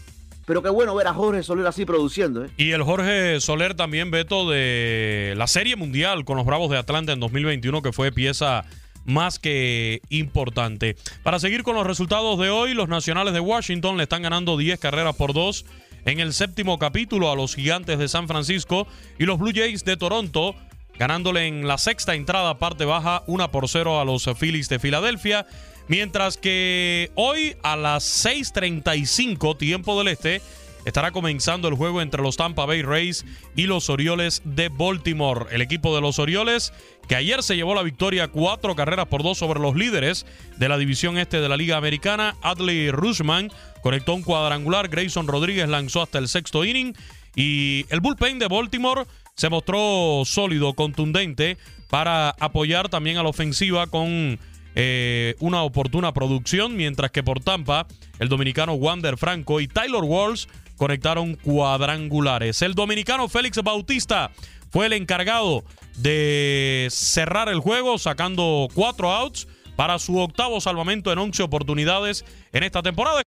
Pero 0.45 0.63
qué 0.63 0.69
bueno 0.69 0.95
ver 0.95 1.07
a 1.07 1.13
Jorge 1.13 1.43
Soler 1.43 1.67
así 1.67 1.83
produciendo. 1.83 2.45
¿eh? 2.45 2.49
Y 2.55 2.71
el 2.71 2.81
Jorge 2.81 3.41
Soler 3.41 3.75
también, 3.75 4.11
Beto, 4.11 4.49
de 4.49 5.33
la 5.35 5.47
Serie 5.47 5.75
Mundial 5.75 6.23
con 6.23 6.37
los 6.37 6.45
Bravos 6.45 6.71
de 6.71 6.77
Atlanta 6.77 7.11
en 7.11 7.19
2021, 7.19 7.81
que 7.81 7.91
fue 7.91 8.13
pieza 8.13 8.63
más 9.09 9.39
que 9.39 10.01
importante. 10.09 10.95
Para 11.23 11.39
seguir 11.39 11.63
con 11.63 11.75
los 11.75 11.85
resultados 11.85 12.39
de 12.39 12.49
hoy, 12.49 12.73
los 12.73 12.87
Nacionales 12.87 13.33
de 13.33 13.39
Washington 13.39 13.97
le 13.97 14.03
están 14.03 14.21
ganando 14.21 14.57
10 14.57 14.79
carreras 14.79 15.15
por 15.15 15.33
2 15.33 15.65
en 16.05 16.19
el 16.19 16.33
séptimo 16.33 16.79
capítulo 16.79 17.31
a 17.31 17.35
los 17.35 17.55
Gigantes 17.55 17.99
de 17.99 18.07
San 18.07 18.27
Francisco 18.27 18.87
y 19.17 19.25
los 19.25 19.37
Blue 19.37 19.51
Jays 19.53 19.83
de 19.83 19.97
Toronto 19.97 20.55
ganándole 20.99 21.47
en 21.47 21.67
la 21.67 21.77
sexta 21.77 22.13
entrada 22.13 22.59
parte 22.59 22.85
baja 22.85 23.23
1 23.25 23.51
por 23.51 23.67
0 23.67 23.99
a 23.99 24.05
los 24.05 24.29
Phillies 24.37 24.69
de 24.69 24.79
Filadelfia. 24.79 25.47
Mientras 25.87 26.37
que 26.37 27.09
hoy 27.15 27.55
a 27.63 27.75
las 27.75 28.03
6:35 28.03 29.57
tiempo 29.57 29.97
del 29.97 30.09
este 30.09 30.41
estará 30.89 31.11
comenzando 31.11 31.67
el 31.67 31.75
juego 31.75 32.01
entre 32.01 32.21
los 32.21 32.35
Tampa 32.35 32.65
Bay 32.65 32.81
Rays 32.81 33.25
y 33.55 33.63
los 33.63 33.89
Orioles 33.89 34.41
de 34.43 34.69
Baltimore. 34.69 35.45
El 35.51 35.61
equipo 35.61 35.95
de 35.95 36.01
los 36.01 36.19
Orioles 36.19 36.73
que 37.07 37.15
ayer 37.15 37.41
se 37.43 37.55
llevó 37.55 37.75
la 37.75 37.83
victoria 37.83 38.27
cuatro 38.27 38.75
carreras 38.75 39.05
por 39.05 39.23
dos 39.23 39.37
sobre 39.37 39.59
los 39.59 39.75
líderes 39.75 40.25
de 40.57 40.67
la 40.67 40.77
división 40.77 41.17
este 41.17 41.41
de 41.41 41.49
la 41.49 41.57
Liga 41.57 41.77
Americana. 41.77 42.35
Adley 42.41 42.91
Rushman 42.91 43.51
conectó 43.81 44.13
un 44.13 44.23
cuadrangular. 44.23 44.89
Grayson 44.89 45.27
Rodríguez 45.27 45.69
lanzó 45.69 46.01
hasta 46.01 46.17
el 46.17 46.27
sexto 46.27 46.65
inning. 46.65 46.93
Y 47.35 47.85
el 47.89 48.01
bullpen 48.01 48.39
de 48.39 48.47
Baltimore 48.47 49.05
se 49.35 49.49
mostró 49.49 50.23
sólido, 50.25 50.73
contundente, 50.73 51.57
para 51.89 52.29
apoyar 52.39 52.89
también 52.89 53.17
a 53.17 53.23
la 53.23 53.29
ofensiva 53.29 53.87
con 53.87 54.39
eh, 54.75 55.35
una 55.39 55.63
oportuna 55.63 56.13
producción, 56.13 56.75
mientras 56.75 57.11
que 57.11 57.23
por 57.23 57.39
Tampa, 57.39 57.87
el 58.19 58.29
dominicano 58.29 58.73
Wander 58.73 59.17
Franco 59.17 59.59
y 59.59 59.67
Tyler 59.67 60.03
Walsh 60.03 60.45
conectaron 60.79 61.35
cuadrangulares. 61.35 62.63
El 62.63 62.73
dominicano 62.73 63.27
Félix 63.27 63.61
Bautista 63.61 64.31
fue 64.71 64.85
el 64.87 64.93
encargado 64.93 65.63
de 65.97 66.87
cerrar 66.89 67.49
el 67.49 67.59
juego, 67.59 67.97
sacando 67.97 68.67
cuatro 68.73 69.11
outs 69.11 69.47
para 69.75 69.99
su 69.99 70.17
octavo 70.17 70.59
salvamento 70.61 71.11
en 71.11 71.19
11 71.19 71.43
oportunidades 71.43 72.25
en 72.53 72.63
esta 72.63 72.81
temporada. 72.81 73.21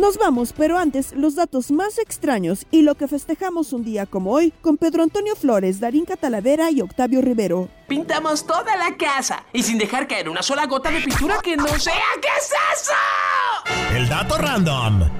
Nos 0.00 0.16
vamos, 0.16 0.54
pero 0.56 0.78
antes 0.78 1.12
los 1.12 1.34
datos 1.34 1.70
más 1.70 1.98
extraños 1.98 2.64
y 2.70 2.80
lo 2.80 2.94
que 2.94 3.06
festejamos 3.06 3.74
un 3.74 3.84
día 3.84 4.06
como 4.06 4.32
hoy 4.32 4.50
con 4.62 4.78
Pedro 4.78 5.02
Antonio 5.02 5.36
Flores, 5.36 5.78
Darín 5.78 6.06
Catalavera 6.06 6.70
y 6.70 6.80
Octavio 6.80 7.20
Rivero. 7.20 7.68
Pintamos 7.86 8.46
toda 8.46 8.78
la 8.78 8.96
casa 8.96 9.44
y 9.52 9.62
sin 9.62 9.76
dejar 9.76 10.08
caer 10.08 10.30
una 10.30 10.42
sola 10.42 10.64
gota 10.64 10.90
de 10.90 11.02
pintura 11.02 11.38
que 11.42 11.54
no 11.54 11.68
sea. 11.78 12.00
¿Qué 12.22 12.28
es 12.38 12.50
eso? 12.80 13.94
El 13.94 14.08
dato 14.08 14.38
random. 14.38 15.10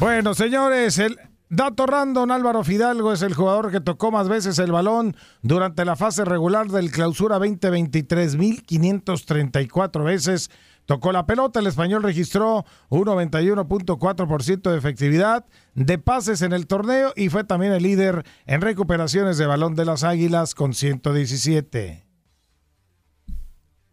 Bueno, 0.00 0.34
señores, 0.34 0.98
el 0.98 1.16
dato 1.48 1.86
random, 1.86 2.30
Álvaro 2.30 2.64
Fidalgo 2.64 3.12
es 3.12 3.22
el 3.22 3.34
jugador 3.34 3.70
que 3.70 3.80
tocó 3.80 4.10
más 4.10 4.28
veces 4.28 4.58
el 4.58 4.72
balón 4.72 5.16
durante 5.42 5.84
la 5.84 5.96
fase 5.96 6.24
regular 6.24 6.68
del 6.68 6.90
clausura 6.90 7.38
2023, 7.38 8.36
1534 8.36 10.04
veces. 10.04 10.50
Tocó 10.86 11.12
la 11.12 11.26
pelota, 11.26 11.60
el 11.60 11.66
español 11.66 12.02
registró 12.02 12.66
un 12.90 13.04
91.4% 13.04 14.70
de 14.70 14.76
efectividad 14.76 15.46
de 15.74 15.98
pases 15.98 16.42
en 16.42 16.52
el 16.52 16.66
torneo 16.66 17.12
y 17.16 17.30
fue 17.30 17.44
también 17.44 17.72
el 17.72 17.82
líder 17.82 18.24
en 18.46 18.60
recuperaciones 18.60 19.38
de 19.38 19.46
balón 19.46 19.74
de 19.74 19.86
las 19.86 20.04
Águilas 20.04 20.54
con 20.54 20.74
117. 20.74 22.03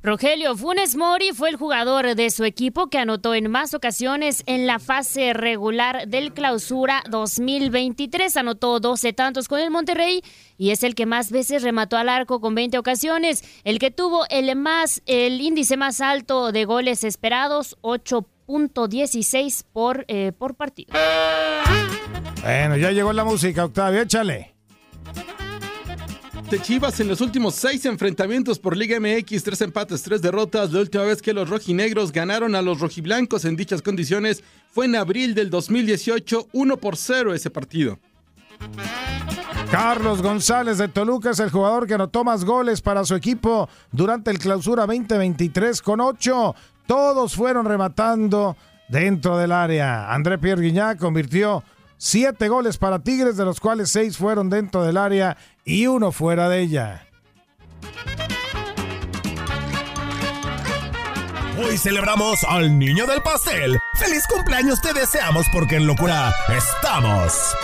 Rogelio 0.04 0.58
Funes 0.58 0.96
Mori 0.96 1.30
fue 1.32 1.50
el 1.50 1.58
jugador 1.58 2.16
de 2.16 2.32
su 2.32 2.44
equipo 2.44 2.88
que 2.88 2.98
anotó 2.98 3.36
en 3.36 3.52
más 3.52 3.76
ocasiones 3.76 4.42
en 4.48 4.66
la 4.66 4.80
fase 4.80 5.34
regular 5.34 6.08
del 6.08 6.34
clausura 6.34 7.04
2023. 7.08 8.36
Anotó 8.36 8.80
12 8.80 9.14
tantos 9.14 9.48
con 9.48 9.60
el 9.60 9.70
Monterrey 9.70 10.24
y 10.58 10.72
es 10.72 10.82
el 10.82 10.96
que 10.96 11.06
más 11.06 11.30
veces 11.30 11.62
remató 11.62 11.98
al 11.98 12.10
arco 12.10 12.42
con 12.42 12.56
20 12.56 12.80
ocasiones. 12.80 13.44
El 13.64 13.78
que 13.78 13.92
tuvo 13.92 14.26
el, 14.32 14.56
más, 14.56 15.04
el 15.06 15.40
índice 15.40 15.78
más 15.78 16.02
alto 16.02 16.52
de 16.52 16.66
goles 16.66 17.04
esperados, 17.04 17.78
8.16 17.82 19.66
por, 19.72 20.06
eh, 20.08 20.32
por 20.36 20.56
partido. 20.56 20.96
Bueno, 22.42 22.76
ya 22.76 22.90
llegó 22.90 23.14
la 23.14 23.24
música, 23.24 23.66
Octavio, 23.66 24.02
échale. 24.02 24.56
Chivas 26.60 27.00
en 27.00 27.08
los 27.08 27.22
últimos 27.22 27.56
seis 27.56 27.86
enfrentamientos 27.86 28.60
por 28.60 28.76
Liga 28.76 29.00
MX, 29.00 29.44
tres 29.44 29.62
empates, 29.62 30.04
tres 30.04 30.22
derrotas. 30.22 30.72
La 30.72 30.82
última 30.82 31.04
vez 31.04 31.22
que 31.22 31.34
los 31.34 31.50
rojinegros 31.50 32.12
ganaron 32.12 32.56
a 32.56 32.62
los 32.62 32.80
rojiblancos 32.80 33.46
en 33.46 33.56
dichas 33.56 33.82
condiciones 33.82 34.44
fue 34.72 34.86
en 34.86 34.96
abril 34.96 35.34
del 35.34 35.50
2018, 35.50 36.50
1 36.52 36.78
por 36.78 36.98
0 36.98 37.34
ese 37.34 37.50
partido. 37.50 38.00
Carlos 39.72 40.22
González 40.22 40.78
de 40.78 40.90
Toluca 40.90 41.30
es 41.30 41.40
el 41.40 41.52
jugador 41.52 41.88
que 41.88 41.94
anotó 41.94 42.24
más 42.24 42.44
goles 42.44 42.82
para 42.82 43.06
su 43.06 43.16
equipo 43.16 43.70
durante 43.92 44.32
el 44.32 44.40
clausura 44.40 44.86
2023 44.86 45.82
con 45.82 46.02
8. 46.02 46.56
Todos 46.86 47.34
fueron 47.34 47.66
rematando 47.66 48.58
dentro 48.90 49.38
del 49.38 49.54
área. 49.54 50.14
André 50.14 50.38
Pierre 50.38 50.62
Guignac 50.62 51.00
convirtió 51.00 51.64
siete 52.04 52.48
goles 52.48 52.80
para 52.80 53.04
Tigres, 53.04 53.38
de 53.38 53.46
los 53.46 53.60
cuales 53.60 53.92
seis 53.92 54.18
fueron 54.18 54.50
dentro 54.50 54.84
del 54.84 54.98
área 54.98 55.38
y 55.64 55.86
uno 55.86 56.12
fuera 56.12 56.50
de 56.50 56.62
ella. 56.62 57.06
Hoy 61.64 61.78
celebramos 61.78 62.44
al 62.46 62.80
niño 62.80 63.06
del 63.06 63.22
pastel. 63.22 63.78
¡Feliz 64.00 64.26
cumpleaños 64.28 64.82
te 64.82 64.94
deseamos 64.94 65.46
porque 65.54 65.76
en 65.76 65.86
locura 65.86 66.34
estamos! 66.50 67.56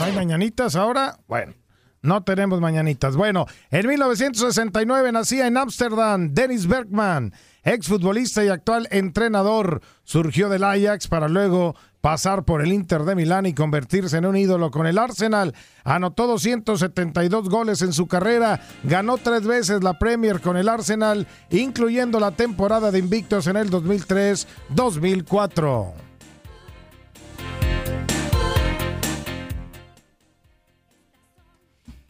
¿No 0.00 0.04
hay 0.04 0.12
mañanitas 0.12 0.74
ahora? 0.74 1.20
Bueno, 1.28 1.54
no 2.02 2.24
tenemos 2.24 2.60
mañanitas. 2.60 3.14
Bueno, 3.14 3.46
en 3.70 3.86
1969 3.86 5.12
nacía 5.12 5.46
en 5.46 5.56
Ámsterdam 5.56 6.34
Dennis 6.34 6.66
Bergman, 6.66 7.32
exfutbolista 7.62 8.44
y 8.44 8.48
actual 8.48 8.88
entrenador. 8.90 9.82
Surgió 10.02 10.48
del 10.48 10.64
Ajax 10.64 11.06
para 11.06 11.28
luego 11.28 11.76
pasar 12.06 12.44
por 12.44 12.62
el 12.62 12.72
Inter 12.72 13.02
de 13.02 13.16
Milán 13.16 13.46
y 13.46 13.52
convertirse 13.52 14.16
en 14.16 14.26
un 14.26 14.36
ídolo 14.36 14.70
con 14.70 14.86
el 14.86 14.96
Arsenal. 14.96 15.56
Anotó 15.82 16.28
272 16.28 17.48
goles 17.48 17.82
en 17.82 17.92
su 17.92 18.06
carrera, 18.06 18.60
ganó 18.84 19.18
tres 19.18 19.44
veces 19.44 19.82
la 19.82 19.98
Premier 19.98 20.40
con 20.40 20.56
el 20.56 20.68
Arsenal, 20.68 21.26
incluyendo 21.50 22.20
la 22.20 22.30
temporada 22.30 22.92
de 22.92 23.00
invictos 23.00 23.48
en 23.48 23.56
el 23.56 23.72
2003-2004. 23.72 26.05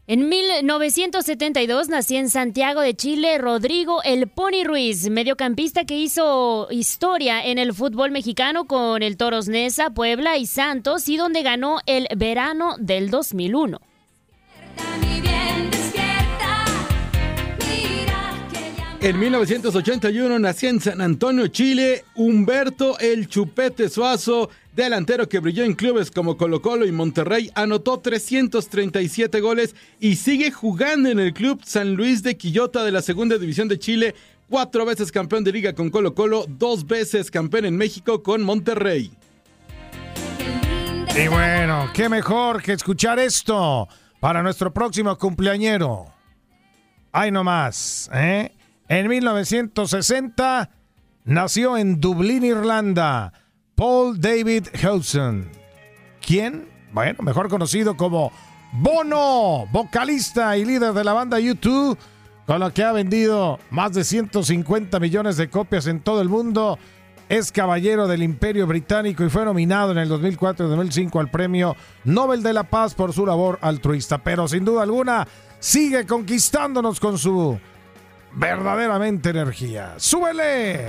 En 0.09 0.29
1972 0.29 1.89
nació 1.89 2.21
en 2.21 2.31
Santiago 2.31 2.81
de 2.81 2.95
Chile 2.95 3.39
Rodrigo 3.39 4.05
El 4.05 4.29
Pony 4.29 4.63
Ruiz, 4.65 5.11
mediocampista 5.11 5.85
que 5.85 5.99
hizo 5.99 6.69
historia 6.71 7.45
en 7.45 7.59
el 7.59 7.75
fútbol 7.75 8.13
mexicano 8.13 8.67
con 8.67 9.03
el 9.03 9.17
Toros 9.17 9.49
Neza, 9.49 9.91
Puebla 9.91 10.37
y 10.37 10.47
Santos 10.47 11.09
y 11.09 11.17
donde 11.17 11.43
ganó 11.43 11.81
el 11.87 12.07
verano 12.17 12.77
del 12.79 13.11
2001. 13.11 13.81
En 19.07 19.21
1981 19.21 20.37
nació 20.41 20.69
en 20.69 20.81
San 20.81 21.01
Antonio, 21.01 21.47
Chile, 21.47 22.05
Humberto 22.17 22.99
El 22.99 23.29
Chupete 23.29 23.89
Suazo, 23.89 24.51
delantero 24.75 25.29
que 25.29 25.39
brilló 25.39 25.63
en 25.63 25.75
clubes 25.75 26.11
como 26.11 26.37
Colo 26.37 26.61
Colo 26.61 26.85
y 26.85 26.91
Monterrey, 26.91 27.49
anotó 27.55 28.01
337 28.01 29.41
goles 29.41 29.77
y 30.01 30.17
sigue 30.17 30.51
jugando 30.51 31.09
en 31.09 31.21
el 31.21 31.33
club 31.35 31.61
San 31.65 31.95
Luis 31.95 32.25
de 32.25 32.37
Quillota 32.37 32.83
de 32.83 32.91
la 32.91 33.01
Segunda 33.01 33.39
División 33.39 33.69
de 33.69 33.79
Chile, 33.79 34.17
cuatro 34.51 34.85
veces 34.85 35.13
campeón 35.13 35.45
de 35.45 35.53
liga 35.53 35.73
con 35.73 35.89
Colo 35.91 36.13
Colo, 36.13 36.45
dos 36.49 36.85
veces 36.85 37.31
campeón 37.31 37.67
en 37.67 37.77
México 37.77 38.25
con 38.25 38.43
Monterrey. 38.43 39.13
Y 41.17 41.29
bueno, 41.29 41.91
qué 41.95 42.09
mejor 42.09 42.61
que 42.61 42.73
escuchar 42.73 43.21
esto 43.21 43.87
para 44.19 44.43
nuestro 44.43 44.75
próximo 44.75 45.17
cumpleañero. 45.17 46.07
Ay, 47.13 47.31
no 47.31 47.45
más, 47.45 48.11
¿eh? 48.13 48.51
En 48.89 49.09
1960 49.09 50.71
nació 51.25 51.77
en 51.77 52.01
Dublín, 52.01 52.45
Irlanda, 52.45 53.33
Paul 53.75 54.21
David 54.21 54.69
Hudson. 54.75 55.51
¿Quién? 56.25 56.69
Bueno, 56.93 57.19
mejor 57.25 57.49
conocido 57.49 57.97
como 57.97 58.31
Bono, 58.73 59.67
vocalista 59.73 60.57
y 60.57 60.65
líder 60.65 60.93
de 60.93 61.03
la 61.03 61.15
banda 61.15 61.41
U2, 61.41 61.97
con 62.47 62.61
lo 62.61 62.73
que 62.73 62.85
ha 62.85 62.93
vendido 62.93 63.59
más 63.71 63.93
de 63.93 64.05
150 64.05 65.01
millones 65.01 65.37
de 65.37 65.51
copias 65.51 65.89
en 65.89 65.99
todo 65.99 66.21
el 66.23 66.29
mundo. 66.29 66.79
Es 67.29 67.51
caballero 67.51 68.07
del 68.07 68.23
Imperio 68.23 68.69
Británico 68.69 69.25
y 69.25 69.31
fue 69.31 69.45
nominado 69.45 69.91
en 69.91 69.99
el 69.99 70.09
2004 70.09 70.65
y 70.65 70.69
2005 70.69 71.19
al 71.19 71.31
Premio 71.31 71.75
Nobel 72.05 72.41
de 72.41 72.53
la 72.53 72.63
Paz 72.63 72.95
por 72.95 73.13
su 73.13 73.27
labor 73.27 73.59
altruista. 73.63 74.19
Pero 74.19 74.47
sin 74.47 74.65
duda 74.65 74.85
alguna 74.85 75.27
sigue 75.59 76.07
conquistándonos 76.07 77.01
con 77.01 77.19
su 77.19 77.59
verdaderamente 78.37 79.31
energía. 79.31 79.95
¡Súbele! 79.97 80.89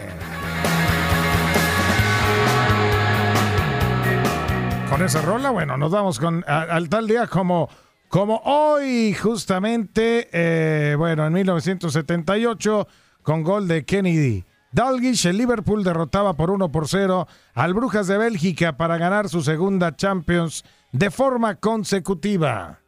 Con 4.90 5.02
esa 5.04 5.22
rola, 5.22 5.50
bueno, 5.50 5.78
nos 5.78 5.92
vamos 5.92 6.20
con 6.20 6.44
al 6.48 6.90
tal 6.90 7.08
día 7.08 7.28
como, 7.28 7.70
como 8.08 8.42
hoy, 8.46 9.14
justamente, 9.14 10.30
eh, 10.32 10.96
bueno, 10.96 11.26
en 11.26 11.34
1978, 11.34 12.88
con 13.22 13.44
gol 13.44 13.68
de 13.68 13.86
Kennedy. 13.86 14.46
Dalgish, 14.72 15.26
el 15.28 15.38
Liverpool 15.38 15.84
derrotaba 15.84 16.34
por 16.34 16.52
1 16.52 16.72
por 16.72 16.88
0 16.88 17.28
al 17.54 17.74
Brujas 17.74 18.08
de 18.08 18.18
Bélgica 18.18 18.78
para 18.78 18.98
ganar 18.98 19.30
su 19.30 19.42
segunda 19.42 19.96
Champions 19.96 20.64
de 20.92 21.10
forma 21.10 21.56
consecutiva. 21.56 22.80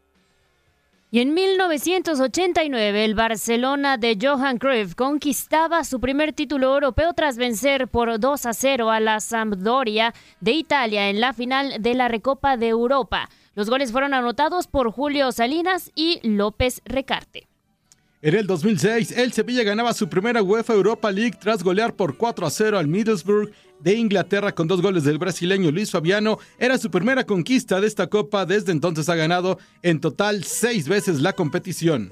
Y 1.12 1.22
en 1.22 1.34
1989 1.34 3.03
el 3.03 3.16
Barcelona 3.16 3.97
de 3.97 4.16
Johan 4.22 4.60
Cruyff 4.60 4.93
conquistaba 4.93 5.84
su 5.84 5.99
primer 5.99 6.34
título 6.34 6.72
europeo 6.72 7.14
tras 7.14 7.36
vencer 7.36 7.88
por 7.88 8.20
2 8.20 8.45
a 8.45 8.53
0 8.53 8.91
a 8.91 8.99
la 8.99 9.20
Sampdoria 9.20 10.14
de 10.39 10.51
Italia 10.51 11.10
en 11.10 11.20
la 11.20 11.34
final 11.34 11.82
de 11.82 11.95
la 11.95 12.10
Recopa 12.10 12.57
de 12.57 12.68
Europa. 12.68 13.28
Los 13.55 13.72
goles 13.72 13.91
fueron 13.91 14.14
anotados 14.14 14.68
por 14.68 14.91
Julio 14.91 15.32
Salinas 15.32 15.91
y 15.95 16.20
López 16.22 16.84
Recarte. 16.86 17.48
En 18.22 18.36
el 18.36 18.47
2006, 18.47 19.13
el 19.17 19.32
Sevilla 19.32 19.63
ganaba 19.63 19.93
su 19.93 20.09
primera 20.09 20.43
UEFA 20.43 20.74
Europa 20.74 21.09
League 21.09 21.38
tras 21.39 21.63
golear 21.63 21.93
por 21.93 22.17
4 22.17 22.45
a 22.45 22.49
0 22.49 22.78
al 22.78 22.88
Middlesbrough 22.89 23.49
de 23.80 23.93
Inglaterra 23.93 24.53
con 24.53 24.67
dos 24.67 24.82
goles 24.82 25.05
del 25.05 25.17
brasileño 25.17 25.72
Luis 25.72 25.89
Fabiano. 25.89 26.38
Era 26.57 26.78
su 26.78 26.91
primera 26.91 27.24
conquista 27.24 27.80
de 27.80 27.88
esta 27.88 28.07
copa. 28.07 28.45
Desde 28.45 28.74
entonces 28.74 29.07
ha 29.07 29.15
ganado 29.15 29.57
en 29.84 30.01
total 30.01 30.43
seis 30.43 30.89
veces 30.89 31.22
la 31.22 31.32
competición. 31.32 32.11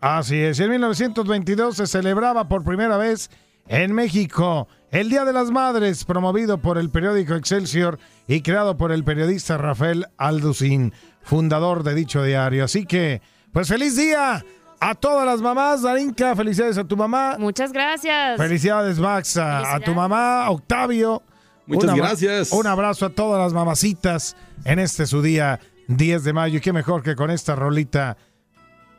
Así 0.00 0.36
es, 0.36 0.58
en 0.58 0.70
1922 0.70 1.76
se 1.76 1.86
celebraba 1.86 2.48
por 2.48 2.64
primera 2.64 2.96
vez 2.96 3.30
en 3.68 3.94
México 3.94 4.66
el 4.90 5.10
Día 5.10 5.24
de 5.24 5.32
las 5.32 5.52
Madres, 5.52 6.04
promovido 6.04 6.58
por 6.58 6.76
el 6.76 6.90
periódico 6.90 7.36
Excelsior 7.36 8.00
y 8.26 8.42
creado 8.42 8.76
por 8.76 8.90
el 8.90 9.04
periodista 9.04 9.58
Rafael 9.58 10.06
Alducín, 10.16 10.92
fundador 11.22 11.84
de 11.84 11.94
dicho 11.94 12.24
diario. 12.24 12.64
Así 12.64 12.84
que, 12.84 13.22
pues 13.52 13.68
feliz 13.68 13.96
día 13.96 14.44
a 14.90 14.94
todas 14.94 15.24
las 15.24 15.40
mamás, 15.40 15.82
Darinka, 15.82 16.36
felicidades 16.36 16.76
a 16.76 16.84
tu 16.84 16.96
mamá. 16.96 17.36
Muchas 17.38 17.72
gracias. 17.72 18.36
Felicidades, 18.36 18.98
Max, 18.98 19.36
a, 19.38 19.74
a 19.74 19.80
tu 19.80 19.94
mamá, 19.94 20.50
Octavio. 20.50 21.22
Muchas 21.66 21.94
gracias. 21.94 22.52
Un 22.52 22.66
abrazo 22.66 23.06
a 23.06 23.10
todas 23.10 23.40
las 23.40 23.54
mamacitas 23.54 24.36
en 24.64 24.78
este 24.78 25.06
su 25.06 25.22
día 25.22 25.58
10 25.88 26.24
de 26.24 26.32
mayo. 26.34 26.58
Y 26.58 26.60
qué 26.60 26.74
mejor 26.74 27.02
que 27.02 27.16
con 27.16 27.30
esta 27.30 27.54
rolita 27.54 28.18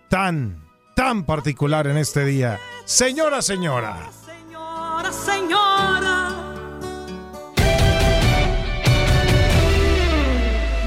tan, 0.10 0.66
tan 0.96 1.24
particular 1.24 1.86
en 1.86 1.98
este 1.98 2.26
día. 2.26 2.60
Señora, 2.86 3.44
señora. 3.44 4.10
Señora, 4.26 5.12
señora. 5.12 6.15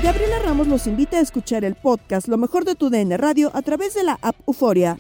Gabriela 0.08 0.38
Ramos 0.42 0.68
los 0.68 0.86
invita 0.86 1.18
a 1.18 1.20
escuchar 1.20 1.66
el 1.66 1.74
podcast 1.74 2.28
Lo 2.28 2.38
mejor 2.38 2.64
de 2.64 2.74
tu 2.74 2.88
DN 2.88 3.14
Radio 3.18 3.50
a 3.52 3.60
través 3.60 3.92
de 3.92 4.04
la 4.04 4.18
app 4.22 4.36
Euforia. 4.46 4.96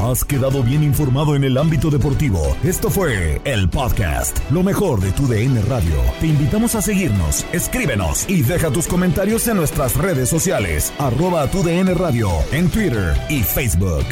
Has 0.00 0.24
quedado 0.24 0.62
bien 0.62 0.84
informado 0.84 1.34
en 1.34 1.42
el 1.42 1.58
ámbito 1.58 1.90
deportivo. 1.90 2.56
Esto 2.62 2.88
fue 2.88 3.40
el 3.42 3.68
podcast, 3.68 4.38
lo 4.52 4.62
mejor 4.62 5.00
de 5.00 5.10
tu 5.10 5.26
DN 5.26 5.60
Radio. 5.62 5.96
Te 6.20 6.28
invitamos 6.28 6.76
a 6.76 6.82
seguirnos, 6.82 7.44
escríbenos 7.52 8.30
y 8.30 8.42
deja 8.42 8.70
tus 8.70 8.86
comentarios 8.86 9.48
en 9.48 9.56
nuestras 9.56 9.96
redes 9.96 10.28
sociales, 10.28 10.92
arroba 10.96 11.50
tu 11.50 11.64
DN 11.64 11.94
Radio, 11.94 12.30
en 12.52 12.70
Twitter 12.70 13.12
y 13.28 13.42
Facebook. 13.42 14.06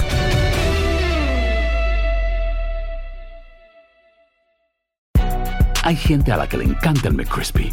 Hay 5.84 5.94
gente 5.94 6.32
a 6.32 6.36
la 6.36 6.48
que 6.48 6.56
le 6.56 6.64
encanta 6.64 7.06
el 7.06 7.14
McCrispy 7.14 7.72